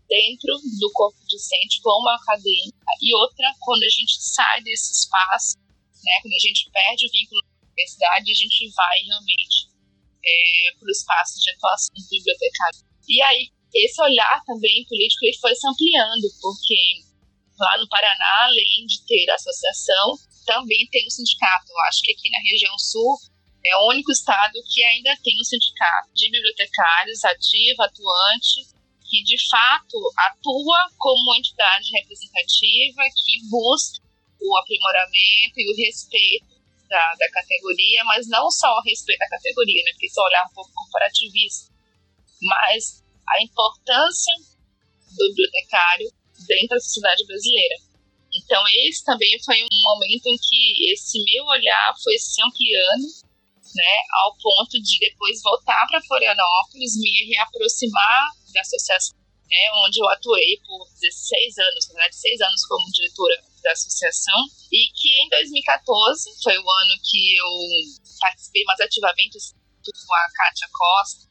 [0.07, 5.59] dentro do corpo docente como acadêmica e outra quando a gente sai desse espaço,
[6.03, 9.67] né, quando a gente perde o vínculo com a universidade, a gente vai realmente
[10.23, 12.79] é, para o espaço de atuação do bibliotecário.
[13.07, 17.03] E aí, esse olhar também político ele foi se ampliando, porque
[17.59, 20.15] lá no Paraná, além de ter a associação,
[20.45, 21.67] também tem o um sindicato.
[21.69, 23.17] Eu acho que aqui na região sul
[23.68, 28.68] é o único estado que ainda tem um sindicato de bibliotecários ativo, atuante,
[29.09, 34.03] que de fato atua como entidade representativa que busca
[34.41, 36.57] o aprimoramento e o respeito
[36.88, 40.53] da, da categoria, mas não só o respeito da categoria, né, porque se olhar um
[40.53, 41.74] pouco comparativista,
[42.41, 44.34] mas a importância
[45.15, 46.07] do bibliotecário
[46.47, 47.76] dentro da sociedade brasileira.
[48.34, 53.26] Então, esse também foi um momento em que esse meu olhar foi se ampliando,
[53.78, 53.93] né,
[54.25, 59.15] ao ponto de depois voltar para Florianópolis, me reaproximar da associação,
[59.45, 64.39] né, onde eu atuei por 16 anos, na verdade, 6 anos como diretora da associação,
[64.71, 67.51] e que em 2014 foi o ano que eu
[68.19, 69.38] participei mais ativamente
[69.86, 71.30] com a Kátia Costa,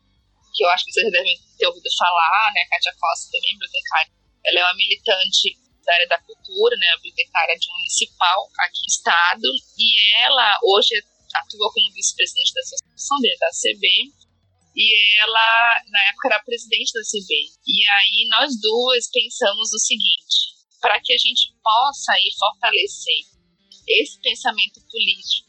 [0.55, 4.13] que eu acho que vocês devem ter ouvido falar, né, a Kátia Costa também, bibliotecária,
[4.47, 9.49] ela é uma militante da área da cultura, né, bibliotecária de municipal aqui no estado,
[9.77, 10.95] e ela hoje
[11.35, 13.87] atua como vice-presidente da associação da CB,
[14.77, 17.33] e ela, na época, era presidente da CB.
[17.67, 23.25] E aí nós duas pensamos o seguinte: para que a gente possa aí fortalecer
[23.89, 25.49] esse pensamento político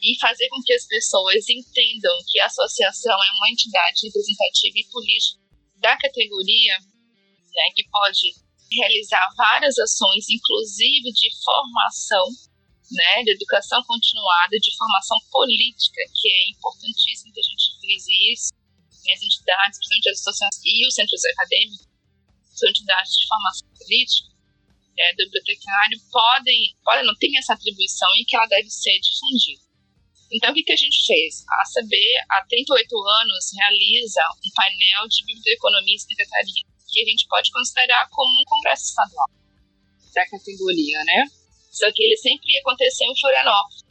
[0.00, 4.88] e fazer com que as pessoas entendam que a associação é uma entidade representativa e
[4.92, 5.40] política
[5.80, 8.34] da categoria, né, que pode
[8.70, 12.26] realizar várias ações, inclusive de formação,
[12.90, 18.58] né, de educação continuada, de formação política, que é importantíssimo que a gente frise isso,
[19.12, 21.88] as entidades, principalmente as associações e os centros acadêmicos,
[22.52, 24.28] são entidades de formação política
[24.98, 29.62] é, do bibliotecário, podem, podem, não tem essa atribuição e que ela deve ser difundida.
[30.30, 31.44] Então, o que, que a gente fez?
[31.48, 31.96] A ACB,
[32.28, 38.08] há 38 anos, realiza um painel de biblioteconomia e secretaria, que a gente pode considerar
[38.10, 39.30] como um congresso estadual
[40.14, 41.30] da categoria, né?
[41.78, 43.84] Só que ele sempre aconteceu em Florianópolis.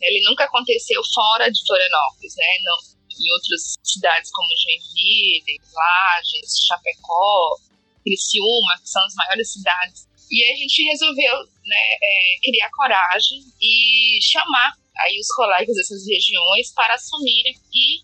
[0.00, 2.50] Ele nunca aconteceu fora de Florianópolis, né?
[2.64, 2.78] Não,
[3.14, 7.56] em outras cidades como Joinville, Lages, Chapecó,
[8.02, 10.08] Criciúma, que são as maiores cidades.
[10.30, 16.72] E a gente resolveu né, é, criar coragem e chamar aí os colegas dessas regiões
[16.74, 18.02] para assumirem e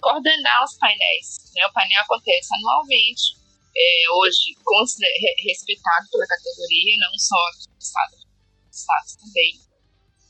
[0.00, 1.50] coordenar os painéis.
[1.54, 1.66] Né?
[1.66, 3.34] O painel acontece anualmente,
[3.76, 4.54] é, hoje
[5.44, 8.29] respeitado pela categoria, não só aqui no estado,
[8.70, 9.52] estado também.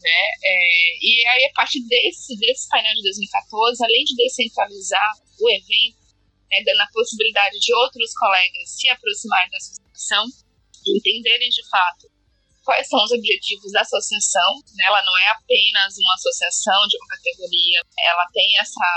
[0.01, 0.21] Né?
[0.43, 6.01] É, e aí, a partir desse, desse painel de 2014, além de descentralizar o evento,
[6.51, 10.25] né, dando a possibilidade de outros colegas se aproximarem da associação,
[10.87, 12.11] entenderem de fato
[12.65, 14.51] quais são os objetivos da associação.
[14.75, 14.85] Né?
[14.87, 18.89] Ela não é apenas uma associação de uma categoria, ela tem essa,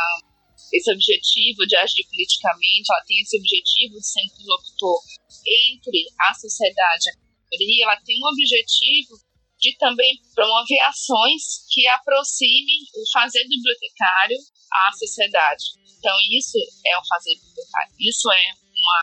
[0.72, 5.00] esse objetivo de agir politicamente, ela tem esse objetivo de ser interlocutor
[5.46, 9.20] entre a sociedade e a categoria, ela tem um objetivo
[9.64, 14.36] de também promover ações que aproximem o fazer bibliotecário
[14.68, 15.64] à sociedade.
[15.98, 19.00] Então, isso é o fazer bibliotecário, isso é uma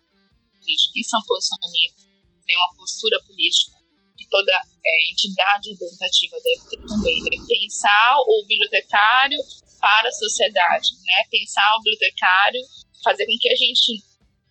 [0.94, 2.04] isso é um posicionamento,
[2.46, 3.72] é uma postura política
[4.16, 7.44] que toda é, entidade representativa deve ter também, né?
[7.48, 9.38] pensar o bibliotecário
[9.80, 11.24] para a sociedade, né?
[11.30, 12.61] pensar o bibliotecário,
[13.02, 14.04] fazer com que a gente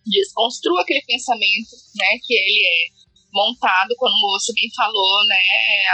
[0.04, 2.99] desconstrua aquele pensamento né, que ele é
[3.32, 5.42] montado, como você bem falou, né,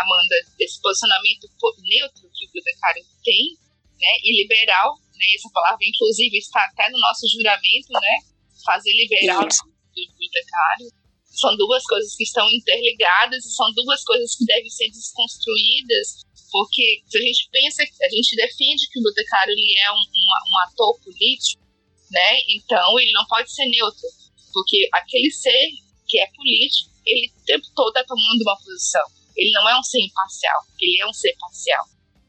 [0.03, 1.49] Amanda, desse posicionamento
[1.83, 3.57] neutro que o bibliotecário tem,
[4.01, 8.17] né, e liberal, né, essa palavra inclusive está até no nosso juramento, né,
[8.65, 10.89] fazer liberal do bibliotecário.
[11.25, 17.03] São duas coisas que estão interligadas e são duas coisas que devem ser desconstruídas, porque
[17.07, 20.59] se a gente pensa, a gente defende que o bibliotecário ele é um, um, um
[20.65, 21.63] ator político,
[22.11, 24.09] né, então ele não pode ser neutro,
[24.53, 25.69] porque aquele ser
[26.09, 29.05] que é político ele o tempo todo está tomando uma posição.
[29.37, 31.85] Ele não é um ser imparcial, ele é um ser parcial.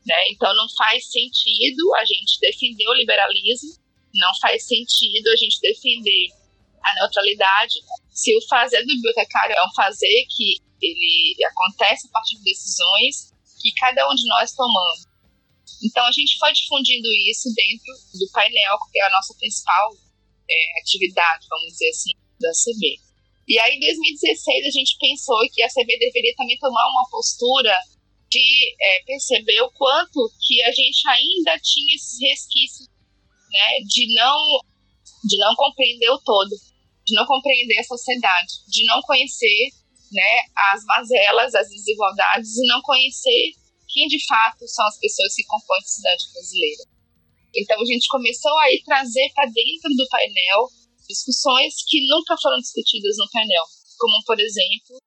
[0.06, 0.16] Né?
[0.32, 3.76] Então não faz sentido a gente defender o liberalismo,
[4.14, 6.30] não faz sentido a gente defender
[6.84, 7.76] a neutralidade
[8.10, 13.34] se o fazer do bibliotecário é um fazer que ele acontece a partir de decisões
[13.62, 15.06] que cada um de nós tomamos.
[15.84, 19.94] Então a gente foi difundindo isso dentro do painel, que é a nossa principal
[20.50, 23.07] é, atividade, vamos dizer assim, da CB.
[23.48, 27.74] E aí, em 2016, a gente pensou que a CB deveria também tomar uma postura
[28.30, 32.90] de é, perceber o quanto que a gente ainda tinha esses resquícios
[33.50, 34.60] né, de, não,
[35.24, 36.50] de não compreender o todo,
[37.06, 39.70] de não compreender a sociedade, de não conhecer
[40.12, 40.42] né,
[40.74, 43.52] as mazelas, as desigualdades e não conhecer
[43.88, 46.84] quem de fato são as pessoas que compõem a sociedade brasileira.
[47.56, 50.68] Então a gente começou a ir trazer para dentro do painel
[51.08, 53.64] discussões que nunca foram discutidas no painel,
[53.98, 55.00] como, por exemplo,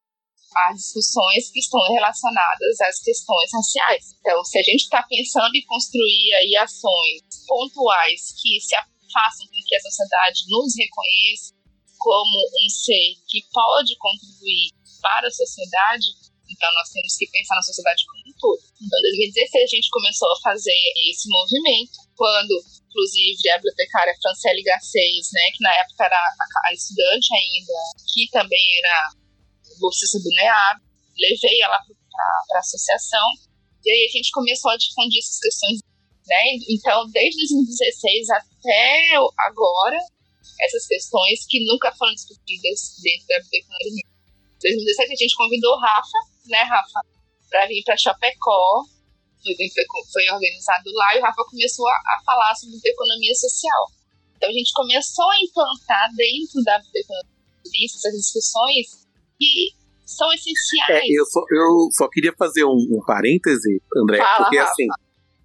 [0.68, 4.04] as discussões que estão relacionadas às questões raciais.
[4.18, 8.74] Então, se a gente está pensando em construir aí ações pontuais que se
[9.12, 11.54] façam com que a sociedade nos reconheça
[11.98, 16.06] como um ser que pode contribuir para a sociedade,
[16.50, 18.62] então nós temos que pensar na sociedade como um todo.
[18.82, 22.54] Então, em 2016 a gente começou a fazer esse movimento, quando
[22.90, 26.20] inclusive a bibliotecária Franciele Garcês, né, que na época era
[26.66, 27.72] a, estudante ainda,
[28.12, 29.14] que também era
[29.78, 30.82] bolsista do NEAB,
[31.16, 33.26] levei ela para a associação,
[33.84, 35.78] e aí a gente começou a difundir essas questões,
[36.26, 39.96] né, então desde 2016 até agora,
[40.60, 45.80] essas questões que nunca foram discutidas dentro da biblioteca Em 2017 a gente convidou o
[45.80, 46.18] Rafa,
[46.50, 47.00] né, Rafa,
[47.48, 48.84] para vir para Chapecó,
[49.42, 49.54] foi,
[50.12, 53.86] foi organizado lá e o Rafa começou a, a, falar sobre economia social.
[54.36, 59.06] Então a gente começou a implantar dentro da economia essas discussões
[59.38, 59.72] que
[60.04, 61.04] são essenciais.
[61.04, 64.72] É, eu, só, eu só queria fazer um, um parêntese, André, Fala, porque Rafa.
[64.72, 64.86] assim,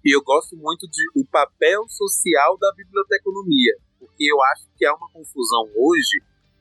[0.04, 5.08] eu gosto muito de o papel social da biblioteconomia, porque eu acho que há uma
[5.10, 6.20] confusão hoje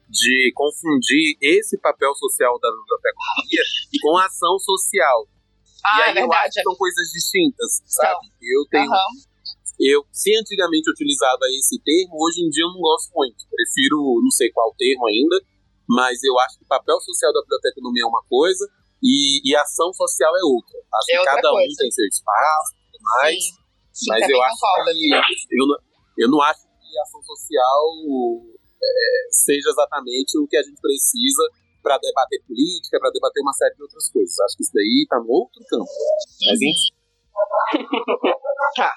[0.10, 3.64] de confundir esse papel social da biblioteconomia
[4.02, 5.28] com a ação social.
[5.86, 6.26] Ah, e aí é verdade.
[6.26, 8.26] eu acho que são coisas distintas, sabe?
[8.42, 8.90] Eu tenho.
[8.90, 9.36] Uhum.
[9.78, 13.44] Eu, se antigamente eu utilizava esse termo, hoje em dia eu não gosto muito.
[13.50, 15.36] Prefiro, não sei qual termo ainda,
[15.90, 18.66] mas eu acho que o papel social da biblioteconomia é uma coisa
[19.04, 20.80] e, e ação social é outra.
[20.80, 21.68] Acho É que outra cada coisa.
[21.74, 23.36] um tem seu espaço e tudo mais.
[23.44, 23.52] Sim,
[23.94, 24.92] sim, mas eu acho concordo.
[24.96, 25.78] que eu não,
[26.18, 27.84] eu não acho que ação social
[28.82, 31.44] é, seja exatamente o que a gente precisa
[31.82, 34.40] para debater política, para debater uma série de outras coisas.
[34.40, 35.86] Acho que isso daí tá no outro campo.
[36.50, 36.96] Mas enfim,
[38.76, 38.94] Tá.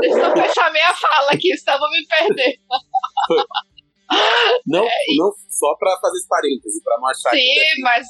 [0.00, 2.58] Deixa eu fechar minha fala aqui, senão eu vou me perder.
[4.66, 4.84] não,
[5.16, 8.06] não só para fazer esse parêntese, para não achar que Sim, mas,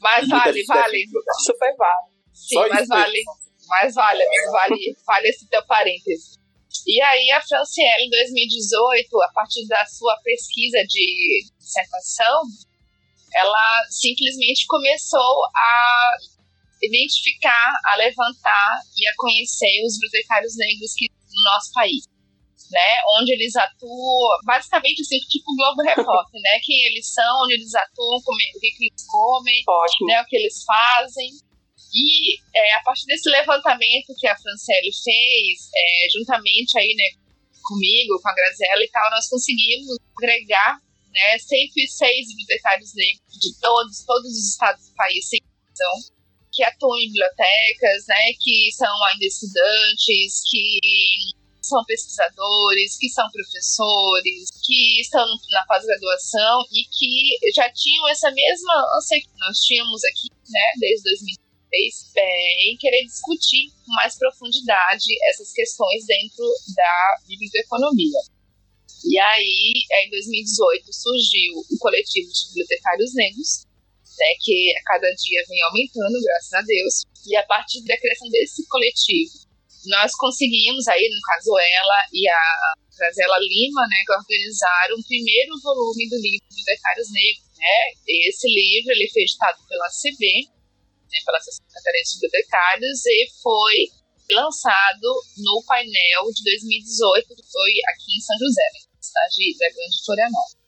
[0.00, 1.04] Mas vale, vale.
[1.44, 2.08] Super vale.
[2.32, 3.22] Sim, Só mas vale.
[3.68, 6.38] Mas vale, amigo, vale, vale esse teu parêntese.
[6.86, 12.42] E aí a Franciele, em 2018, a partir da sua pesquisa de dissertação,
[13.34, 16.10] ela simplesmente começou a
[16.82, 22.04] identificar, a levantar e a conhecer os bibliotecários negros que, no nosso país.
[22.70, 26.58] Né, onde eles atuam, basicamente assim, tipo Globo Repórter, né?
[26.64, 29.62] Quem eles são, onde eles atuam, como, o que, que eles comem,
[30.06, 31.30] né, o que eles fazem.
[31.94, 37.04] E é, a partir desse levantamento que a Franciele fez, é, juntamente aí, né,
[37.62, 40.78] comigo, com a Graziella e tal, nós conseguimos agregar
[41.14, 46.12] né, 106 bibliotecários negros de todos, todos os estados do país, sem exceção,
[46.52, 50.78] que atuam em bibliotecas, né, que são ainda estudantes, que
[51.62, 58.98] são pesquisadores, que são professores, que estão na pós-graduação e que já tinham essa mesma
[58.98, 61.43] ânsia que nós tínhamos aqui, né, desde 2000
[62.16, 66.44] é, em querer discutir com mais profundidade essas questões dentro
[66.74, 68.20] da biblioteconomia.
[69.04, 69.72] E aí,
[70.06, 73.66] em 2018, surgiu o coletivo de bibliotecários negros,
[74.16, 76.94] né, que a cada dia vem aumentando, graças a Deus.
[77.26, 79.44] E a partir da criação desse coletivo,
[79.86, 82.42] nós conseguimos, aí, no caso ela e a
[82.96, 87.44] Grazela Lima, né, organizaram o primeiro volume do livro Bibliotecários Negros.
[87.58, 87.76] Né?
[88.28, 90.48] Esse livro ele foi editado pela CB,
[91.10, 93.76] né, pela Catarinense de Bibliotecários, e foi
[94.30, 99.68] lançado no painel de 2018, que foi aqui em São José, né, na cidade da
[99.68, 100.64] Grande Florianópolis.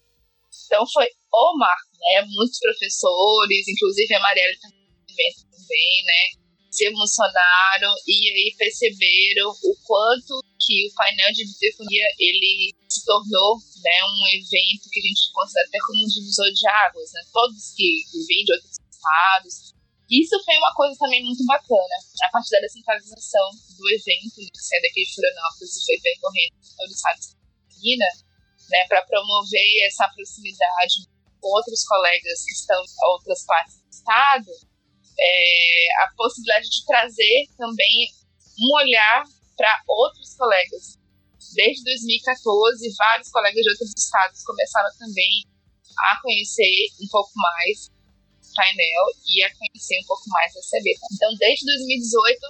[0.66, 2.26] Então foi o marco, né?
[2.26, 6.42] Muitos professores, inclusive a Marielle também, né?
[6.70, 13.56] Se emocionaram e aí perceberam o quanto que o painel de biblioteconia ele se tornou
[13.56, 17.22] né, um evento que a gente considera até como um divisor de águas, né?
[17.32, 19.75] Todos que vêm de outros estados
[20.10, 24.62] isso foi uma coisa também muito bacana, a partir da descentralização do evento, né, que
[24.62, 28.06] saiu daqui de Florianópolis e foi percorrendo todo o estado de Catarina,
[28.70, 30.94] né, para promover essa proximidade
[31.40, 34.50] com outros colegas que estão em outras partes do estado,
[35.18, 38.10] é, a possibilidade de trazer também
[38.58, 39.24] um olhar
[39.56, 40.98] para outros colegas.
[41.54, 45.42] Desde 2014, vários colegas de outros estados começaram também
[46.12, 47.90] a conhecer um pouco mais
[48.56, 50.96] painel e a conhecer um pouco mais da CB.
[51.12, 52.40] Então, desde 2018,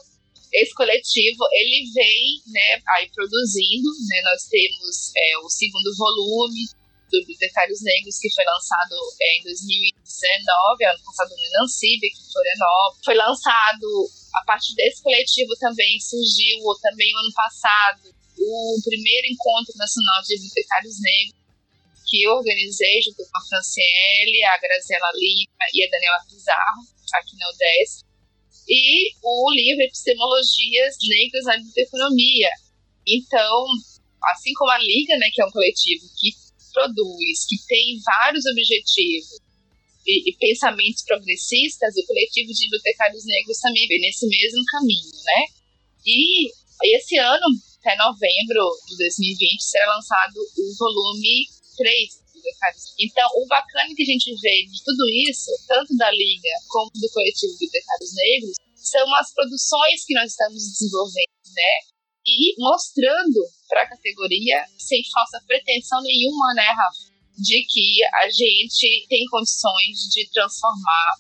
[0.55, 3.91] esse coletivo ele vem né, aí produzindo.
[4.09, 6.71] Né, nós temos é, o segundo volume
[7.11, 12.33] do Bibliotecários Negros, que foi lançado é, em 2019, ano passado no Nancib, aqui em
[12.33, 13.05] Florianópolis.
[13.05, 13.87] Foi lançado,
[14.35, 20.97] a partir desse coletivo também surgiu, também ano passado, o primeiro Encontro Nacional de Bibliotecários
[21.01, 21.46] Negros,
[22.07, 26.83] que eu organizei junto com a Franciele, a Graziela Lima e a Daniela Pizarro,
[27.15, 28.05] aqui na UDES.
[28.69, 32.51] E o livro Epistemologias Negras na Biblioteconomia.
[33.07, 33.65] Então,
[34.35, 36.31] assim como a Liga, né, que é um coletivo que
[36.73, 39.41] produz, que tem vários objetivos
[40.07, 45.43] e, e pensamentos progressistas, o coletivo de bibliotecários negros também vem nesse mesmo caminho, né?
[46.05, 46.51] E
[46.97, 47.47] esse ano,
[47.81, 51.47] até novembro de 2020, será lançado o volume
[51.77, 52.27] três.
[52.99, 57.09] Então, o bacana que a gente vê de tudo isso, tanto da Liga como do
[57.11, 61.75] coletivo Bibliotecários Negros, são as produções que nós estamos desenvolvendo, né?
[62.27, 67.17] E mostrando para a categoria, sem falsa pretensão nenhuma, né, Rafa?
[67.37, 71.13] De que a gente tem condições de transformar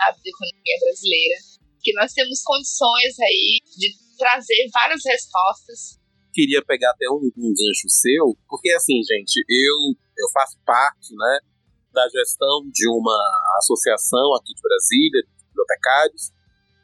[0.00, 1.36] a economia brasileira,
[1.82, 5.98] que nós temos condições aí de trazer várias respostas
[6.32, 11.38] queria pegar até um, um gancho seu, porque assim, gente, eu, eu faço parte, né,
[11.92, 13.20] da gestão de uma
[13.58, 16.32] associação aqui de Brasília, de bibliotecários.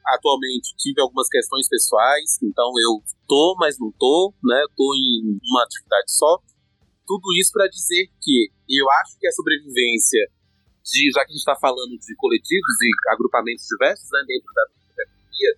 [0.06, 5.64] Atualmente tive algumas questões pessoais, então eu tô, mas não tô, né, tô em uma
[5.64, 6.38] atividade só.
[7.06, 10.28] Tudo isso para dizer que eu acho que a sobrevivência
[10.84, 14.64] de, já que a gente está falando de coletivos e agrupamentos diversos né, dentro da
[14.72, 15.52] biblioteconomia,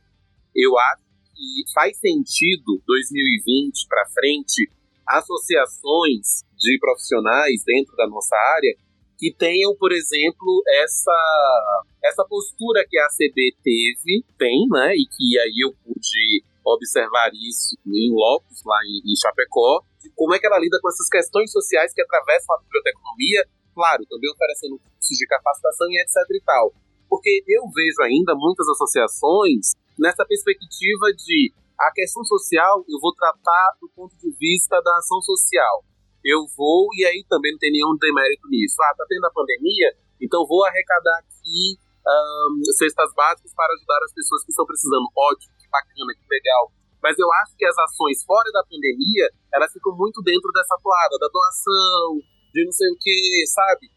[0.54, 1.09] eu acho
[1.40, 4.68] que faz sentido 2020 para frente
[5.08, 8.76] associações de profissionais dentro da nossa área
[9.16, 15.38] que tenham, por exemplo, essa essa postura que a ACB teve, tem, né, e que
[15.38, 19.84] aí eu pude observar isso em locos lá em, em Chapecó,
[20.16, 24.30] como é que ela lida com essas questões sociais que atravessam a biblioteconomia, claro, também
[24.32, 26.72] oferecendo cursos de capacitação e etc e tal.
[27.08, 33.76] Porque eu vejo ainda muitas associações nessa perspectiva de a questão social eu vou tratar
[33.80, 35.84] do ponto de vista da ação social.
[36.24, 38.76] Eu vou, e aí também não tem nenhum demérito nisso.
[38.82, 39.88] Ah, tá tendo a pandemia,
[40.20, 45.08] então vou arrecadar aqui um, cestas básicas para ajudar as pessoas que estão precisando.
[45.16, 46.72] Ótimo, que bacana, que legal.
[47.02, 49.24] Mas eu acho que as ações fora da pandemia,
[49.54, 52.20] elas ficam muito dentro dessa toada da doação,
[52.52, 53.88] de não sei o que, sabe?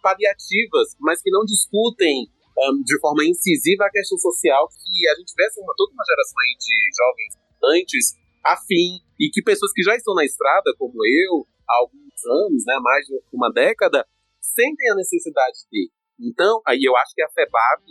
[0.00, 5.32] Paliativas, mas que não discutem um, de forma incisiva a questão social que a gente
[5.32, 7.32] tivesse uma, toda uma geração aí de jovens
[7.80, 8.04] antes
[8.44, 12.14] afim e que pessoas que já estão na estrada, como eu, há alguns
[12.46, 14.06] anos, né, mais de uma década,
[14.40, 15.90] sentem a necessidade de.
[16.20, 17.82] Então, aí eu acho que a FEBAB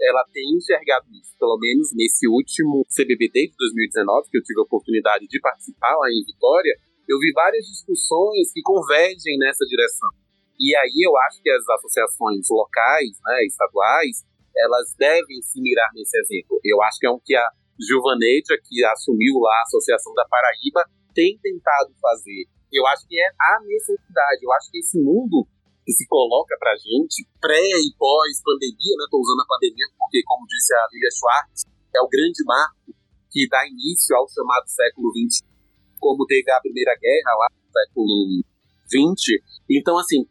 [0.00, 4.64] ela tem enxergado isso, pelo menos nesse último CBBD de 2019, que eu tive a
[4.64, 6.74] oportunidade de participar lá em Vitória,
[7.08, 10.10] eu vi várias discussões que convergem nessa direção.
[10.58, 14.24] E aí eu acho que as associações locais, né, estaduais,
[14.56, 16.60] elas devem se mirar nesse exemplo.
[16.62, 17.48] Eu acho que é um que a
[17.78, 22.46] Juvaneja, que assumiu lá a Associação da Paraíba, tem tentado fazer.
[22.72, 24.40] Eu acho que é a necessidade.
[24.42, 25.46] Eu acho que esse mundo
[25.84, 29.04] que se coloca pra gente, pré e pós-pandemia, né?
[29.10, 31.60] Tô usando a pandemia porque, como disse a Lilia Schwartz,
[31.94, 32.94] é o grande marco
[33.30, 35.44] que dá início ao chamado século XX,
[36.00, 38.42] como teve a Primeira Guerra lá no século
[38.88, 39.44] XX.
[39.68, 40.24] Então, assim,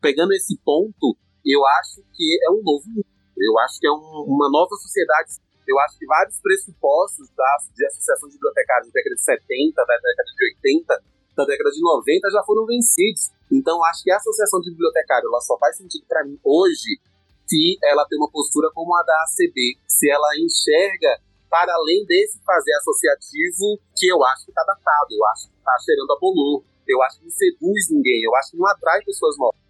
[0.00, 3.06] pegando esse ponto, eu acho que é um novo mundo.
[3.36, 5.36] Eu acho que é um, uma nova sociedade.
[5.66, 9.96] Eu acho que vários pressupostos das, de associação de bibliotecários da década de 70, da
[9.96, 11.04] década de 80,
[11.36, 13.30] da década de 90 já foram vencidos.
[13.52, 16.98] Então, acho que a associação de bibliotecário ela só faz sentido para mim hoje
[17.46, 22.42] se ela tem uma postura como a da ACB, se ela enxerga para além desse
[22.42, 26.64] fazer associativo que eu acho que está datado, eu acho que está cheirando a bolor,
[26.86, 29.65] eu acho que não seduz ninguém, eu acho que não atrai pessoas novas.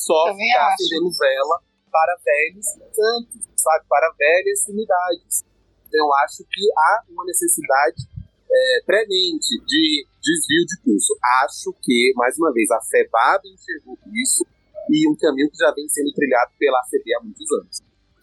[0.00, 0.74] Só Também ficar acho.
[0.74, 1.60] acendendo vela
[1.92, 3.84] para velhos santos, sabe?
[3.88, 5.44] Para velhas unidades.
[5.86, 8.08] Então, eu acho que há uma necessidade
[8.50, 11.12] é, premente de desvio de curso.
[11.44, 14.46] Acho que, mais uma vez, a FEBAB enxergou isso
[14.88, 17.82] e um caminho que já vem sendo trilhado pela ACB há muitos anos.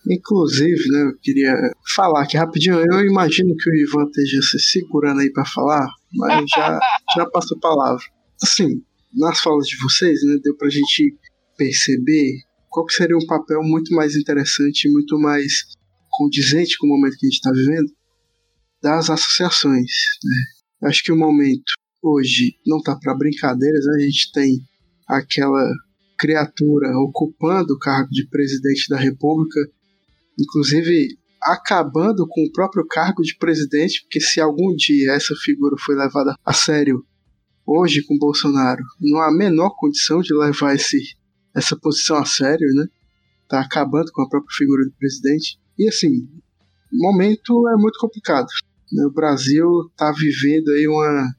[0.10, 1.54] Inclusive, né, eu queria
[1.96, 2.80] falar aqui rapidinho.
[2.80, 6.80] Eu imagino que o Ivan esteja se segurando aí para falar, mas já,
[7.16, 8.04] já passo a palavra.
[8.42, 8.82] Assim,
[9.14, 11.14] nas falas de vocês, né, deu pra gente
[11.58, 15.64] perceber qual que seria um papel muito mais interessante, muito mais
[16.12, 17.92] condizente com o momento que a gente está vivendo
[18.82, 19.92] das associações.
[20.24, 20.88] Né?
[20.88, 23.96] Acho que o momento hoje não tá para brincadeiras, né?
[23.96, 24.62] a gente tem
[25.08, 25.68] aquela
[26.18, 29.60] criatura ocupando o cargo de presidente da República,
[30.40, 35.96] inclusive acabando com o próprio cargo de presidente, porque se algum dia essa figura foi
[35.96, 37.06] levada a sério
[37.66, 40.98] hoje com Bolsonaro, não há a menor condição de levar esse,
[41.58, 42.86] essa posição a sério, né?
[43.50, 45.58] Tá acabando com a própria figura do presidente.
[45.78, 46.28] E assim,
[46.92, 48.48] o momento é muito complicado.
[48.92, 49.06] né?
[49.06, 51.34] O Brasil tá vivendo aí uma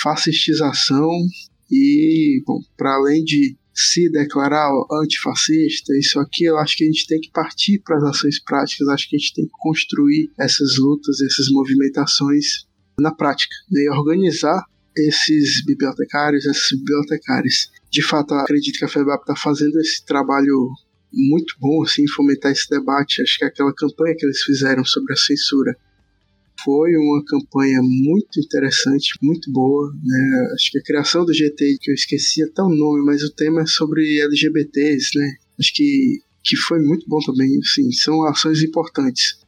[0.00, 1.10] fascistização
[1.70, 7.06] e, bom, para além de se declarar antifascista, isso aqui, eu acho que a gente
[7.06, 10.76] tem que partir para as ações práticas, acho que a gente tem que construir essas
[10.78, 12.66] lutas, essas movimentações
[12.98, 13.82] na prática, né?
[13.82, 14.62] e organizar
[14.96, 17.70] esses bibliotecários, essas bibliotecárias.
[17.90, 20.70] De fato, acredito que a FEBAP está fazendo esse trabalho
[21.12, 23.20] muito bom, assim, fomentar esse debate.
[23.22, 25.76] Acho que aquela campanha que eles fizeram sobre a censura
[26.64, 29.92] foi uma campanha muito interessante, muito boa.
[29.92, 30.48] Né?
[30.54, 33.62] Acho que a criação do GT, que eu esqueci até o nome, mas o tema
[33.62, 35.34] é sobre LGBTs, né?
[35.58, 37.48] Acho que, que foi muito bom também.
[37.62, 39.40] Sim, são ações importantes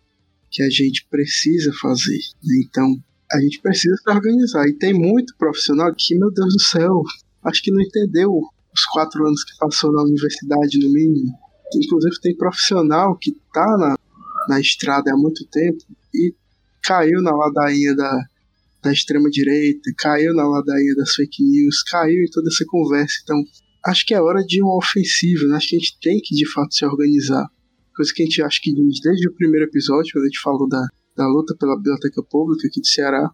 [0.51, 2.19] que a gente precisa fazer.
[2.43, 2.63] né?
[2.67, 2.97] Então,
[3.31, 4.69] a gente precisa se organizar.
[4.69, 7.03] E tem muito profissional que, meu Deus do céu,
[7.45, 8.31] acho que não entendeu
[8.73, 11.33] os quatro anos que passou na universidade, no mínimo.
[11.75, 13.97] Inclusive, tem profissional que tá na,
[14.49, 15.85] na estrada há muito tempo
[16.15, 16.35] e
[16.83, 18.25] caiu na ladainha da,
[18.83, 23.15] da extrema-direita, caiu na ladainha das fake news, caiu em toda essa conversa.
[23.23, 23.43] Então,
[23.87, 25.57] acho que é hora de uma ofensiva, né?
[25.57, 27.47] acho que a gente tem que de fato se organizar.
[27.95, 30.85] Coisa que a gente acha que desde o primeiro episódio, quando a gente falou da,
[31.17, 33.31] da luta pela biblioteca pública aqui do Ceará,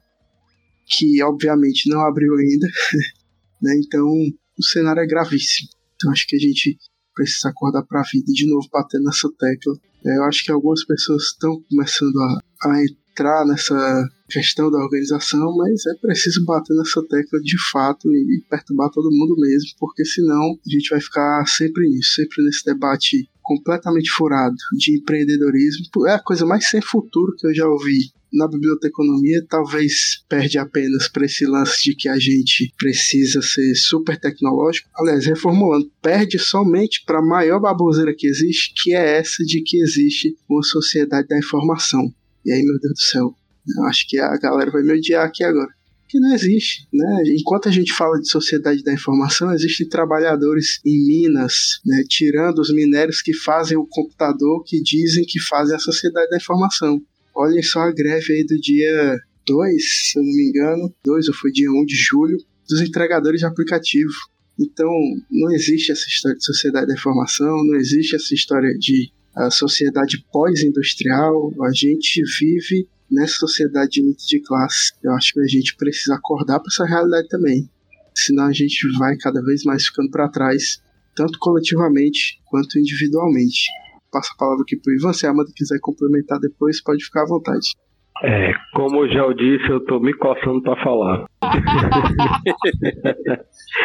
[0.86, 2.66] que obviamente não abriu ainda,
[3.62, 3.74] né?
[3.84, 5.68] então o cenário é gravíssimo.
[5.94, 6.76] Então acho que a gente
[7.14, 9.74] precisa acordar para a vida e de novo bater nessa tecla.
[10.06, 15.56] É, eu acho que algumas pessoas estão começando a, a entrar nessa questão da organização,
[15.56, 20.40] mas é preciso bater nessa tecla de fato e perturbar todo mundo mesmo, porque senão
[20.40, 25.86] a gente vai ficar sempre nisso, sempre nesse debate completamente furado de empreendedorismo.
[26.06, 31.08] É a coisa mais sem futuro que eu já ouvi na biblioteconomia, talvez perde apenas
[31.08, 34.88] para esse lance de que a gente precisa ser super tecnológico.
[34.96, 39.78] Aliás, reformulando, perde somente para a maior baboseira que existe, que é essa de que
[39.78, 42.12] existe uma sociedade da informação.
[42.44, 43.34] E aí, meu Deus do céu,
[43.76, 45.70] eu acho que a galera vai me odiar aqui agora.
[46.08, 46.88] que não existe.
[46.90, 47.22] Né?
[47.38, 52.72] Enquanto a gente fala de sociedade da informação, existem trabalhadores em minas, né, tirando os
[52.72, 56.98] minérios que fazem o computador que dizem que fazem a sociedade da informação.
[57.38, 59.16] Olhem só a greve aí do dia
[59.46, 62.36] 2, se eu não me engano, 2 ou foi dia 1 de julho,
[62.68, 64.10] dos entregadores de aplicativo.
[64.58, 64.90] Então,
[65.30, 69.12] não existe essa história de sociedade da informação, não existe essa história de
[69.52, 71.52] sociedade pós-industrial.
[71.64, 74.92] A gente vive nessa sociedade de luta de classe.
[75.00, 77.70] Eu acho que a gente precisa acordar para essa realidade também.
[78.16, 80.82] Senão a gente vai cada vez mais ficando para trás,
[81.14, 83.68] tanto coletivamente quanto individualmente.
[84.10, 85.12] Passo a palavra aqui para o Ivan.
[85.12, 87.76] Se a Amanda quiser complementar depois, pode ficar à vontade.
[88.20, 91.24] É, como eu já disse, eu tô me coçando para falar.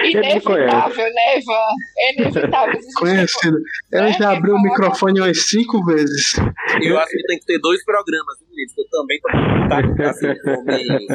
[0.04, 1.70] Inevitável, né, Ivan?
[2.00, 2.80] É inevitável.
[2.98, 3.60] Conhecido.
[3.92, 6.34] Ela já abriu o microfone umas cinco vezes.
[6.82, 8.74] Eu acho que tem que ter dois programas, gente.
[8.76, 9.30] Eu também tô
[9.70, 10.66] tá, assim, com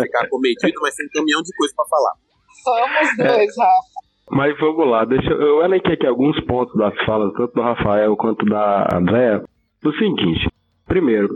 [0.00, 2.14] ficar cometido, mas tem um caminhão de coisa para falar.
[2.62, 3.62] Somos dois, é.
[3.66, 3.97] Rafa.
[4.30, 8.44] Mas vamos lá, deixa eu elenquei aqui alguns pontos das falas, tanto do Rafael quanto
[8.44, 9.42] da Andréa.
[9.84, 10.48] O seguinte,
[10.86, 11.28] primeiro,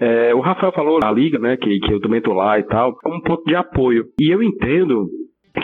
[0.00, 2.96] é, o Rafael falou na liga, né, que, que eu também tô lá e tal,
[3.04, 4.04] é um ponto de apoio.
[4.20, 5.08] E eu entendo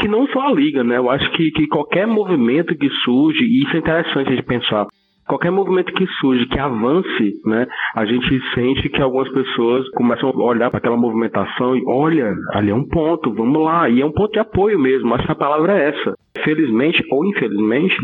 [0.01, 3.63] que não só a liga, né, eu acho que, que qualquer movimento que surge, e
[3.63, 4.87] isso é interessante de pensar,
[5.27, 10.45] qualquer movimento que surge, que avance, né, a gente sente que algumas pessoas começam a
[10.45, 14.13] olhar para aquela movimentação e olha, ali é um ponto, vamos lá, e é um
[14.13, 16.15] ponto de apoio mesmo, acho que a palavra é essa.
[16.45, 17.97] Felizmente ou infelizmente,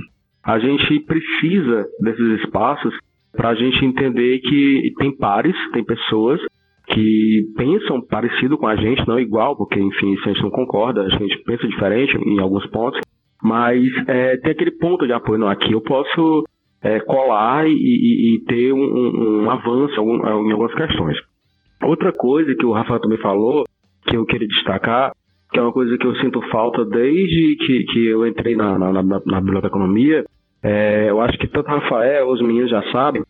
[0.45, 2.95] a gente precisa desses espaços
[3.33, 6.41] para a gente entender que tem pares, tem pessoas
[6.87, 11.03] que pensam parecido com a gente, não igual, porque, enfim, se a gente não concorda,
[11.03, 13.01] a gente pensa diferente em alguns pontos,
[13.43, 16.45] mas é, tem aquele ponto de apoio, não, aqui eu posso
[16.83, 21.17] é, colar e, e, e ter um, um, avanço em algumas questões.
[21.83, 23.65] Outra coisa que o Rafael também falou,
[24.07, 25.13] que eu queria destacar,
[25.51, 28.93] que é uma coisa que eu sinto falta desde que, que eu entrei na, na,
[29.03, 30.25] na, na biblioteconomia,
[30.62, 33.23] é, eu acho que tanto Rafael, os meninos já sabem,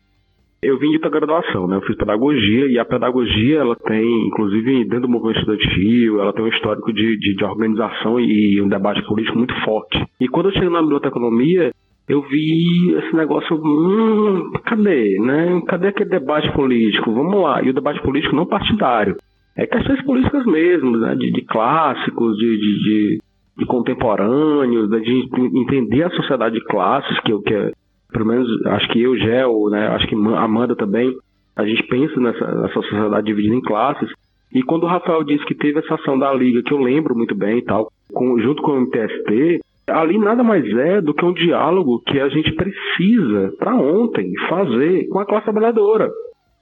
[0.61, 1.77] eu vim de graduação, né?
[1.77, 6.43] Eu fiz pedagogia e a pedagogia, ela tem, inclusive dentro do movimento estudantil, ela tem
[6.43, 10.03] um histórico de, de, de organização e um debate político muito forte.
[10.19, 11.71] E quando eu cheguei na biblioteconomia,
[12.09, 15.61] eu vi esse negócio, hum, cadê, né?
[15.65, 17.13] Cadê aquele debate político?
[17.13, 17.61] Vamos lá.
[17.63, 19.15] E o debate político não partidário.
[19.59, 21.15] É questões políticas mesmo, né?
[21.15, 23.19] De, de clássicos, de, de, de
[23.59, 27.71] de contemporâneos, de entender a sociedade de classes, que, que é,
[28.11, 31.13] pelo menos acho que eu, Gel, né, acho que Amanda também,
[31.57, 34.09] a gente pensa nessa, nessa sociedade dividida em classes.
[34.53, 37.35] E quando o Rafael disse que teve essa ação da Liga, que eu lembro muito
[37.35, 39.59] bem e tal, com, junto com o MTST,
[39.89, 45.07] ali nada mais é do que um diálogo que a gente precisa, para ontem, fazer
[45.09, 46.09] com a classe trabalhadora.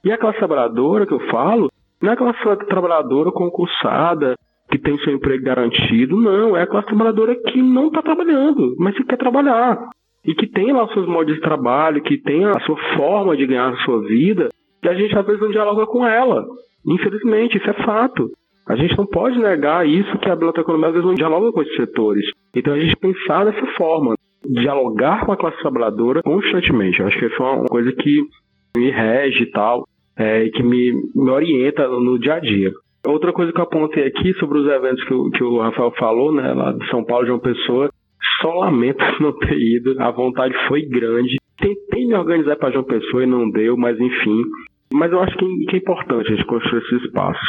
[0.04, 1.70] E a classe trabalhadora que eu falo,
[2.00, 4.34] não é a classe trabalhadora concursada,
[4.70, 6.16] que tem seu emprego garantido.
[6.16, 9.78] Não, é a classe trabalhadora que não está trabalhando, mas que quer trabalhar.
[10.24, 13.46] E que tem lá os seus modos de trabalho, que tem a sua forma de
[13.46, 14.48] ganhar a sua vida,
[14.82, 16.44] e a gente às vezes não dialoga com ela.
[16.86, 18.30] Infelizmente, isso é fato.
[18.68, 21.76] A gente não pode negar isso que a biblioteconomia às vezes não dialoga com esses
[21.76, 22.24] setores.
[22.54, 24.14] Então a gente pensar dessa forma,
[24.44, 27.00] dialogar com a classe trabalhadora constantemente.
[27.00, 28.20] Eu acho que essa é uma coisa que
[28.76, 29.86] me rege e tal,
[30.18, 32.72] é, e que me, me orienta no dia a dia.
[33.06, 36.32] Outra coisa que eu apontei aqui sobre os eventos que o, que o Rafael falou,
[36.32, 37.88] né, lá de São Paulo, de uma pessoa,
[38.42, 41.36] só lamento não ter ido, a vontade foi grande.
[41.60, 44.42] Tentei me organizar para João Pessoa e não deu, mas enfim.
[44.92, 47.48] Mas eu acho que, que é importante a gente construir esses espaços.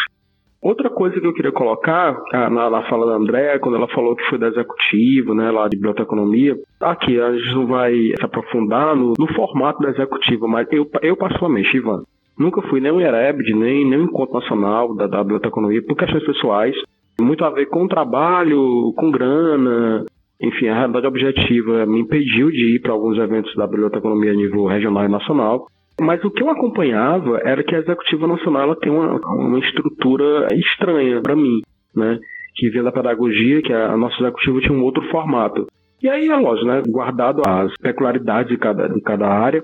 [0.62, 4.26] Outra coisa que eu queria colocar na, na fala da Andréa, quando ela falou que
[4.26, 9.14] foi da executiva, né, lá de biblioteconomia, aqui a gente não vai se aprofundar no,
[9.18, 12.04] no formato da executiva, mas eu, eu particularmente, Ivan,
[12.40, 16.74] Nunca fui nem um IREBD, nem, nem um encontro nacional da, biblioteconomia por questões pessoais.
[17.20, 20.06] Muito a ver com trabalho, com grana,
[20.42, 24.66] enfim, a realidade objetiva me impediu de ir para alguns eventos da biblioteconomia a nível
[24.68, 25.68] regional e nacional.
[26.00, 30.48] Mas o que eu acompanhava era que a executiva nacional ela tem uma, uma estrutura
[30.54, 31.60] estranha para mim,
[31.94, 32.20] né?
[32.56, 35.68] Que vem da pedagogia, que a nossa executiva tinha um outro formato.
[36.02, 36.82] E aí é lógico, né?
[36.88, 39.62] Guardado as peculiaridades de cada, de cada área,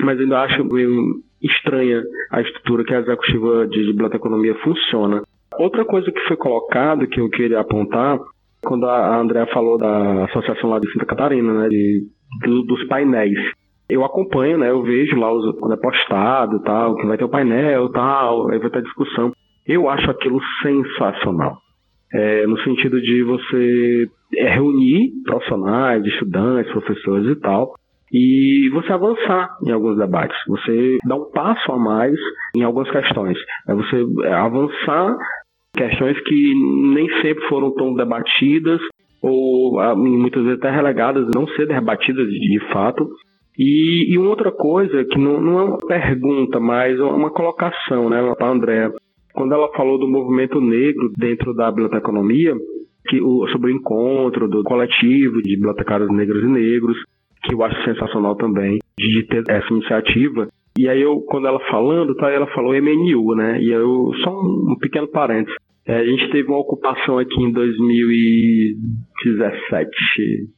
[0.00, 0.64] mas ainda acho
[1.46, 5.22] estranha a estrutura que a executiva de biblioteconomia funciona.
[5.58, 8.18] Outra coisa que foi colocado, que eu queria apontar,
[8.62, 12.06] quando a Andrea falou da associação lá de Santa Catarina, né, de,
[12.44, 13.38] do, dos painéis.
[13.88, 17.28] Eu acompanho, né, eu vejo lá os, quando é postado tal, que vai ter o
[17.28, 19.32] painel tal, aí vai ter discussão.
[19.66, 21.58] Eu acho aquilo sensacional.
[22.12, 27.74] É, no sentido de você é, reunir profissionais, estudantes, professores e tal,
[28.12, 32.14] e você avançar em alguns debates, você dar um passo a mais
[32.56, 33.36] em algumas questões,
[33.68, 35.16] é você avançar
[35.76, 36.54] questões que
[36.94, 38.80] nem sempre foram tão debatidas
[39.20, 43.08] ou ah, muitas vezes até relegadas, não ser debatidas de fato.
[43.58, 48.46] E, e outra coisa que não, não, é uma pergunta, mas uma colocação, né, para
[48.46, 48.92] a Andrea.
[49.32, 52.54] Quando ela falou do movimento negro dentro da biblioteconomia,
[53.08, 56.96] que o, sobre o encontro do coletivo de bibliotecários negros e negros,
[57.46, 60.48] que eu acho sensacional também, de ter essa iniciativa.
[60.78, 63.58] E aí eu, quando ela falando, tá, ela falou MNU, né?
[63.62, 65.56] E eu, só um, um pequeno parênteses.
[65.86, 69.90] É, a gente teve uma ocupação aqui em 2017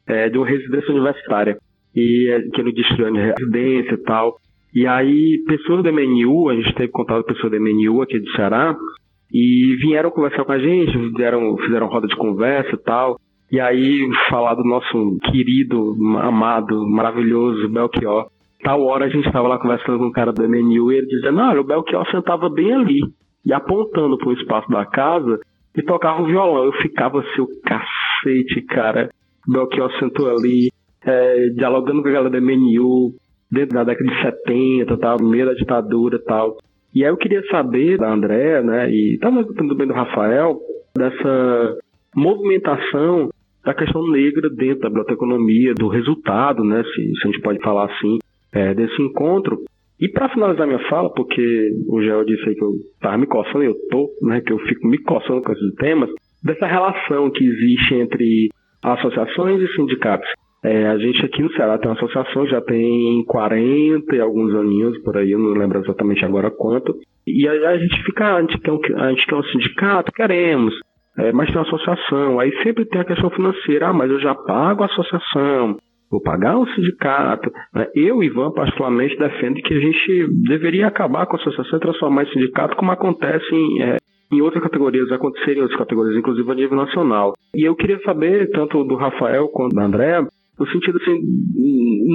[0.06, 1.58] é, de uma residência universitária
[1.94, 4.38] e é, que no distrito de residência e tal.
[4.74, 8.30] E aí, pessoas do MNU, a gente teve contato com pessoas do MNU aqui do
[8.32, 8.74] Ceará,
[9.32, 13.18] e vieram conversar com a gente, fizeram, fizeram roda de conversa e tal.
[13.50, 18.28] E aí, falar do nosso querido, amado, maravilhoso Belchior.
[18.62, 21.40] Tal hora a gente estava lá conversando com um cara do MNU e ele dizendo:
[21.40, 23.00] Olha, o Belchior sentava bem ali.
[23.46, 25.40] E apontando para o espaço da casa
[25.74, 26.64] e tocava um violão.
[26.64, 29.08] Eu ficava assim, o cacete, cara.
[29.48, 30.68] O Belchior sentou ali,
[31.06, 33.14] é, dialogando com a galera do MNU,
[33.50, 36.58] dentro da década de 70, tal, meio da ditadura tal.
[36.94, 40.58] E aí eu queria saber da André, né, e talvez também do Rafael,
[40.96, 41.78] dessa
[42.14, 43.30] movimentação
[43.68, 47.84] da questão negra dentro da biblioteconomia, do resultado, né, se, se a gente pode falar
[47.84, 48.16] assim,
[48.50, 49.58] é, desse encontro.
[50.00, 53.64] E para finalizar minha fala, porque o Gel disse aí que eu estava me coçando,
[53.64, 56.08] eu tô, né, que eu fico me coçando com esses temas,
[56.42, 58.48] dessa relação que existe entre
[58.82, 60.30] associações e sindicatos.
[60.64, 64.96] É, a gente aqui no Ceará tem uma associação, já tem 40 e alguns aninhos
[65.02, 66.96] por aí, eu não lembro exatamente agora quanto.
[67.26, 70.74] E aí a gente fica, a gente quer um, a gente quer um sindicato, queremos,
[71.18, 72.38] é, mas tem uma associação.
[72.38, 75.76] Aí sempre tem a questão financeira, ah, mas eu já pago a associação,
[76.10, 77.50] vou pagar o sindicato.
[77.74, 77.86] Né?
[77.94, 82.32] Eu, Ivan, particularmente, defendo que a gente deveria acabar com a associação e transformar em
[82.32, 83.96] sindicato, como acontece em, é,
[84.32, 87.32] em outras categorias, acontecerem em outras categorias, inclusive a nível nacional.
[87.54, 90.20] E eu queria saber, tanto do Rafael quanto da André,
[90.58, 91.20] no sentido assim,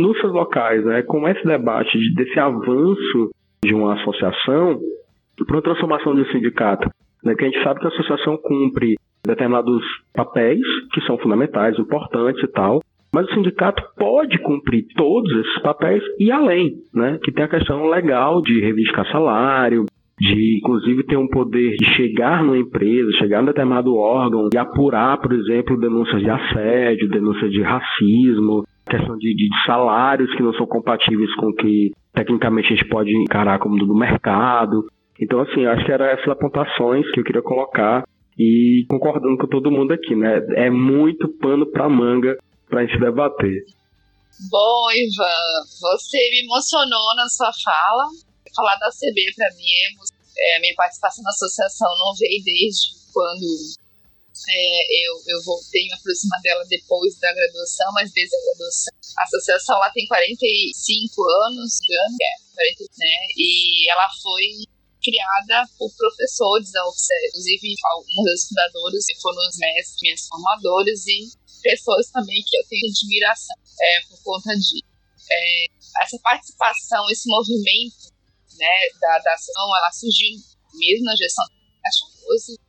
[0.02, 3.32] nos seus locais, né, como é esse debate de, desse avanço
[3.64, 4.80] de uma associação
[5.48, 6.90] para a transformação de um sindicato,
[7.24, 8.96] né, a gente sabe que a associação cumpre
[9.26, 9.84] determinados
[10.14, 10.62] papéis
[10.94, 12.82] que são fundamentais, importantes e tal,
[13.14, 17.88] mas o sindicato pode cumprir todos esses papéis e além, né, que tem a questão
[17.88, 19.86] legal de reivindicar salário,
[20.20, 25.18] de inclusive ter um poder de chegar numa empresa, chegar em determinado órgão e apurar,
[25.18, 30.66] por exemplo, denúncias de assédio, denúncias de racismo, questão de, de salários que não são
[30.66, 34.86] compatíveis com o que tecnicamente a gente pode encarar como do mercado.
[35.20, 38.04] Então, assim, acho que eram essas apontações que eu queria colocar
[38.38, 40.42] e concordando com todo mundo aqui, né?
[40.56, 42.38] É muito pano para manga
[42.68, 43.64] para a gente debater.
[44.50, 48.10] Bom, Ivan, você me emocionou na sua fala
[48.56, 49.66] falar da CB para mim
[50.38, 53.46] é, a minha participação na associação não veio desde quando
[54.50, 58.94] é, eu, eu voltei me aproximar dela depois da graduação, mas desde a graduação.
[59.18, 63.16] A associação lá tem 45 anos, é, 40, né?
[63.38, 64.66] E ela foi
[65.04, 71.32] criada por professores da UFCE, inclusive alguns dos fundadores foram os mestres, minhas formadores e
[71.62, 74.84] pessoas também que eu tenho admiração é, por conta disso.
[75.32, 75.66] É,
[76.04, 78.12] essa participação, esse movimento
[78.58, 80.40] né, da, da ação, ela surgiu
[80.74, 81.52] mesmo na gestão da
[81.84, 82.64] Caixa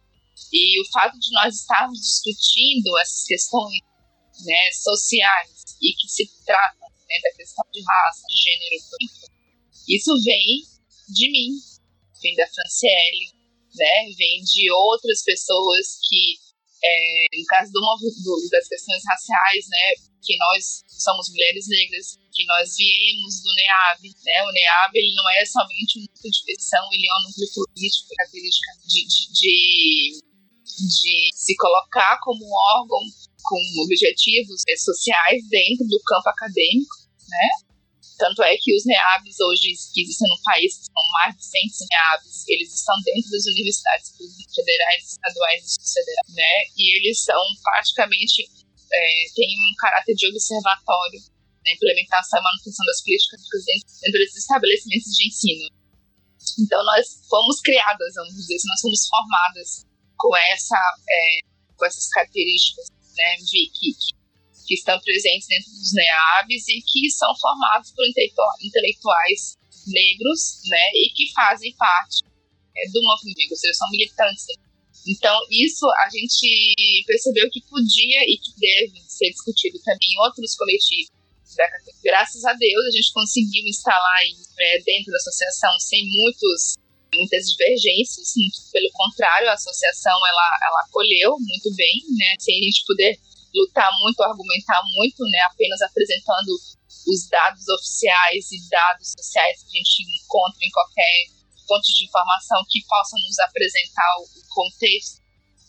[0.52, 3.80] e o fato de nós estarmos discutindo essas questões
[4.44, 8.84] né, sociais e que se tratam né, da questão de raça, de gênero,
[9.88, 10.62] isso vem
[11.08, 11.50] de mim,
[12.24, 13.28] vem da Franciele,
[13.76, 16.40] né, vem de outras pessoas que,
[16.82, 19.92] é, no caso do, do, das questões raciais, né,
[20.24, 24.02] que nós somos mulheres negras, que nós viemos do NEAB.
[24.24, 24.42] Né?
[24.42, 28.08] O NEAB ele não é somente um núcleo de pesquisa, ele é um núcleo político,
[28.16, 29.54] característica de, de, de,
[30.64, 33.04] de se colocar como um órgão
[33.44, 36.96] com objetivos é, sociais dentro do campo acadêmico,
[37.28, 37.63] né?
[38.16, 41.60] Tanto é que os NEABs hoje que existem no país, são mais de 100
[41.90, 46.54] NEABs, eles estão dentro das universidades públicas, federais, estaduais e federais, né?
[46.78, 48.46] E eles são praticamente
[48.94, 51.20] é, tem um caráter de observatório
[51.64, 55.68] na implementação e manutenção das políticas dentro, dentro desses estabelecimentos de ensino.
[56.60, 59.86] Então, nós fomos criadas, vamos dizer assim, nós fomos formadas
[60.18, 60.78] com, essa,
[61.08, 61.38] é,
[61.74, 62.86] com essas características
[63.16, 64.13] né, de, que, que,
[64.66, 71.12] que, estão presentes dentro dos NEABs e que são formados por intelectuais negros né, e
[71.14, 72.24] que fazem parte
[72.76, 74.46] é, do movimento, ou seja, são militantes
[75.06, 80.56] então, isso a gente percebeu que podia e que deve ser discutido também em outros
[80.56, 81.12] coletivos.
[82.02, 84.22] Graças a Deus, a gente conseguiu instalar
[84.58, 86.74] é, dentro da associação sem muitos
[87.14, 88.32] muitas divergências,
[88.72, 93.16] pelo contrário, a associação ela, ela acolheu muito bem, né, sem a gente poder
[93.54, 96.50] lutar muito, argumentar muito, né, apenas apresentando
[97.06, 101.14] os dados oficiais e dados sociais que a gente encontra em qualquer
[101.68, 105.22] fonte de informação que possa nos apresentar o contexto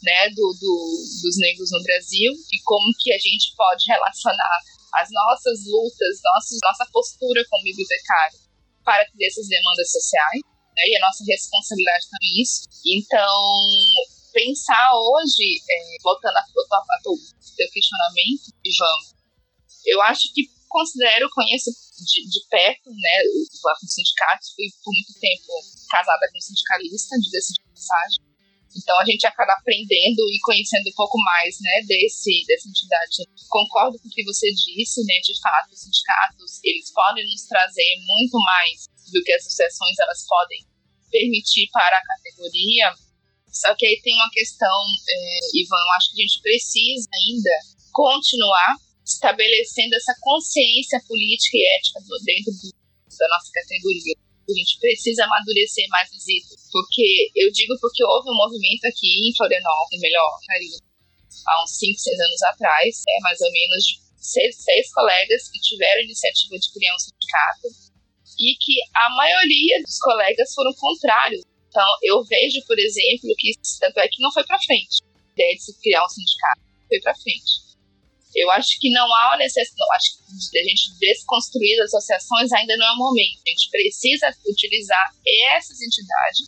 [0.04, 0.76] né, do, do,
[1.24, 4.60] dos negros no Brasil e como que a gente pode relacionar
[4.96, 8.40] as nossas lutas, nossos, nossa postura como bibliotecário
[8.84, 10.42] para atender essas demandas sociais
[10.76, 12.64] né, e a nossa responsabilidade com isso.
[12.86, 13.34] Então,
[14.32, 16.46] pensar hoje, é, voltando ao
[17.56, 18.98] teu questionamento, Ivan,
[19.86, 25.14] eu acho que considero, conheço de, de perto, né, o, o sindicato, fui por muito
[25.20, 25.48] tempo
[25.90, 28.26] casada com sindicalista, de de passagem,
[28.76, 33.24] então a gente acaba aprendendo e conhecendo um pouco mais, né, desse dessa entidade.
[33.48, 37.96] Concordo com o que você disse, né, de fato, os sindicatos, eles podem nos trazer
[38.04, 40.60] muito mais do que as associações elas podem
[41.10, 42.92] permitir para a categoria.
[43.56, 44.78] Só que aí tem uma questão,
[45.08, 47.52] é, Ivan, eu acho que a gente precisa ainda
[47.92, 48.76] continuar
[49.06, 52.68] estabelecendo essa consciência política e ética dentro do,
[53.16, 54.16] da nossa categoria.
[54.46, 56.68] A gente precisa amadurecer mais os itens.
[56.72, 60.38] Porque, eu digo porque houve um movimento aqui em Florianópolis, melhor,
[61.48, 65.60] há uns 5, 6 anos atrás, é, mais ou menos de seis, seis colegas que
[65.62, 67.68] tiveram iniciativa de criar um sindicato
[68.38, 71.42] e que a maioria dos colegas foram contrários.
[71.76, 75.56] Então, eu vejo, por exemplo, que tanto é que não foi para frente a ideia
[75.56, 77.76] de se criar um sindicato, foi para frente.
[78.34, 82.88] Eu acho que não há necessidade, acho que a gente desconstruir as associações ainda não
[82.88, 83.42] é o momento.
[83.46, 85.06] A gente precisa utilizar
[85.52, 86.48] essas entidades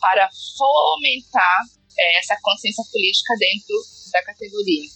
[0.00, 0.28] para
[0.58, 1.60] fomentar
[1.98, 3.74] é, essa consciência política dentro
[4.12, 4.90] da categoria.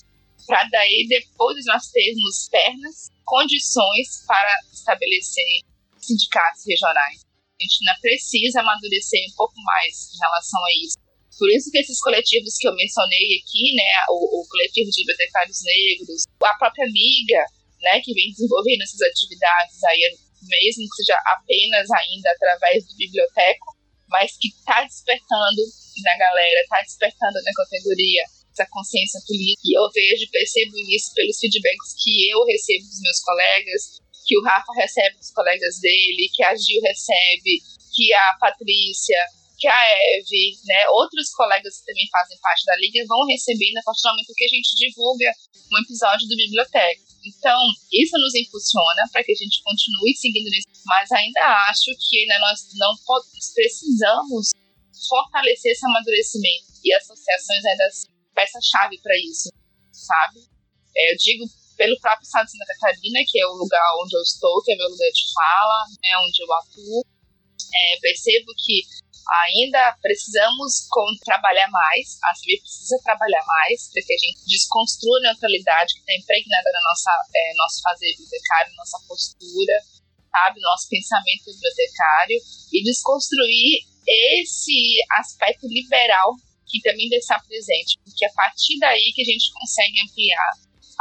[0.46, 5.64] Para daí, depois nós termos pernas, condições para estabelecer
[5.96, 7.31] sindicatos regionais.
[7.62, 10.98] A gente ainda precisa amadurecer um pouco mais em relação a isso.
[11.38, 15.62] Por isso que esses coletivos que eu mencionei aqui, né, o, o coletivo de bibliotecários
[15.62, 17.46] negros, a própria amiga,
[17.80, 20.02] né, que vem desenvolvendo essas atividades aí,
[20.42, 23.78] mesmo que seja apenas ainda através do biblioteco,
[24.10, 25.62] mas que está despertando
[26.02, 29.62] na galera, está despertando na categoria essa consciência política.
[29.64, 34.42] E eu vejo, percebo isso pelos feedbacks que eu recebo dos meus colegas, que o
[34.42, 37.60] Rafa recebe dos colegas dele, que a Gil recebe,
[37.94, 39.18] que a Patrícia,
[39.58, 39.82] que a
[40.18, 44.10] Eve, né, outros colegas que também fazem parte da liga vão receber a partir do
[44.10, 45.30] momento que a gente divulga
[45.70, 47.00] um episódio do Biblioteca.
[47.24, 47.58] Então,
[47.92, 51.40] isso nos impulsiona para que a gente continue seguindo nisso, mas ainda
[51.70, 52.90] acho que né, nós não
[53.54, 54.50] precisamos
[55.08, 57.86] fortalecer esse amadurecimento e associações ainda
[58.34, 59.50] peça-chave para isso,
[59.92, 60.40] sabe?
[60.96, 61.44] É, eu digo
[61.76, 64.76] pelo próprio estado de Santa Catarina, que é o lugar onde eu estou, que é
[64.76, 67.04] meu lugar de fala, né, onde eu atuo,
[67.74, 68.82] é, percebo que
[69.46, 70.88] ainda precisamos
[71.24, 76.00] trabalhar mais, a CIVI precisa trabalhar mais para que a gente desconstrua a neutralidade que
[76.00, 79.76] está impregnada no nossa, é, nosso fazer bibliotecário, nossa postura,
[80.30, 82.38] sabe, nosso pensamento bibliotecário
[82.72, 86.34] e desconstruir esse aspecto liberal
[86.66, 90.52] que também deve estar presente, porque é a partir daí que a gente consegue ampliar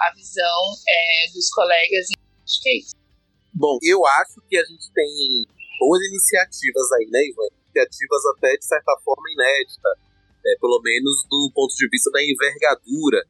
[0.02, 2.08] a visão é, dos colegas.
[2.66, 2.96] É isso.
[3.54, 5.46] Bom, eu acho que a gente tem
[5.80, 7.62] boas iniciativas aí, né, Ivan?
[7.72, 9.90] iniciativas até de certa forma inédita,
[10.46, 13.24] é, pelo menos do ponto de vista da envergadura.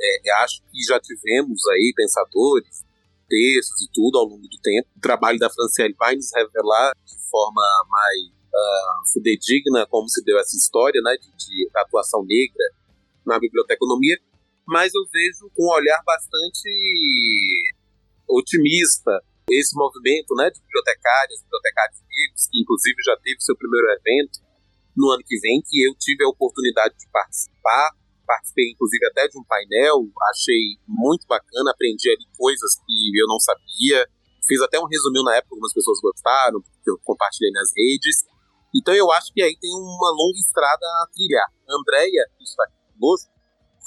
[0.00, 2.84] É, acho que já tivemos aí pensadores,
[3.28, 4.88] textos e tudo ao longo do tempo.
[4.96, 10.38] O trabalho da Franciele vai nos revelar de forma mais uh, fidedigna como se deu
[10.38, 12.64] essa história né, de, de atuação negra
[13.26, 14.16] na biblioteconomia,
[14.68, 16.68] mas eu vejo com um olhar bastante
[18.28, 19.16] otimista
[19.48, 24.44] esse movimento né, de bibliotecárias, bibliotecários negros, que inclusive já teve seu primeiro evento
[24.94, 27.96] no ano que vem, que eu tive a oportunidade de participar.
[28.26, 30.04] Participei, inclusive, até de um painel,
[30.36, 34.04] achei muito bacana, aprendi ali coisas que eu não sabia.
[34.46, 38.28] Fiz até um resuminho na época, algumas pessoas gostaram, porque eu compartilhei nas redes.
[38.76, 41.48] Então eu acho que aí tem uma longa estrada a trilhar.
[41.48, 43.37] A Andrea, que está aqui conosco,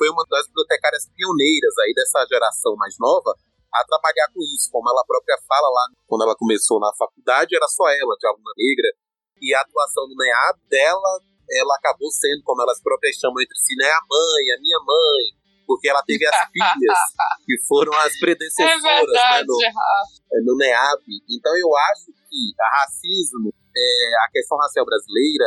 [0.01, 3.37] foi uma das bibliotecárias pioneiras aí dessa geração mais nova,
[3.69, 4.73] a trabalhar com isso.
[4.73, 8.49] Como ela própria fala lá, quando ela começou na faculdade, era só ela, de aluna
[8.57, 8.89] negra,
[9.37, 11.21] e a atuação no NEAB dela,
[11.53, 15.23] ela acabou sendo, como elas próprias chamam entre si, né, a mãe, a minha mãe,
[15.69, 16.97] porque ela teve as filhas
[17.45, 21.05] que foram as predecessoras é verdade, né, no, no NEAB.
[21.29, 25.45] Então eu acho que a racismo, é, a questão racial brasileira,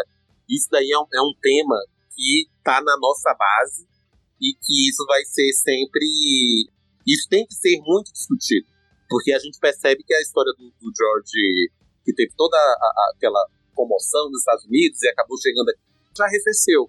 [0.48, 1.78] isso daí é um, é um tema
[2.14, 3.93] que está na nossa base
[4.40, 6.06] e que isso vai ser sempre
[7.06, 8.66] isso tem que ser muito discutido,
[9.08, 11.70] porque a gente percebe que a história do, do George,
[12.04, 13.44] que teve toda a, a, aquela
[13.74, 15.80] comoção nos Estados Unidos e acabou chegando aqui,
[16.16, 16.88] já arrefeceu.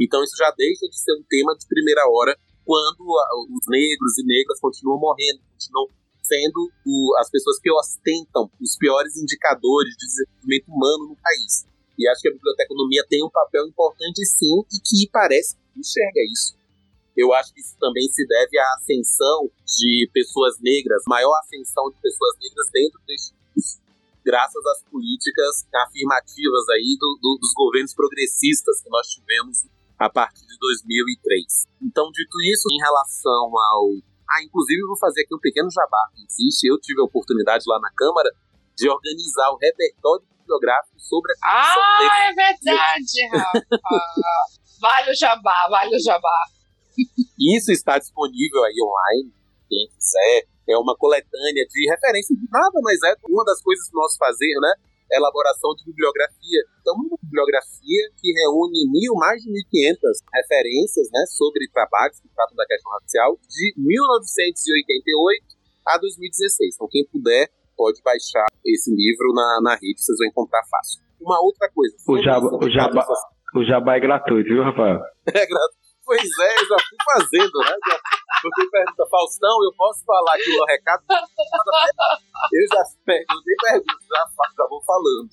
[0.00, 4.24] Então isso já deixa de ser um tema de primeira hora quando os negros e
[4.24, 5.88] negras continuam morrendo, continuam
[6.22, 11.66] sendo o, as pessoas que ostentam os piores indicadores de desenvolvimento humano no país.
[11.98, 16.20] E acho que a biblioteconomia tem um papel importante sim e que parece que enxerga
[16.32, 16.59] isso.
[17.20, 22.00] Eu acho que isso também se deve à ascensão de pessoas negras, maior ascensão de
[22.00, 23.84] pessoas negras dentro do instituto,
[24.24, 29.68] graças às políticas afirmativas aí do, do, dos governos progressistas que nós tivemos
[29.98, 31.68] a partir de 2003.
[31.82, 33.84] Então, dito isso, em relação ao.
[34.30, 36.08] Ah, inclusive, eu vou fazer aqui um pequeno jabá.
[36.24, 38.30] Existe, eu tive a oportunidade lá na Câmara
[38.78, 43.66] de organizar o repertório bibliográfico sobre a Ah, é verdade, Rafa.
[44.80, 46.59] vale o jabá, vale o jabá.
[47.56, 49.32] Isso está disponível aí online,
[49.68, 50.48] quem quiser.
[50.68, 54.54] É uma coletânea de referências de nada, mas é uma das coisas que nós fazer,
[54.60, 54.72] né?
[55.12, 56.62] elaboração de bibliografia.
[56.80, 59.98] Então, uma bibliografia que reúne mil, mais de 1.500
[60.32, 66.74] referências né, sobre trabalhos que tratam da questão racial de 1988 a 2016.
[66.74, 71.02] Então, quem puder pode baixar esse livro na, na rede, vocês vão encontrar fácil.
[71.20, 71.96] Uma outra coisa.
[72.08, 73.06] O jabá, o jabá,
[73.56, 75.00] o jabá é gratuito, viu, Rafael?
[75.26, 75.79] É gratuito.
[76.10, 77.70] Pois é, eu já fui fazendo, né?
[77.86, 77.94] Já,
[78.42, 81.04] porque pergunta, Faustão, eu posso falar aqui no recado?
[82.52, 84.26] Eu já perguntei pergunto, já,
[84.58, 85.30] já vou falando.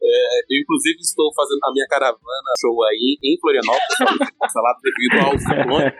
[0.00, 3.98] É, eu, inclusive, estou fazendo a minha caravana show aí em Florianópolis,
[4.38, 5.90] cancelado devido ao ciclone.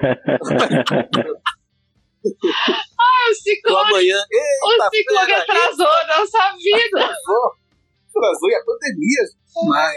[3.00, 3.58] ah, o ciclone!
[3.58, 7.00] Então, amanhã, o ciclone atrasou a nossa vida!
[7.00, 7.56] Atrasou,
[8.14, 9.22] atrasou e a pandemia.
[9.66, 9.96] Mas,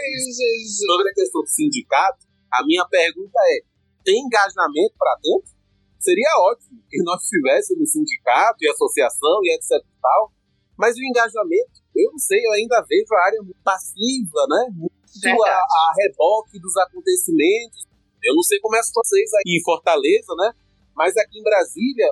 [0.84, 3.67] sobre a questão do sindicato, a minha pergunta é:
[4.08, 5.52] tem engajamento para dentro?
[6.00, 10.32] Seria ótimo que nós tivéssemos sindicato e associação e etc e tal,
[10.78, 14.72] mas o engajamento, eu não sei, eu ainda vejo a área muito passiva, né?
[14.72, 17.84] Muito a, a, reboque dos acontecimentos.
[18.22, 20.52] Eu não sei como é situação aí em Fortaleza, né?
[20.94, 22.08] Mas aqui em Brasília,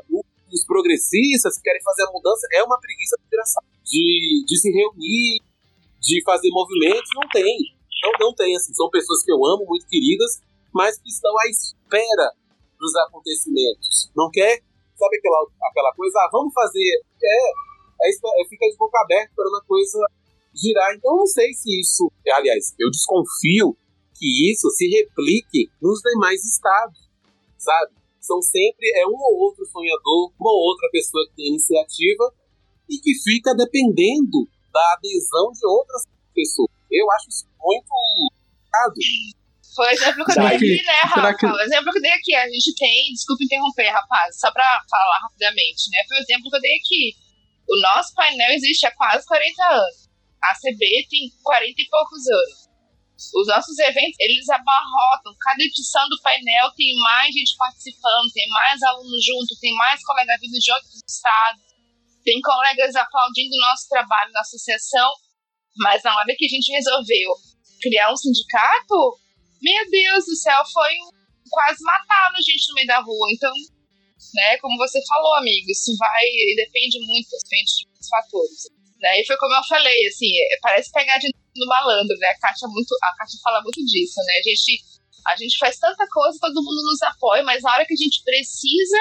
[0.52, 3.16] os progressistas que querem fazer a mudança é uma preguiça
[3.84, 5.40] de, de se reunir,
[6.00, 7.56] de fazer movimentos, não tem.
[8.02, 10.42] Não, não tem, assim, são pessoas que eu amo, muito queridas,
[10.76, 12.28] mas que estão à espera
[12.78, 14.12] dos acontecimentos.
[14.14, 14.60] Não quer,
[14.94, 17.50] sabe aquela, aquela coisa, ah, vamos fazer, é,
[18.04, 19.98] é, é fica de boca aberta para a coisa
[20.54, 20.94] girar.
[20.94, 23.74] Então não sei se isso, aliás, eu desconfio
[24.18, 27.08] que isso se replique nos demais estados,
[27.56, 27.96] sabe?
[28.20, 32.34] São sempre é um ou outro sonhador, uma ou outra pessoa que tem iniciativa
[32.90, 36.02] e que fica dependendo da adesão de outras
[36.34, 36.68] pessoas.
[36.90, 37.88] Eu acho isso muito
[38.76, 38.94] errado.
[39.76, 41.34] Foi o exemplo que eu dei aqui, né, Rafa?
[41.36, 41.46] Que...
[41.46, 45.18] O exemplo que eu dei aqui, a gente tem, desculpa interromper, rapaz, só pra falar
[45.20, 46.00] rapidamente, né?
[46.08, 47.12] Foi o exemplo que eu dei aqui.
[47.68, 50.08] O nosso painel existe há quase 40 anos.
[50.42, 50.80] A CB
[51.10, 52.66] tem 40 e poucos anos.
[53.34, 55.36] Os nossos eventos, eles abarrotam.
[55.40, 60.40] Cada edição do painel tem mais gente participando, tem mais alunos junto, tem mais colegas
[60.40, 61.62] vindo de outros estados,
[62.24, 65.10] tem colegas aplaudindo o nosso trabalho na associação.
[65.78, 67.34] Mas na hora que a gente resolveu
[67.82, 69.18] criar um sindicato,
[69.66, 71.10] meu Deus do céu, foi um,
[71.50, 73.26] quase mataram a gente no meio da rua.
[73.32, 73.52] Então,
[74.34, 76.24] né, como você falou, amigo, isso vai,
[76.54, 78.70] depende muito, depende de muitos fatores.
[79.02, 79.20] Né?
[79.20, 82.28] E foi como eu falei, assim, é, parece pegar de no malandro, né?
[82.28, 84.32] A Kátia, muito, a Kátia fala muito disso, né?
[84.38, 84.84] A gente,
[85.26, 88.22] a gente faz tanta coisa, todo mundo nos apoia, mas na hora que a gente
[88.22, 88.98] precisa,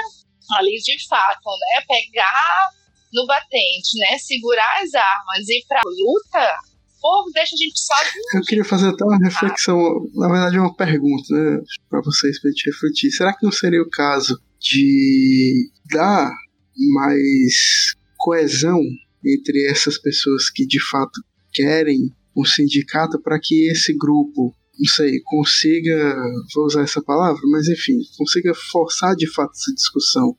[0.55, 2.71] ali de fato, né, pegar
[3.11, 6.57] no batente, né, segurar as armas e ir pra luta,
[7.01, 8.23] povo deixa a gente sozinho.
[8.35, 12.69] Eu queria fazer até uma reflexão, na verdade, uma pergunta, né, para vocês, pra gente
[12.69, 13.11] refletir.
[13.11, 16.31] Será que não seria o caso de dar
[16.75, 18.79] mais coesão
[19.25, 21.21] entre essas pessoas que de fato
[21.53, 26.15] querem um sindicato para que esse grupo, não sei, consiga,
[26.53, 30.35] vou usar essa palavra, mas enfim, consiga forçar de fato essa discussão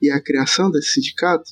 [0.00, 1.50] e a criação desse sindicato?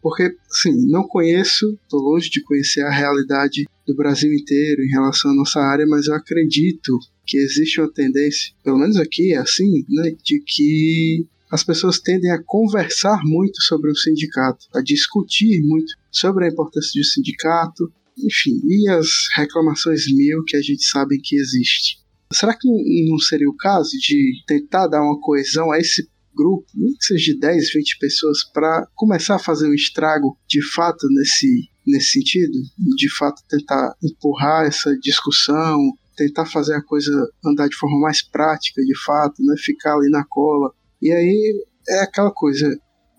[0.00, 5.30] Porque, sim, não conheço, estou longe de conhecer a realidade do Brasil inteiro em relação
[5.30, 9.84] à nossa área, mas eu acredito que existe uma tendência, pelo menos aqui é assim,
[9.88, 15.92] né, de que as pessoas tendem a conversar muito sobre o sindicato, a discutir muito
[16.10, 19.06] sobre a importância do sindicato, enfim, e as
[19.36, 21.98] reclamações mil que a gente sabe que existe.
[22.32, 22.68] Será que
[23.08, 27.32] não seria o caso de tentar dar uma coesão a esse grupo, nem que seja
[27.32, 32.58] de 10, 20 pessoas, para começar a fazer um estrago de fato nesse nesse sentido,
[32.96, 35.78] de fato tentar empurrar essa discussão,
[36.16, 37.12] tentar fazer a coisa
[37.44, 40.72] andar de forma mais prática, de fato, né, ficar ali na cola.
[41.00, 42.66] E aí é aquela coisa,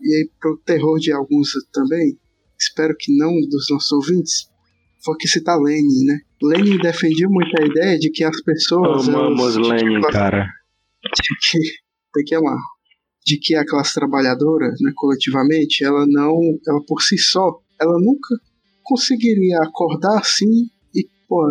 [0.01, 2.19] e aí pro terror de alguns também,
[2.59, 4.49] espero que não dos nossos ouvintes,
[5.05, 6.19] vou aqui citar Lenin, né?
[6.41, 9.07] Lenin defendia muito a ideia de que as pessoas.
[9.07, 10.47] Amamos Lenin, cara.
[11.07, 11.59] De que,
[12.13, 12.57] tem que amar.
[13.27, 16.39] De que a classe trabalhadora, né, coletivamente, ela não.
[16.65, 18.35] Ela por si só, ela nunca
[18.83, 21.45] conseguiria acordar assim e, pô,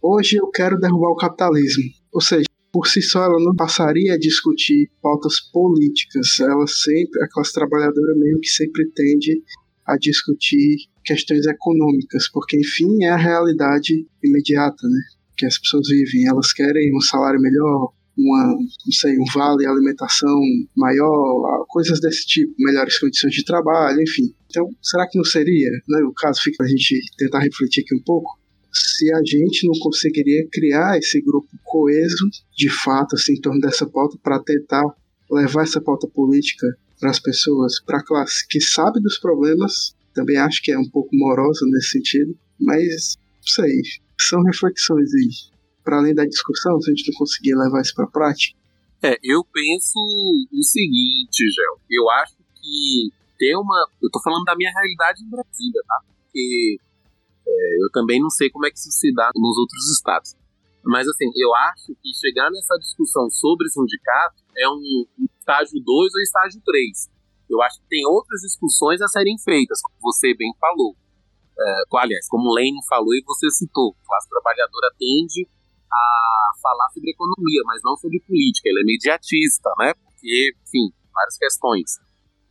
[0.00, 1.84] hoje eu quero derrubar o capitalismo.
[2.14, 6.40] Ou seja, por si só ela não passaria a discutir pautas políticas.
[6.40, 9.42] Ela sempre, a classe trabalhadora meio que sempre tende
[9.86, 15.00] a discutir questões econômicas, porque enfim é a realidade imediata, né?
[15.36, 16.26] Que as pessoas vivem.
[16.26, 20.40] Elas querem um salário melhor, uma, não sei, um vale alimentação
[20.76, 24.34] maior, coisas desse tipo, melhores condições de trabalho, enfim.
[24.50, 28.02] Então, será que não seria, né, o caso fica a gente tentar refletir aqui um
[28.02, 28.38] pouco,
[28.72, 33.86] se a gente não conseguiria criar esse grupo coeso, de fato, assim, em torno dessa
[33.86, 34.84] pauta, para tentar
[35.30, 36.66] levar essa pauta política
[36.98, 40.88] para as pessoas, para a classe que sabe dos problemas, também acho que é um
[40.88, 43.82] pouco morosa nesse sentido, mas não sei,
[44.18, 45.55] são reflexões aí.
[45.86, 48.58] Para além da discussão, se a gente não conseguir levar isso para a prática.
[49.04, 50.00] É, eu penso
[50.50, 53.86] o seguinte, Gel, eu acho que tem uma.
[54.02, 56.00] Eu tô falando da minha realidade em Brasília, tá?
[56.24, 56.76] Porque
[57.46, 60.34] é, eu também não sei como é que isso se dá nos outros estados.
[60.84, 65.06] Mas, assim, eu acho que chegar nessa discussão sobre sindicato é um,
[65.38, 67.10] estágio 2 ou estágio 3.
[67.48, 70.96] Eu acho que tem outras discussões a serem feitas, como você bem falou.
[71.58, 75.48] É, aliás, como o Lane falou e você citou, a classe trabalhadora tende
[75.92, 78.68] a falar sobre economia, mas não sobre política.
[78.68, 79.94] Ele é mediatista, né?
[79.94, 81.98] Porque, enfim, várias questões.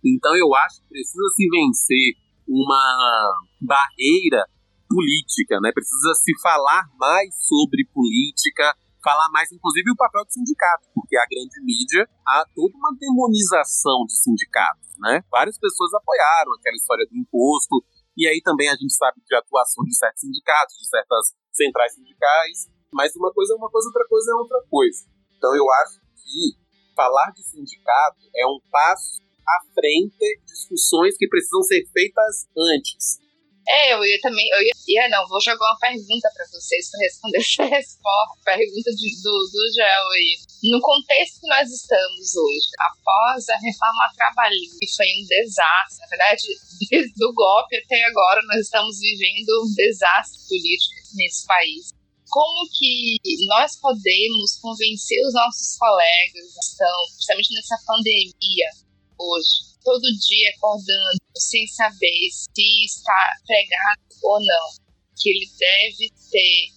[0.04, 2.14] Então eu acho que precisa se vencer
[2.48, 4.46] uma barreira
[4.88, 5.72] política, né?
[5.74, 11.26] Precisa se falar mais sobre política, falar mais, inclusive, o papel do sindicato, porque a
[11.30, 15.22] grande mídia há toda uma demonização de sindicatos, né?
[15.30, 17.86] Várias pessoas apoiaram aquela história do imposto,
[18.18, 22.70] e aí também a gente sabe de atuação de certos sindicatos, de certas centrais sindicais,
[22.92, 25.00] mas uma coisa é uma coisa, outra coisa é outra coisa.
[25.38, 26.58] Então eu acho que
[26.96, 33.26] falar de sindicato é um passo à frente de discussões que precisam ser feitas antes.
[33.68, 37.02] É, eu ia também, eu ia, ia não, vou jogar uma pergunta para vocês para
[37.02, 40.38] responder essa resposta, pergunta de, do, do Gel aí.
[40.70, 46.08] No contexto que nós estamos hoje, após a reforma trabalhista, que foi um desastre, na
[46.08, 46.46] verdade,
[46.92, 51.90] desde o golpe até agora, nós estamos vivendo um desastre político nesse país.
[52.36, 53.16] Como que
[53.48, 58.70] nós podemos convencer os nossos colegas que estão, principalmente nessa pandemia
[59.18, 64.68] hoje, todo dia acordando sem saber se está pregado ou não,
[65.16, 66.74] que ele deve ter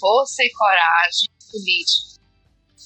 [0.00, 2.16] força e coragem política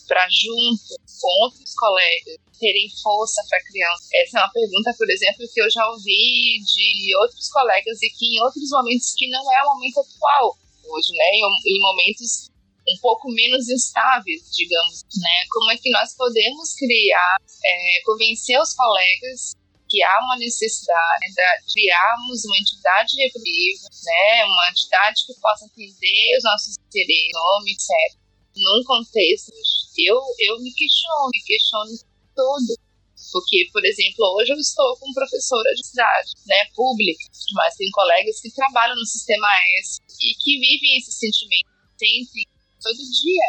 [0.09, 4.09] para junto com outros colegas terem força para criança?
[4.15, 8.35] Essa é uma pergunta, por exemplo, que eu já ouvi de outros colegas e que
[8.35, 11.31] em outros momentos que não é o momento atual hoje, né?
[11.67, 12.51] Em, momentos
[12.89, 15.45] um pouco menos instáveis, digamos, né?
[15.51, 19.57] Como é que nós podemos criar, é, convencer os colegas
[19.89, 26.37] que há uma necessidade de criarmos uma entidade repressiva, né, uma entidade que possa atender
[26.39, 28.19] os nossos interesses, nome, etc.
[28.57, 29.53] Num contexto,
[29.99, 31.91] eu, eu me questiono, me questiono
[32.35, 32.86] todo.
[33.33, 37.25] Porque, por exemplo, hoje eu estou como professora de cidade, né, pública,
[37.55, 39.49] mas tem colegas que trabalham no sistema
[39.81, 42.47] S e que vivem esse sentimento sempre,
[42.81, 43.49] todo dia.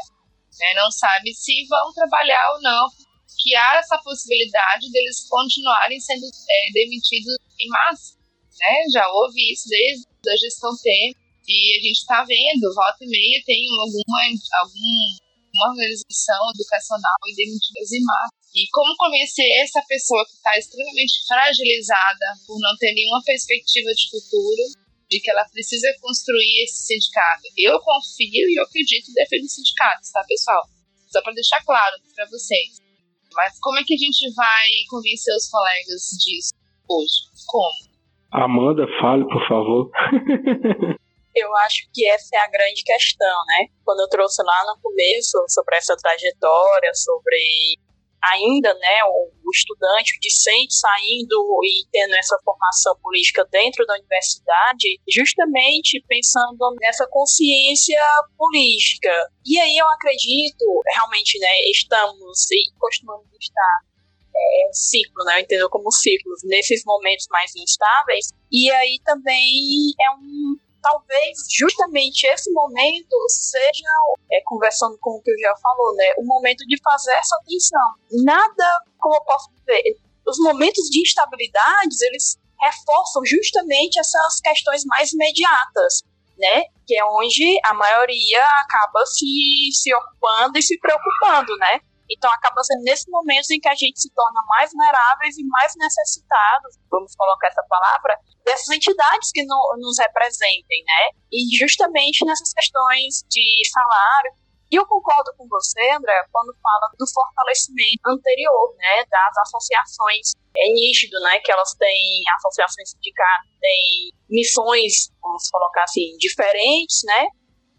[0.60, 2.90] Né, não sabe se vão trabalhar ou não,
[3.38, 8.18] que há essa possibilidade deles continuarem sendo é, demitidos em massa.
[8.60, 8.76] Né?
[8.92, 11.14] Já houve isso desde a gestão Temer
[11.48, 14.20] e a gente está vendo, volta e meia tem alguma,
[15.48, 18.36] alguma organização educacional e demitidas em massa.
[18.56, 24.10] E como convencer essa pessoa que está extremamente fragilizada por não ter nenhuma perspectiva de
[24.10, 24.64] futuro,
[25.10, 27.44] de que ela precisa construir esse sindicato?
[27.58, 30.64] Eu confio e eu acredito em defender sindicatos, tá, pessoal?
[31.08, 32.78] Só para deixar claro para vocês.
[33.34, 36.52] Mas como é que a gente vai convencer os colegas disso
[36.90, 37.30] hoje?
[37.48, 37.88] Como?
[38.32, 39.92] Amanda, fale, por favor.
[41.38, 43.68] eu acho que essa é a grande questão, né?
[43.84, 47.78] Quando eu trouxe lá no começo sobre essa trajetória, sobre
[48.34, 55.00] ainda né, o, estudante, o discente saindo e tendo essa formação política dentro da universidade,
[55.08, 58.02] justamente pensando nessa consciência
[58.38, 59.10] política.
[59.46, 63.88] E aí eu acredito, realmente, né, estamos e costumamos estar
[64.36, 65.38] é, ciclo, né?
[65.38, 68.30] Eu entendo como ciclos, nesses momentos mais instáveis.
[68.52, 73.90] E aí também é um talvez justamente esse momento seja,
[74.32, 77.96] é, conversando com o que o já falou, né, o momento de fazer essa atenção.
[78.24, 79.98] Nada, como eu posso dizer,
[80.28, 86.02] os momentos de instabilidades, eles reforçam justamente essas questões mais imediatas.
[86.38, 86.66] né?
[86.86, 89.26] Que é onde a maioria acaba se,
[89.74, 91.80] se ocupando e se preocupando, né?
[92.10, 95.74] Então acaba sendo nesse momento em que a gente se torna mais vulneráveis e mais
[95.78, 101.10] necessitados, vamos colocar essa palavra, dessas entidades que no, nos representem, né?
[101.32, 104.32] E justamente nessas questões de salário,
[104.70, 110.32] e eu concordo com você, André, quando fala do fortalecimento anterior, né, das associações.
[110.58, 117.28] É nítido, né, que elas têm, associações sindicais têm missões, vamos colocar assim, diferentes, né,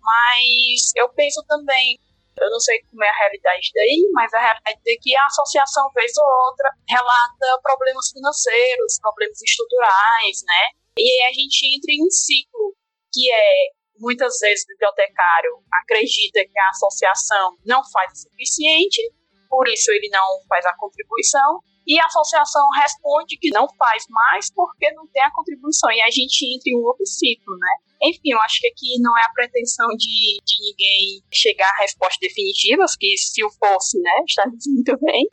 [0.01, 1.99] mas eu penso também,
[2.41, 5.91] eu não sei como é a realidade daí, mas a realidade é que a associação,
[5.95, 12.05] vez ou outra, relata problemas financeiros, problemas estruturais, né, e aí a gente entra em
[12.05, 12.75] um ciclo
[13.13, 15.51] que é muitas vezes o bibliotecário
[15.83, 19.03] acredita que a associação não faz o suficiente,
[19.49, 24.53] por isso ele não faz a contribuição, e a associação responde que não faz mais
[24.53, 27.88] porque não tem a contribuição, e a gente entra em um outro ciclo, né?
[28.03, 32.19] Enfim, eu acho que aqui não é a pretensão de, de ninguém chegar a respostas
[32.21, 35.29] definitivas, que se o fosse, né, estaria muito bem,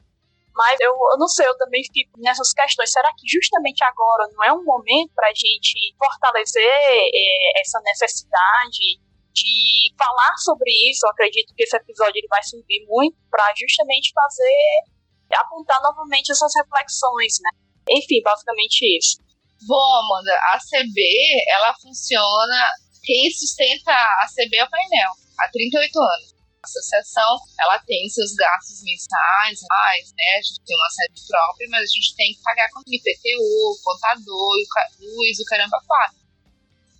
[0.55, 2.91] mas eu, eu não sei, eu também fico nessas questões.
[2.91, 9.03] Será que justamente agora não é um momento para a gente fortalecer é, essa necessidade
[9.33, 11.05] de falar sobre isso?
[11.05, 16.53] Eu acredito que esse episódio ele vai servir muito para justamente fazer, apontar novamente essas
[16.55, 17.51] reflexões, né?
[17.89, 19.24] Enfim, basicamente isso.
[19.63, 21.01] Bom, Amanda, a CB,
[21.49, 22.69] ela funciona.
[23.03, 28.81] Quem sustenta a CB é o painel, há 38 anos associação ela tem seus gastos
[28.83, 30.29] mensais, mais, né?
[30.37, 34.57] A gente tem uma sede própria, mas a gente tem que pagar com IPTU, contador,
[34.99, 36.17] luz, o caramba quatro.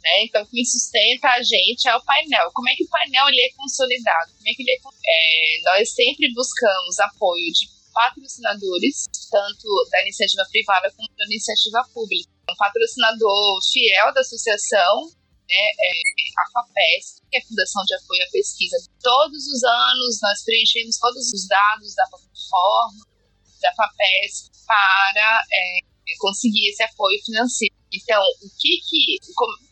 [0.05, 0.23] Né?
[0.25, 2.51] Então, quem sustenta a gente é o painel.
[2.53, 4.33] Como é que o painel ele é consolidado?
[4.37, 10.45] Como é que ele é, é, nós sempre buscamos apoio de patrocinadores, tanto da iniciativa
[10.51, 12.34] privada como da iniciativa pública.
[12.55, 15.11] Um patrocinador fiel da associação
[15.43, 15.91] né, é,
[16.39, 18.77] a FAPESP, que é a Fundação de Apoio à Pesquisa.
[19.03, 23.03] Todos os anos nós preenchemos todos os dados da plataforma
[23.61, 25.79] da FAPESP para é,
[26.19, 27.75] conseguir esse apoio financeiro.
[27.91, 29.19] Então, o que que,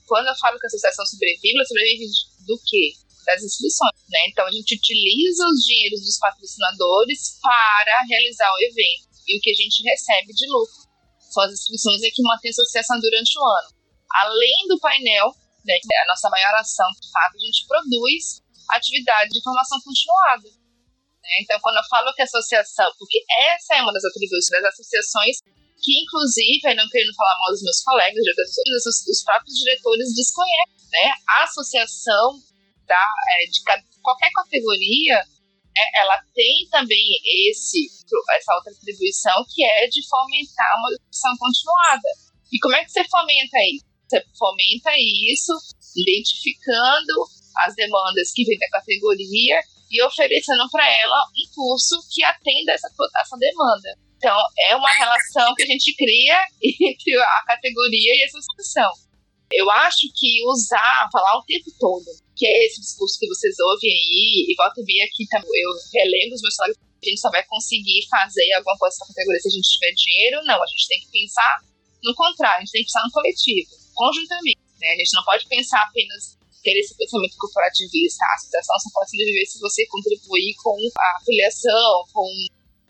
[0.05, 2.05] quando eu falo que a associação sobrevive, ela sobrevive
[2.45, 2.93] do quê?
[3.25, 4.19] Das inscrições, né?
[4.27, 9.07] Então, a gente utiliza os dinheiros dos patrocinadores para realizar o evento.
[9.25, 10.82] E o que a gente recebe de lucro
[11.33, 13.69] são as inscrições que mantém a associação durante o ano.
[14.21, 15.33] Além do painel,
[15.65, 19.79] né, que é a nossa maior ação, de fato, a gente produz atividade de formação
[19.81, 20.47] continuada.
[21.23, 21.29] Né?
[21.41, 23.23] Então, quando eu falo que associação, porque
[23.53, 25.37] essa é uma das atribuições das associações,
[25.81, 28.23] que inclusive, não querendo falar mal dos meus colegas,
[28.85, 31.11] os próprios diretores desconhecem, né?
[31.27, 32.39] A associação
[32.87, 33.59] da, é, de
[34.01, 35.25] qualquer categoria, é,
[35.95, 37.03] ela tem também
[37.49, 37.87] esse,
[38.35, 42.09] essa outra atribuição que é de fomentar uma educação continuada.
[42.51, 43.85] E como é que você fomenta isso?
[44.07, 45.53] Você fomenta isso,
[45.97, 47.13] identificando
[47.65, 49.59] as demandas que vem da categoria
[49.89, 52.89] e oferecendo para ela um curso que atenda essa,
[53.21, 53.97] essa demanda.
[54.17, 54.37] Então,
[54.69, 58.91] é uma relação que a gente cria entre a categoria e a associação.
[59.51, 62.05] Eu acho que usar, falar o tempo todo,
[62.35, 65.71] que é esse discurso que vocês ouvem aí, e volta e meia aqui também, eu
[65.93, 69.39] relembro os meus colegas, a gente só vai conseguir fazer alguma coisa com a categoria
[69.41, 70.39] se a gente tiver dinheiro.
[70.45, 71.59] Não, a gente tem que pensar
[72.01, 74.61] no contrário, a gente tem que pensar no coletivo conjuntamente.
[74.79, 74.87] Né?
[74.87, 78.23] A gente não pode pensar apenas ter esse pensamento corporativista.
[78.23, 82.27] A associação só pode sobreviver se você contribuir com a afiliação, com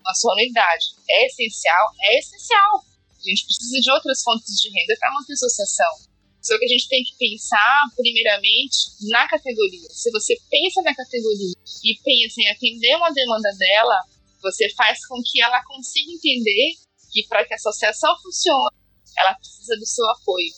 [0.06, 0.86] a sua unidade.
[1.10, 1.90] É essencial?
[2.02, 2.86] É essencial.
[3.18, 6.12] A gente precisa de outras fontes de renda para manter a associação.
[6.44, 8.76] Só que a gente tem que pensar, primeiramente,
[9.10, 9.88] na categoria.
[9.90, 13.98] Se você pensa na categoria e pensa em atender uma demanda dela,
[14.41, 16.76] você faz com que ela consiga entender
[17.11, 18.76] que para que a associação funcione,
[19.18, 20.52] ela precisa do seu apoio.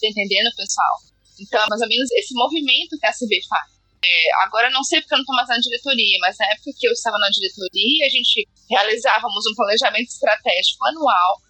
[0.00, 0.94] Tá entendendo, pessoal?
[1.40, 3.76] Então, é mais ou menos esse movimento que a CB faz.
[4.04, 6.86] É, agora, não sei porque eu não estou mais na diretoria, mas na época que
[6.86, 11.40] eu estava na diretoria, a gente realizávamos um planejamento estratégico anual.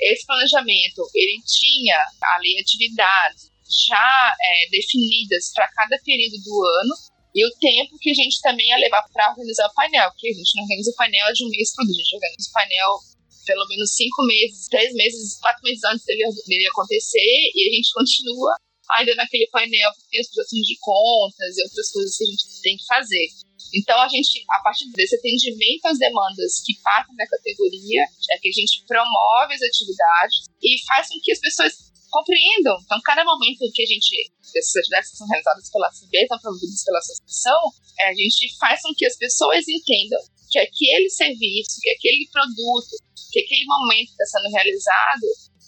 [0.00, 1.98] Esse planejamento, ele tinha
[2.36, 3.50] ali atividades
[3.88, 6.94] já é, definidas para cada período do ano
[7.34, 10.32] e o tempo que a gente também ia levar para organizar o painel, porque a
[10.32, 12.92] gente não organiza o painel de um mês para o a gente organiza o painel
[13.46, 17.92] pelo menos cinco meses, três meses, quatro meses antes dele, dele acontecer, e a gente
[17.94, 18.56] continua
[18.90, 22.62] ainda naquele painel que tem as projeções de contas e outras coisas que a gente
[22.62, 23.26] tem que fazer.
[23.74, 28.48] Então, a gente, a partir desse atendimento às demandas que partem da categoria, é que
[28.48, 32.76] a gente promove as atividades e faz com que as pessoas compreendam.
[32.84, 36.98] Então, cada momento que a gente, essas atividades são realizadas pela CB, são promovidas pela
[36.98, 37.60] associação,
[38.00, 40.20] é, a gente faz com que as pessoas entendam
[40.50, 42.96] que aquele serviço, que aquele produto,
[43.32, 45.26] que aquele momento que está sendo realizado,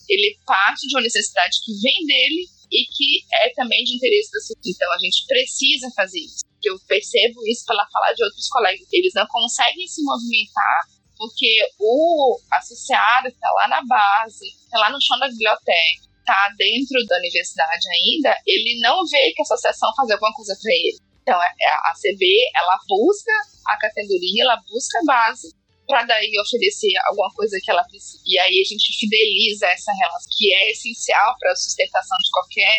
[0.08, 4.40] ele parte de uma necessidade que vem dele e que é também de interesse da
[4.40, 4.70] sociedade.
[4.74, 6.44] Então a gente precisa fazer isso.
[6.62, 8.86] Eu percebo isso pela fala de outros colegas.
[8.92, 10.80] Eles não conseguem se movimentar
[11.18, 17.04] porque o associado está lá na base, está lá no chão da biblioteca, está dentro
[17.06, 20.98] da universidade ainda, ele não vê que a associação faz alguma coisa para ele.
[21.22, 22.24] Então, é, a CB,
[22.54, 23.32] ela busca
[23.66, 25.52] a categoria, ela busca a base,
[25.88, 28.22] para daí oferecer alguma coisa que ela precisa.
[28.26, 32.76] E aí a gente fideliza essa relação, que é essencial para a sustentação de qualquer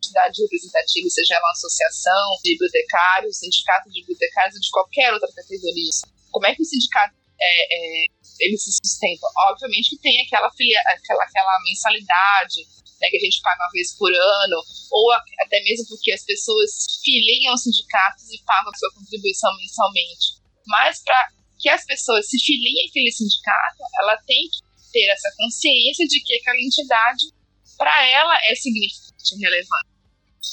[0.00, 5.28] entidade representativa, seja ela uma associação de bibliotecários, sindicato de bibliotecários ou de qualquer outra
[5.36, 5.90] categoria.
[6.32, 8.06] Como é que o sindicato é, é,
[8.40, 9.28] ele se sustenta?
[9.52, 12.64] Obviamente que tem aquela, filia, aquela, aquela mensalidade
[13.00, 14.56] né, que a gente paga uma vez por ano,
[14.90, 16.70] ou até mesmo porque as pessoas
[17.04, 20.40] filiam sindicatos e pagam a sua contribuição mensalmente.
[20.66, 24.60] Mas para que as pessoas se filiem àquele sindicato, ela tem que
[24.92, 27.32] ter essa consciência de que aquela entidade,
[27.76, 29.96] para ela, é significante e relevante.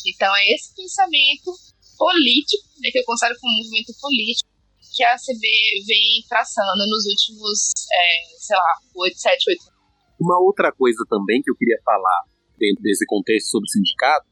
[0.07, 1.51] Então, é esse pensamento
[1.97, 4.49] político, né, que eu considero como um movimento político,
[4.95, 5.47] que a CB
[5.87, 9.73] vem traçando nos últimos, é, sei lá, 8, 7, 8 anos.
[10.19, 12.21] Uma outra coisa também que eu queria falar
[12.57, 14.27] dentro desse contexto sobre sindicato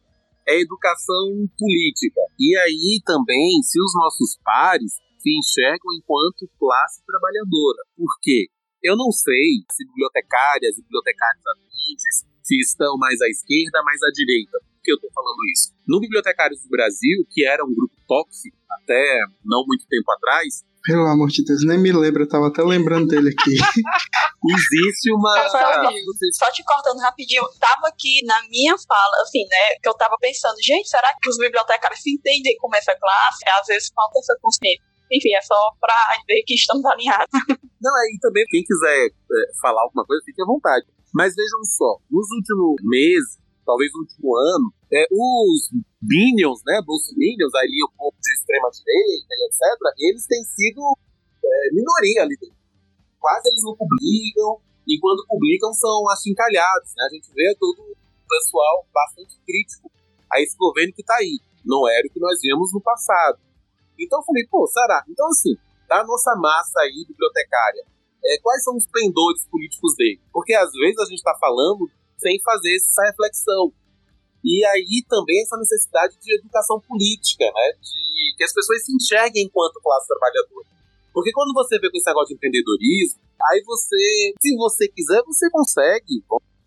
[0.47, 2.21] é educação política.
[2.37, 7.85] E aí também, se os nossos pares se enxergam enquanto classe trabalhadora.
[7.95, 8.49] Por quê?
[8.81, 14.09] Eu não sei se bibliotecárias e bibliotecários atuantes se estão mais à esquerda, mais à
[14.09, 14.57] direita.
[14.57, 15.69] Por que eu estou falando isso?
[15.87, 21.05] No Bibliotecários do Brasil, que era um grupo tóxico até não muito tempo atrás, pelo
[21.05, 23.53] amor de Deus, nem me lembro, eu tava até lembrando dele aqui.
[24.49, 25.47] Existe uma.
[26.33, 29.77] Só te cortando rapidinho, tava aqui na minha fala, assim, né?
[29.81, 33.47] Que eu tava pensando, gente, será que os bibliotecários se entendem como essa classe?
[33.59, 34.81] Às vezes falta essa consciência.
[35.11, 35.93] Enfim, é só pra
[36.27, 37.27] ver que estamos alinhados.
[37.81, 40.85] Não, aí também, quem quiser é, falar alguma coisa, fique à vontade.
[41.13, 45.69] Mas vejam só, nos últimos meses, talvez no último ano, é, os
[46.01, 49.59] Minions, né, Bolsominions, ali o povo de extrema-direita e etc.,
[49.99, 50.81] eles têm sido
[51.43, 52.55] é, minoria ali dentro.
[53.19, 56.91] Quase eles não publicam, e quando publicam são achincalhados.
[56.95, 57.03] Né?
[57.05, 59.91] A gente vê todo o pessoal bastante crítico
[60.31, 61.39] a esse governo que está aí.
[61.65, 63.39] Não era o que nós vimos no passado.
[64.03, 65.03] Então eu falei, pô, será?
[65.07, 65.55] Então, assim,
[65.87, 67.85] da nossa massa aí bibliotecária,
[68.23, 70.21] é, quais são os pendores políticos dele?
[70.31, 73.73] Porque às vezes a gente está falando sem fazer essa reflexão.
[74.43, 77.67] E aí também essa necessidade de educação política, né?
[77.81, 80.67] De que as pessoas se enxerguem enquanto classe trabalhadora.
[81.13, 83.21] Porque quando você vê com esse negócio de empreendedorismo,
[83.51, 86.23] aí você, se você quiser, você consegue.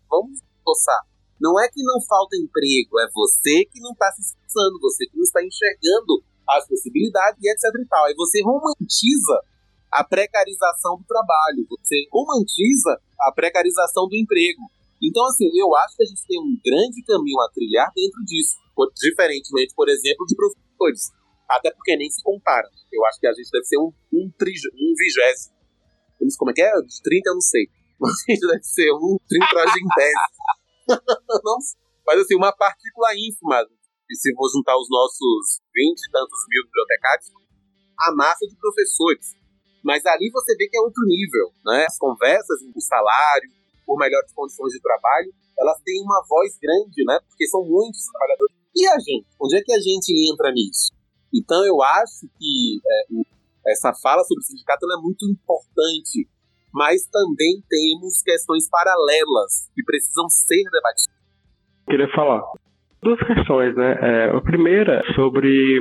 [0.09, 1.01] Vamos esforçar.
[1.39, 5.17] Não é que não falta emprego, é você que não está se esforçando, você que
[5.17, 8.05] não está enxergando as possibilidades e etc e tal.
[8.05, 9.41] Aí você romantiza
[9.91, 14.61] a precarização do trabalho, você romantiza a precarização do emprego.
[15.01, 18.55] Então, assim, eu acho que a gente tem um grande caminho a trilhar dentro disso,
[18.95, 21.11] diferentemente, por exemplo, de professores.
[21.49, 22.67] Até porque nem se compara.
[22.91, 25.55] Eu acho que a gente deve ser um, um, um vigésimo.
[26.39, 26.71] Como é que é?
[26.81, 27.67] De 30 eu não sei.
[28.01, 30.35] A gente deve ser um trintagentésimo.
[32.07, 33.65] Mas assim, uma partícula ínfima.
[34.09, 37.31] E se vou juntar os nossos 20 e tantos mil bibliotecários,
[37.99, 39.33] a massa de professores.
[39.83, 41.85] Mas ali você vê que é outro nível, né?
[41.87, 43.49] As conversas em salário,
[43.85, 47.19] por melhores condições de trabalho, elas têm uma voz grande, né?
[47.27, 48.55] Porque são muitos trabalhadores.
[48.75, 49.27] E a gente?
[49.39, 50.91] Onde é que a gente entra nisso?
[51.33, 53.25] Então eu acho que é, o,
[53.67, 56.27] essa fala sobre o sindicato é muito importante,
[56.73, 61.15] mas também temos questões paralelas que precisam ser debatidas.
[61.87, 62.43] Queria falar
[63.05, 63.97] duas questões, né?
[64.01, 65.79] É, a primeira sobre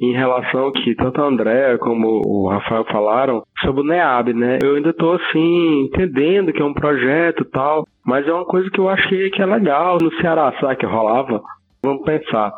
[0.00, 4.58] em relação que tanto a André como o Rafael falaram sobre o NEAB, né?
[4.62, 8.70] Eu ainda estou assim entendendo que é um projeto e tal, mas é uma coisa
[8.70, 11.42] que eu achei que é legal no Ceará, sabe que rolava?
[11.84, 12.52] Vamos pensar.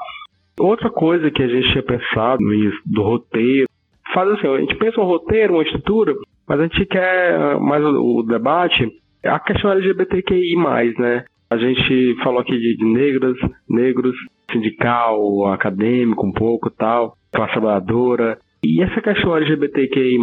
[0.58, 3.66] Outra coisa que a gente tinha pensado nisso, do roteiro,
[4.12, 6.14] faz assim, a gente pensa um roteiro, uma estrutura,
[6.46, 8.86] mas a gente quer mais o, o debate,
[9.24, 10.56] a questão LGBTQI+,
[10.98, 11.24] né?
[11.50, 13.36] A gente falou aqui de, de negras,
[13.68, 14.16] negros,
[14.52, 18.38] sindical, acadêmico um pouco tal, classe trabalhadora.
[18.62, 20.18] E essa questão LGBTQI+,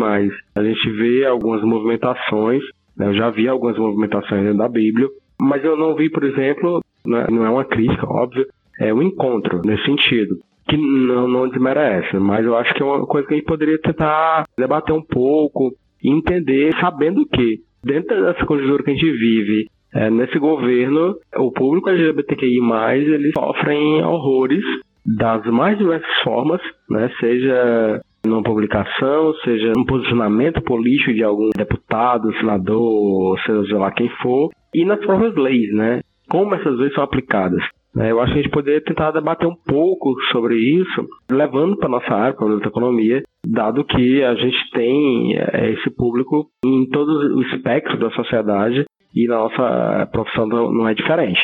[0.55, 2.63] a gente vê algumas movimentações,
[2.95, 3.07] né?
[3.07, 5.07] eu já vi algumas movimentações dentro da Bíblia,
[5.41, 7.27] mas eu não vi, por exemplo, né?
[7.29, 8.45] não é uma crítica, óbvio,
[8.79, 10.37] é um encontro nesse sentido,
[10.69, 13.79] que não, não desmerece, mas eu acho que é uma coisa que a gente poderia
[13.81, 15.73] tentar debater um pouco
[16.03, 19.67] entender, sabendo que, dentro dessa conjuntura que a gente vive,
[19.97, 22.59] é, nesse governo, o público LGBTQI+,
[22.93, 24.63] eles sofrem horrores
[25.03, 27.09] das mais diversas formas, né?
[27.19, 34.51] Seja numa publicação, seja um posicionamento político de algum deputado, senador, seja lá quem for,
[34.71, 36.01] e nas próprias leis, né?
[36.29, 37.63] Como essas leis são aplicadas.
[37.95, 38.11] Né?
[38.11, 42.13] Eu acho que a gente poderia tentar debater um pouco sobre isso, levando para nossa
[42.13, 47.41] área, para a economia, dado que a gente tem é, esse público em todo o
[47.41, 48.85] espectro da sociedade
[49.17, 51.41] e na nossa profissão não é diferente.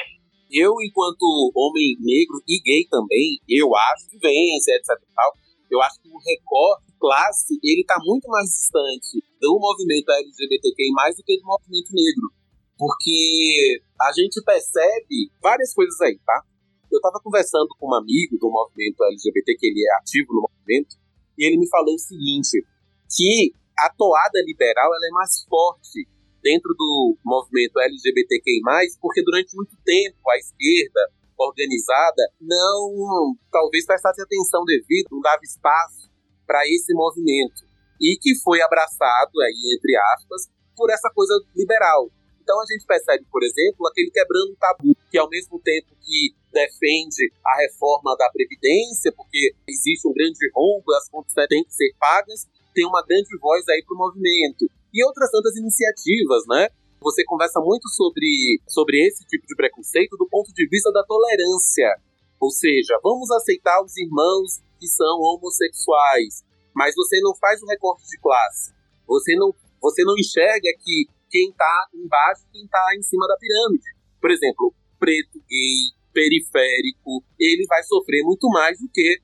[0.53, 1.25] Eu, enquanto
[1.57, 5.33] homem negro e gay também, eu acho, vivência, etc e tal,
[5.71, 11.23] eu acho que o recorte classe, ele está muito mais distante do movimento LGBTQI+, do
[11.25, 12.29] que do movimento negro.
[12.77, 16.45] Porque a gente percebe várias coisas aí, tá?
[16.91, 20.93] Eu estava conversando com um amigo do movimento LGBT, que ele é ativo no movimento,
[21.37, 22.61] e ele me falou o seguinte,
[23.09, 26.05] que a toada liberal ela é mais forte
[26.43, 28.61] dentro do movimento LGBTQI+,
[29.01, 36.11] porque durante muito tempo a esquerda organizada não, talvez prestasse atenção devido, não dava espaço
[36.45, 37.63] para esse movimento
[37.99, 42.11] e que foi abraçado aí entre aspas por essa coisa liberal.
[42.43, 46.35] Então a gente percebe, por exemplo, aquele quebrando o tabu, que ao mesmo tempo que
[46.51, 51.95] defende a reforma da Previdência, porque existe um grande rombo, as contas têm que ser
[51.97, 52.45] pagas,
[52.75, 54.67] tem uma grande voz aí para o movimento.
[54.93, 56.69] E outras tantas iniciativas, né?
[57.01, 61.99] Você conversa muito sobre, sobre esse tipo de preconceito do ponto de vista da tolerância.
[62.39, 66.43] Ou seja, vamos aceitar os irmãos que são homossexuais,
[66.75, 68.73] mas você não faz o recorte de classe.
[69.07, 73.89] Você não, você não enxerga que quem está embaixo quem está em cima da pirâmide.
[74.21, 79.17] Por exemplo, preto, gay, periférico, ele vai sofrer muito mais do que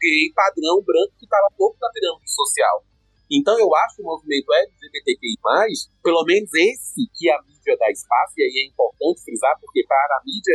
[0.00, 2.84] gay padrão branco que está lá pouco da pirâmide social.
[3.30, 5.34] Então eu acho que o movimento LGBTQI+,
[6.02, 10.16] pelo menos esse que a mídia dá espaço, e aí é importante frisar, porque para
[10.16, 10.54] a mídia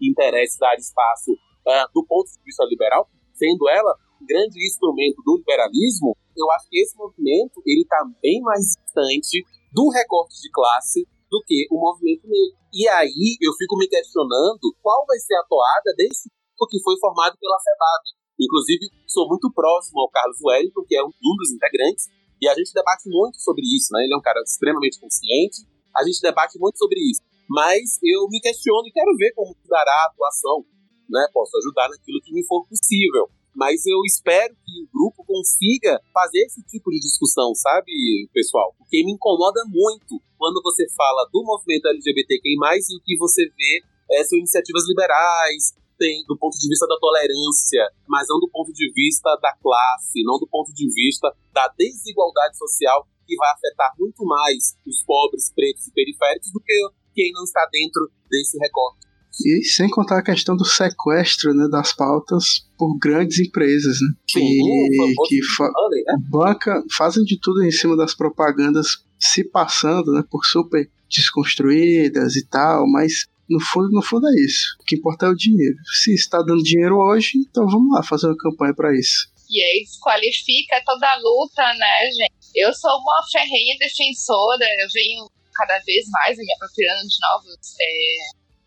[0.00, 5.36] interessa dar espaço uh, do ponto de vista liberal, sendo ela um grande instrumento do
[5.36, 11.06] liberalismo, eu acho que esse movimento ele está bem mais distante do recorte de classe
[11.30, 12.56] do que o movimento negro.
[12.72, 16.30] E aí eu fico me questionando qual vai ser a toada desse
[16.70, 18.02] que foi formado pela FEBAB.
[18.38, 22.06] Inclusive, sou muito próximo ao Carlos Wellington, que é um dos integrantes,
[22.40, 24.04] e a gente debate muito sobre isso, né?
[24.04, 25.64] Ele é um cara extremamente consciente,
[25.96, 27.22] a gente debate muito sobre isso.
[27.48, 30.64] Mas eu me questiono e quero ver como dará a atuação,
[31.08, 31.26] né?
[31.32, 33.30] Posso ajudar naquilo que me for possível.
[33.56, 37.90] Mas eu espero que o grupo consiga fazer esse tipo de discussão, sabe,
[38.34, 38.74] pessoal?
[38.76, 43.80] Porque me incomoda muito quando você fala do movimento LGBTQI+, e o que você vê
[44.12, 48.72] é, são iniciativas liberais, tem do ponto de vista da tolerância, mas não do ponto
[48.72, 53.92] de vista da classe, não do ponto de vista da desigualdade social que vai afetar
[53.98, 56.72] muito mais os pobres, pretos e periféricos do que
[57.14, 59.06] quem não está dentro desse recorte.
[59.44, 64.16] E sem contar a questão do sequestro né, das pautas por grandes empresas, né?
[64.30, 66.16] Sim, que, que fa né?
[66.30, 72.46] banca, fazem de tudo em cima das propagandas se passando né, por super desconstruídas e
[72.46, 74.76] tal, mas no fundo, no fundo é isso.
[74.80, 75.76] O que importa é o dinheiro.
[76.02, 79.30] Se está dando dinheiro hoje, então vamos lá fazer uma campanha para isso.
[79.48, 82.34] E aí desqualifica toda a luta, né, gente?
[82.54, 88.16] Eu sou uma ferrenha defensora, eu venho cada vez mais me apropriando de novos, é,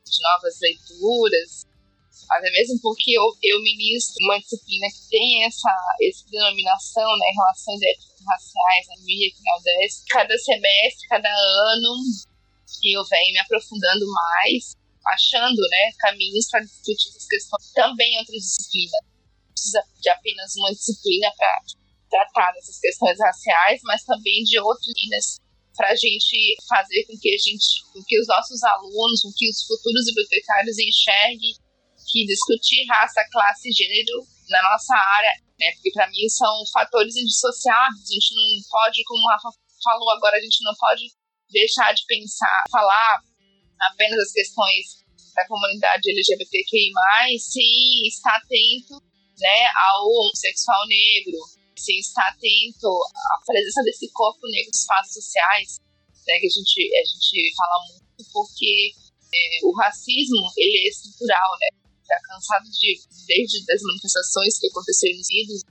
[0.06, 1.70] de novas leituras,
[2.30, 7.82] até mesmo porque eu, eu ministro uma disciplina que tem essa, essa denominação, né, relações
[7.82, 10.06] étnico-raciais na MIA aqui na UDESC.
[10.10, 11.90] Cada semestre, cada ano,
[12.78, 14.76] que eu venho me aprofundando mais,
[15.08, 19.02] achando né, caminhos para discutir essas questões também em outras disciplinas.
[19.52, 21.62] Precisa de apenas uma disciplina para
[22.10, 25.40] tratar dessas questões raciais, mas também de outras disciplinas
[25.76, 29.50] para a gente fazer com que a gente, com que os nossos alunos, com que
[29.50, 31.56] os futuros bibliotecários enxerguem
[32.12, 37.16] que discutir raça, classe e gênero na nossa área, né, porque para mim são fatores
[37.16, 38.10] indissociáveis.
[38.10, 39.50] A gente não pode, como o Rafa
[39.84, 41.08] falou agora, a gente não pode
[41.52, 43.22] deixar de pensar, falar
[43.80, 45.06] apenas as questões
[45.36, 46.92] da comunidade LGBTQI+,
[47.40, 49.02] sem estar atento
[49.40, 51.40] né, ao homossexual negro,
[51.78, 55.80] sem estar atento à presença desse corpo negro nos espaços sociais,
[56.28, 58.92] né, que a gente, a gente fala muito, porque
[59.34, 61.68] é, o racismo ele é estrutural, né?
[62.02, 65.62] Está cansado de, desde as manifestações que aconteceram nos Unidos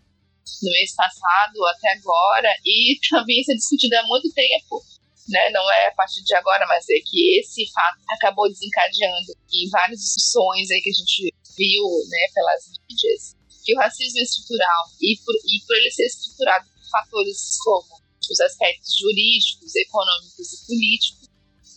[0.63, 4.83] no mês passado até agora, e também isso é discutido há muito tempo,
[5.29, 9.69] né, não é a partir de agora, mas é que esse fato acabou desencadeando em
[9.69, 14.85] várias discussões aí que a gente viu né, pelas mídias, que o racismo é estrutural
[15.01, 17.99] e por, e por ele ser estruturado por fatores como
[18.31, 21.29] os aspectos jurídicos, econômicos e políticos,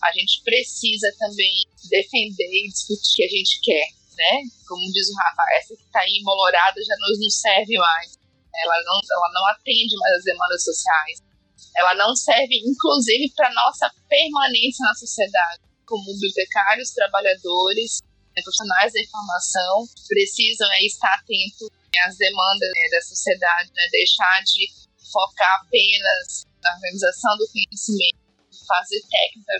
[0.04, 3.88] a gente precisa também defender e discutir o que a gente quer,
[4.18, 4.50] né?
[4.68, 8.20] Como diz o Rafa, essa que está aí emolorada já nos não serve mais.
[8.54, 11.31] Ela não, ela não atende mais as demandas sociais
[11.76, 18.02] ela não serve, inclusive, para nossa permanência na sociedade, como bibliotecários, trabalhadores
[18.40, 21.68] profissionais da informação precisam é, estar atentos
[22.08, 24.68] às demandas né, da sociedade, né, deixar de
[25.12, 28.18] focar apenas na organização do conhecimento,
[28.66, 29.54] fase técnica,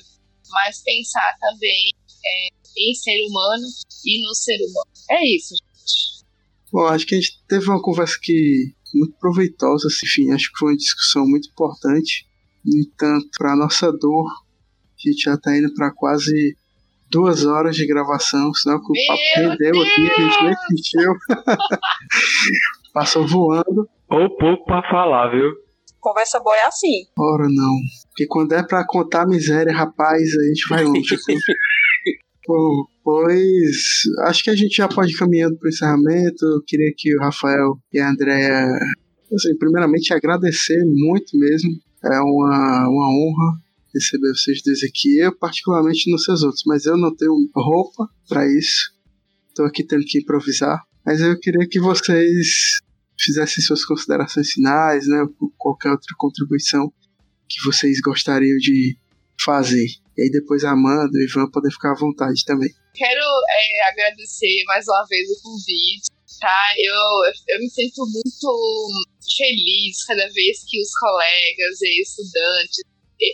[0.50, 1.92] mas pensar também
[2.26, 2.48] é,
[2.78, 3.68] em ser humano
[4.06, 4.92] e no ser humano.
[5.10, 6.26] É isso, gente.
[6.72, 10.60] Bom, acho que a gente teve uma conversa que muito proveitosa, assim, enfim, acho que
[10.60, 12.28] foi uma discussão muito importante.
[12.66, 16.56] No entanto, para nossa dor, a gente já está indo para quase
[17.10, 21.14] duas horas de gravação, senão que o papo rendeu aqui, a gente nem sentiu.
[22.94, 23.88] Passou voando.
[24.10, 25.52] Ou pouco para falar, viu?
[26.00, 27.06] Conversa boa é assim.
[27.18, 27.76] Ora não.
[28.10, 31.16] Porque quando é para contar miséria, rapaz, a gente vai longe.
[32.48, 36.46] Bom, pois acho que a gente já pode ir caminhando para o encerramento.
[36.46, 38.66] Eu queria que o Rafael e a Andrea,
[39.34, 41.72] assim, primeiramente agradecer muito mesmo.
[42.04, 43.60] É uma, uma honra
[43.94, 45.20] receber vocês dois aqui.
[45.20, 48.92] Eu, particularmente, não sei os outros, mas eu não tenho roupa para isso.
[49.50, 50.82] Estou aqui tendo que improvisar.
[51.06, 52.80] Mas eu queria que vocês
[53.20, 55.26] fizessem suas considerações finais, né?
[55.58, 56.92] Qualquer outra contribuição
[57.48, 58.98] que vocês gostariam de
[59.44, 59.86] fazer.
[60.22, 62.70] E aí depois a Amanda e o Ivan podem ficar à vontade também.
[62.94, 66.62] Quero é, agradecer mais uma vez o convite, tá?
[66.78, 68.50] Eu, eu me sinto muito
[69.26, 72.86] feliz cada vez que os colegas e estudantes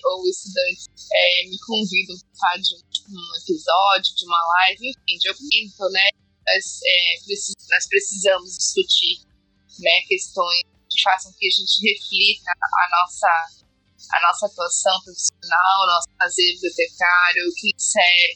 [0.05, 5.91] ou estudantes é, me convidam para de um episódio, de uma live, enfim, de eu
[5.91, 6.07] né?
[6.47, 9.27] Nós, é, precis, nós precisamos discutir
[9.79, 13.66] né, questões que façam que a gente reflita a nossa
[14.13, 17.43] a nossa atuação profissional, o nosso fazer bibliotecário,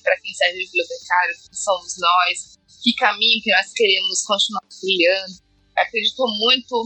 [0.03, 5.33] para quem serve bibliotecário, quem somos nós, que caminho que nós queremos continuar trilhando.
[5.77, 6.85] Acredito muito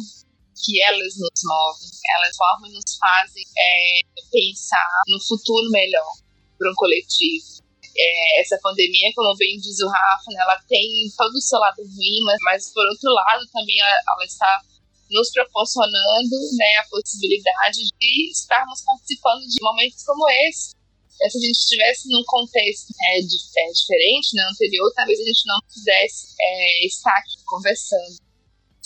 [0.63, 3.99] que elas nos movem, elas formam e nos fazem é,
[4.31, 6.13] pensar no futuro melhor
[6.57, 7.63] para um coletivo.
[7.97, 11.81] É, essa pandemia, como bem diz o Rafa, né, ela tem todo o seu lado
[11.81, 14.61] ruim, mas, mas por outro lado também ela, ela está
[15.09, 20.73] nos proporcionando né, a possibilidade de estarmos participando de momentos como esse.
[21.21, 25.23] É, se a gente estivesse num contexto é, de, é, diferente, né, anterior, talvez a
[25.23, 28.19] gente não pudesse é, estar aqui conversando.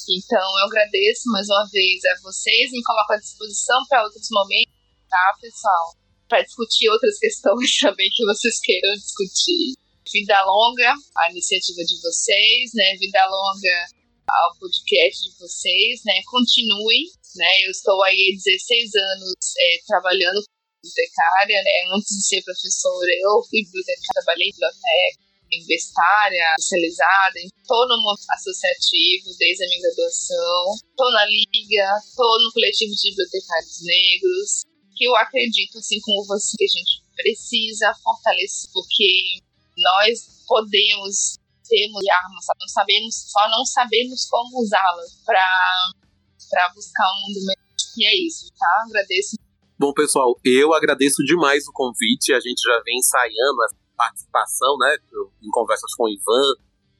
[0.07, 4.73] Então, eu agradeço mais uma vez a vocês, me coloco à disposição para outros momentos,
[5.09, 5.95] tá, pessoal?
[6.27, 9.73] Para discutir outras questões também que vocês queiram discutir.
[10.11, 12.95] Vida longa a iniciativa de vocês, né?
[12.97, 13.98] Vida longa
[14.30, 16.22] ao podcast de vocês, né?
[16.30, 17.65] Continuem, né?
[17.65, 21.72] Eu estou aí há 16 anos é, trabalhando como bibliotecária, né?
[21.95, 28.19] Antes de ser professora, eu fui bibliotecária, trabalhei em biblioteca, investária, especializada, estou no mundo
[28.30, 34.49] associativo desde a minha graduação, estou na Liga, estou no coletivo de bibliotecários negros,
[34.95, 39.39] que eu acredito, assim como você, que a gente precisa fortalecer, porque
[39.77, 41.39] nós podemos
[41.69, 47.69] temos armas, não sabemos, só não sabemos como usá-las para buscar um mundo melhor.
[47.97, 48.83] E é isso, tá?
[48.89, 49.37] Agradeço.
[49.77, 52.33] Bom, pessoal, eu agradeço demais o convite.
[52.33, 54.97] A gente já vem ensaiando a participação, né,
[55.41, 56.55] em conversas com o Ivan,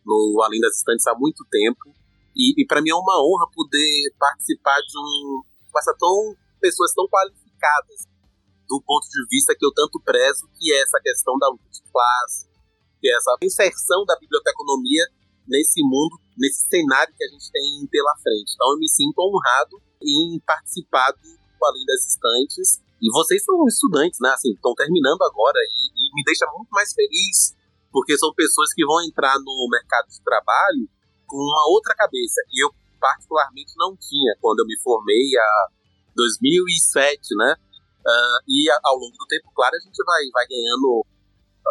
[0.06, 1.92] no Além das Estantes há muito tempo.
[2.36, 7.08] E, e para mim é uma honra poder participar de um conversa tão pessoas tão
[7.08, 8.08] qualificadas
[8.68, 11.82] do ponto de vista que eu tanto prezo, que é essa questão da luta de
[11.92, 12.49] classe,
[13.08, 15.06] é essa inserção da biblioteconomia
[15.48, 18.54] nesse mundo, nesse cenário que a gente tem pela frente.
[18.54, 22.82] Então eu me sinto honrado em participar do Além das Estantes.
[23.02, 24.30] E vocês são estudantes, né?
[24.30, 27.56] Assim, estão terminando agora e, e me deixa muito mais feliz,
[27.92, 30.88] porque são pessoas que vão entrar no mercado de trabalho
[31.26, 32.70] com uma outra cabeça, que eu
[33.00, 35.68] particularmente não tinha quando eu me formei há
[36.16, 37.56] 2007, né?
[38.00, 41.06] Uh, e ao longo do tempo, claro, a gente vai, vai ganhando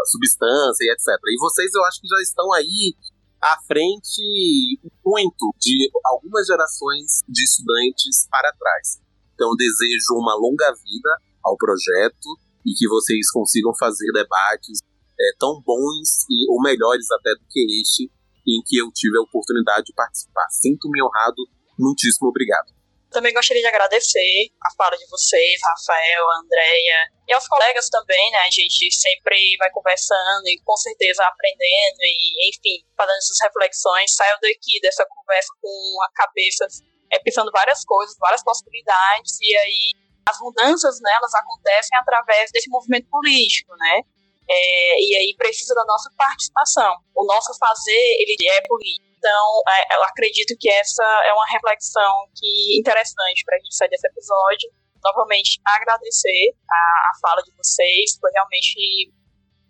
[0.06, 1.18] substância e etc.
[1.28, 2.94] E vocês eu acho que já estão aí
[3.40, 9.00] à frente muito de algumas gerações de estudantes para trás.
[9.34, 11.10] Então desejo uma longa vida
[11.44, 12.28] ao projeto
[12.66, 14.80] e que vocês consigam fazer debates
[15.18, 18.10] é, tão bons e ou melhores até do que este
[18.46, 20.46] em que eu tive a oportunidade de participar.
[20.50, 21.42] Sinto-me honrado,
[21.78, 22.77] muitíssimo obrigado.
[23.10, 28.38] Também gostaria de agradecer a fala de vocês, Rafael, Andréia e aos colegas também, né?
[28.38, 34.14] A gente sempre vai conversando e com certeza aprendendo e, enfim, fazendo essas reflexões.
[34.14, 36.66] Saio daqui dessa conversa com a cabeça
[37.10, 39.92] é, pensando várias coisas, várias possibilidades e aí
[40.28, 44.02] as mudanças, né, elas acontecem através desse movimento político, né?
[44.50, 46.94] É, e aí precisa da nossa participação.
[47.14, 52.26] O nosso fazer, ele é político então, é, eu acredito que essa é uma reflexão
[52.34, 54.70] que interessante para a gente sair desse episódio.
[55.02, 59.10] Novamente, agradecer a, a fala de vocês, foi realmente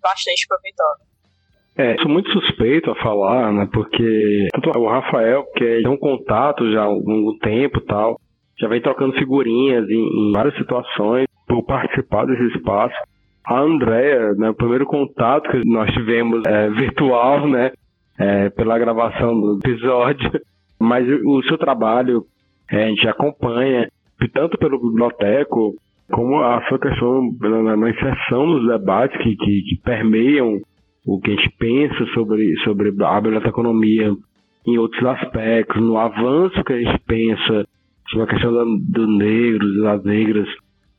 [0.00, 1.08] bastante proveitosa.
[1.76, 3.68] É, sou muito suspeito a falar, né?
[3.72, 8.20] Porque tanto o Rafael, que tem um contato já há algum tempo tal,
[8.58, 12.96] já vem trocando figurinhas em, em várias situações por participar desse espaço.
[13.46, 17.72] A Andrea, né, o primeiro contato que nós tivemos é, virtual, né,
[18.18, 20.30] é, pela gravação do episódio,
[20.78, 22.24] mas o seu trabalho
[22.70, 23.88] é, a gente acompanha
[24.32, 25.74] tanto pelo biblioteco
[26.10, 30.60] como a sua questão na, na inserção nos debates que, que, que permeiam
[31.06, 34.12] o que a gente pensa sobre, sobre a biblioteconomia
[34.66, 37.66] em outros aspectos, no avanço que a gente pensa
[38.10, 40.48] sobre a questão do negros e das negras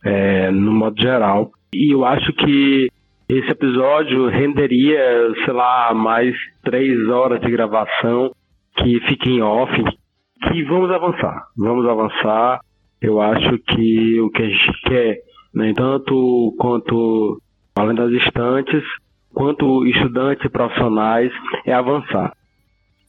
[0.03, 1.51] é, no modo geral.
[1.73, 2.87] E eu acho que
[3.29, 4.99] esse episódio renderia,
[5.45, 8.33] sei lá, mais três horas de gravação
[8.75, 12.59] que fiquem em off, que vamos avançar, vamos avançar.
[12.99, 15.17] Eu acho que o que a gente quer,
[15.53, 17.39] né, tanto quanto
[17.75, 18.83] além das estantes,
[19.31, 21.31] quanto estudantes e profissionais,
[21.67, 22.33] é avançar.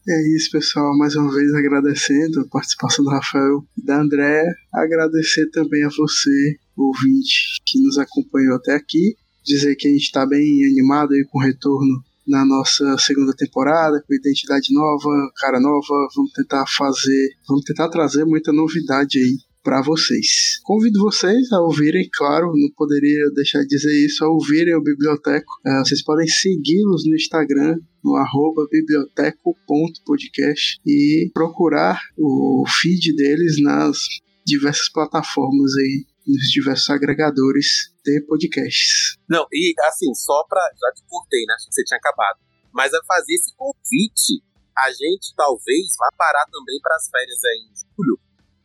[0.06, 0.98] É isso, pessoal.
[0.98, 4.42] Mais uma vez agradecendo a participação do Rafael e da André.
[4.74, 9.14] Agradecer também a você, ouvinte, que nos acompanhou até aqui.
[9.44, 14.02] Dizer que a gente está bem animado aí com o retorno na nossa segunda temporada,
[14.06, 16.08] com identidade nova, cara nova.
[16.14, 20.58] Vamos tentar fazer, vamos tentar trazer muita novidade aí para vocês.
[20.62, 25.52] Convido vocês a ouvirem, claro, não poderia deixar de dizer isso, a ouvirem o Biblioteco.
[25.66, 33.98] Uh, vocês podem segui-los no Instagram, no arroba biblioteco.podcast e procurar o feed deles nas
[34.46, 39.16] diversas plataformas aí, nos diversos agregadores de podcasts.
[39.28, 40.60] Não, e assim, só pra.
[40.78, 41.54] Já te cortei, né?
[41.54, 42.38] Acho que você tinha acabado.
[42.72, 44.42] Mas a fazer esse convite,
[44.76, 48.20] a gente talvez vá parar também para as férias aí em julho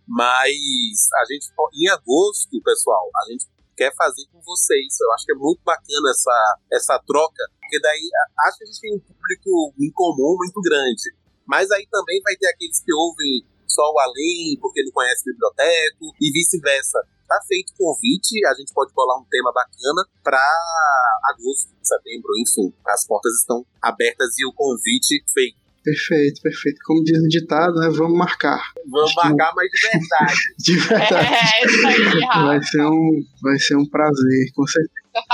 [0.07, 3.45] mas a gente, em agosto, pessoal, a gente
[3.75, 4.99] quer fazer com vocês.
[5.01, 8.09] Eu acho que é muito bacana essa, essa troca, porque daí
[8.47, 11.11] acho que a gente tem um público em comum muito grande.
[11.45, 16.13] Mas aí também vai ter aqueles que ouvem só o além, porque não conhece biblioteco,
[16.21, 16.99] e vice-versa.
[17.27, 20.39] Tá feito o convite, a gente pode bolar um tema bacana para
[21.31, 22.73] agosto, setembro, enfim.
[22.87, 25.65] As portas estão abertas e o convite feito.
[25.85, 26.79] Perfeito, perfeito.
[26.83, 27.89] Como diz o ditado, né?
[27.89, 28.59] Vamos marcar.
[28.89, 29.55] Vamos Acho marcar, que...
[29.55, 30.39] mas de verdade.
[30.57, 31.35] de verdade.
[31.35, 35.25] É, isso aí, vai ser um, vai ser um prazer, com certeza.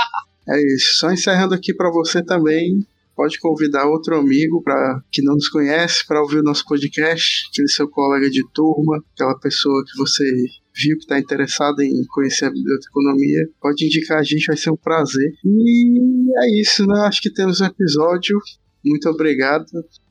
[0.50, 0.98] é isso.
[0.98, 2.86] Só encerrando aqui para você também.
[3.14, 7.68] Pode convidar outro amigo para que não nos conhece para ouvir o nosso podcast, aquele
[7.68, 10.24] seu colega de turma, aquela pessoa que você
[10.74, 14.76] viu que está interessado em conhecer a biblioteconomia, pode indicar a gente, vai ser um
[14.76, 15.32] prazer.
[15.44, 17.00] E é isso, né?
[17.00, 18.38] Acho que temos um episódio.
[18.84, 19.66] Muito obrigado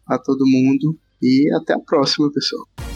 [0.08, 2.91] a todo mundo e até a próxima, pessoal.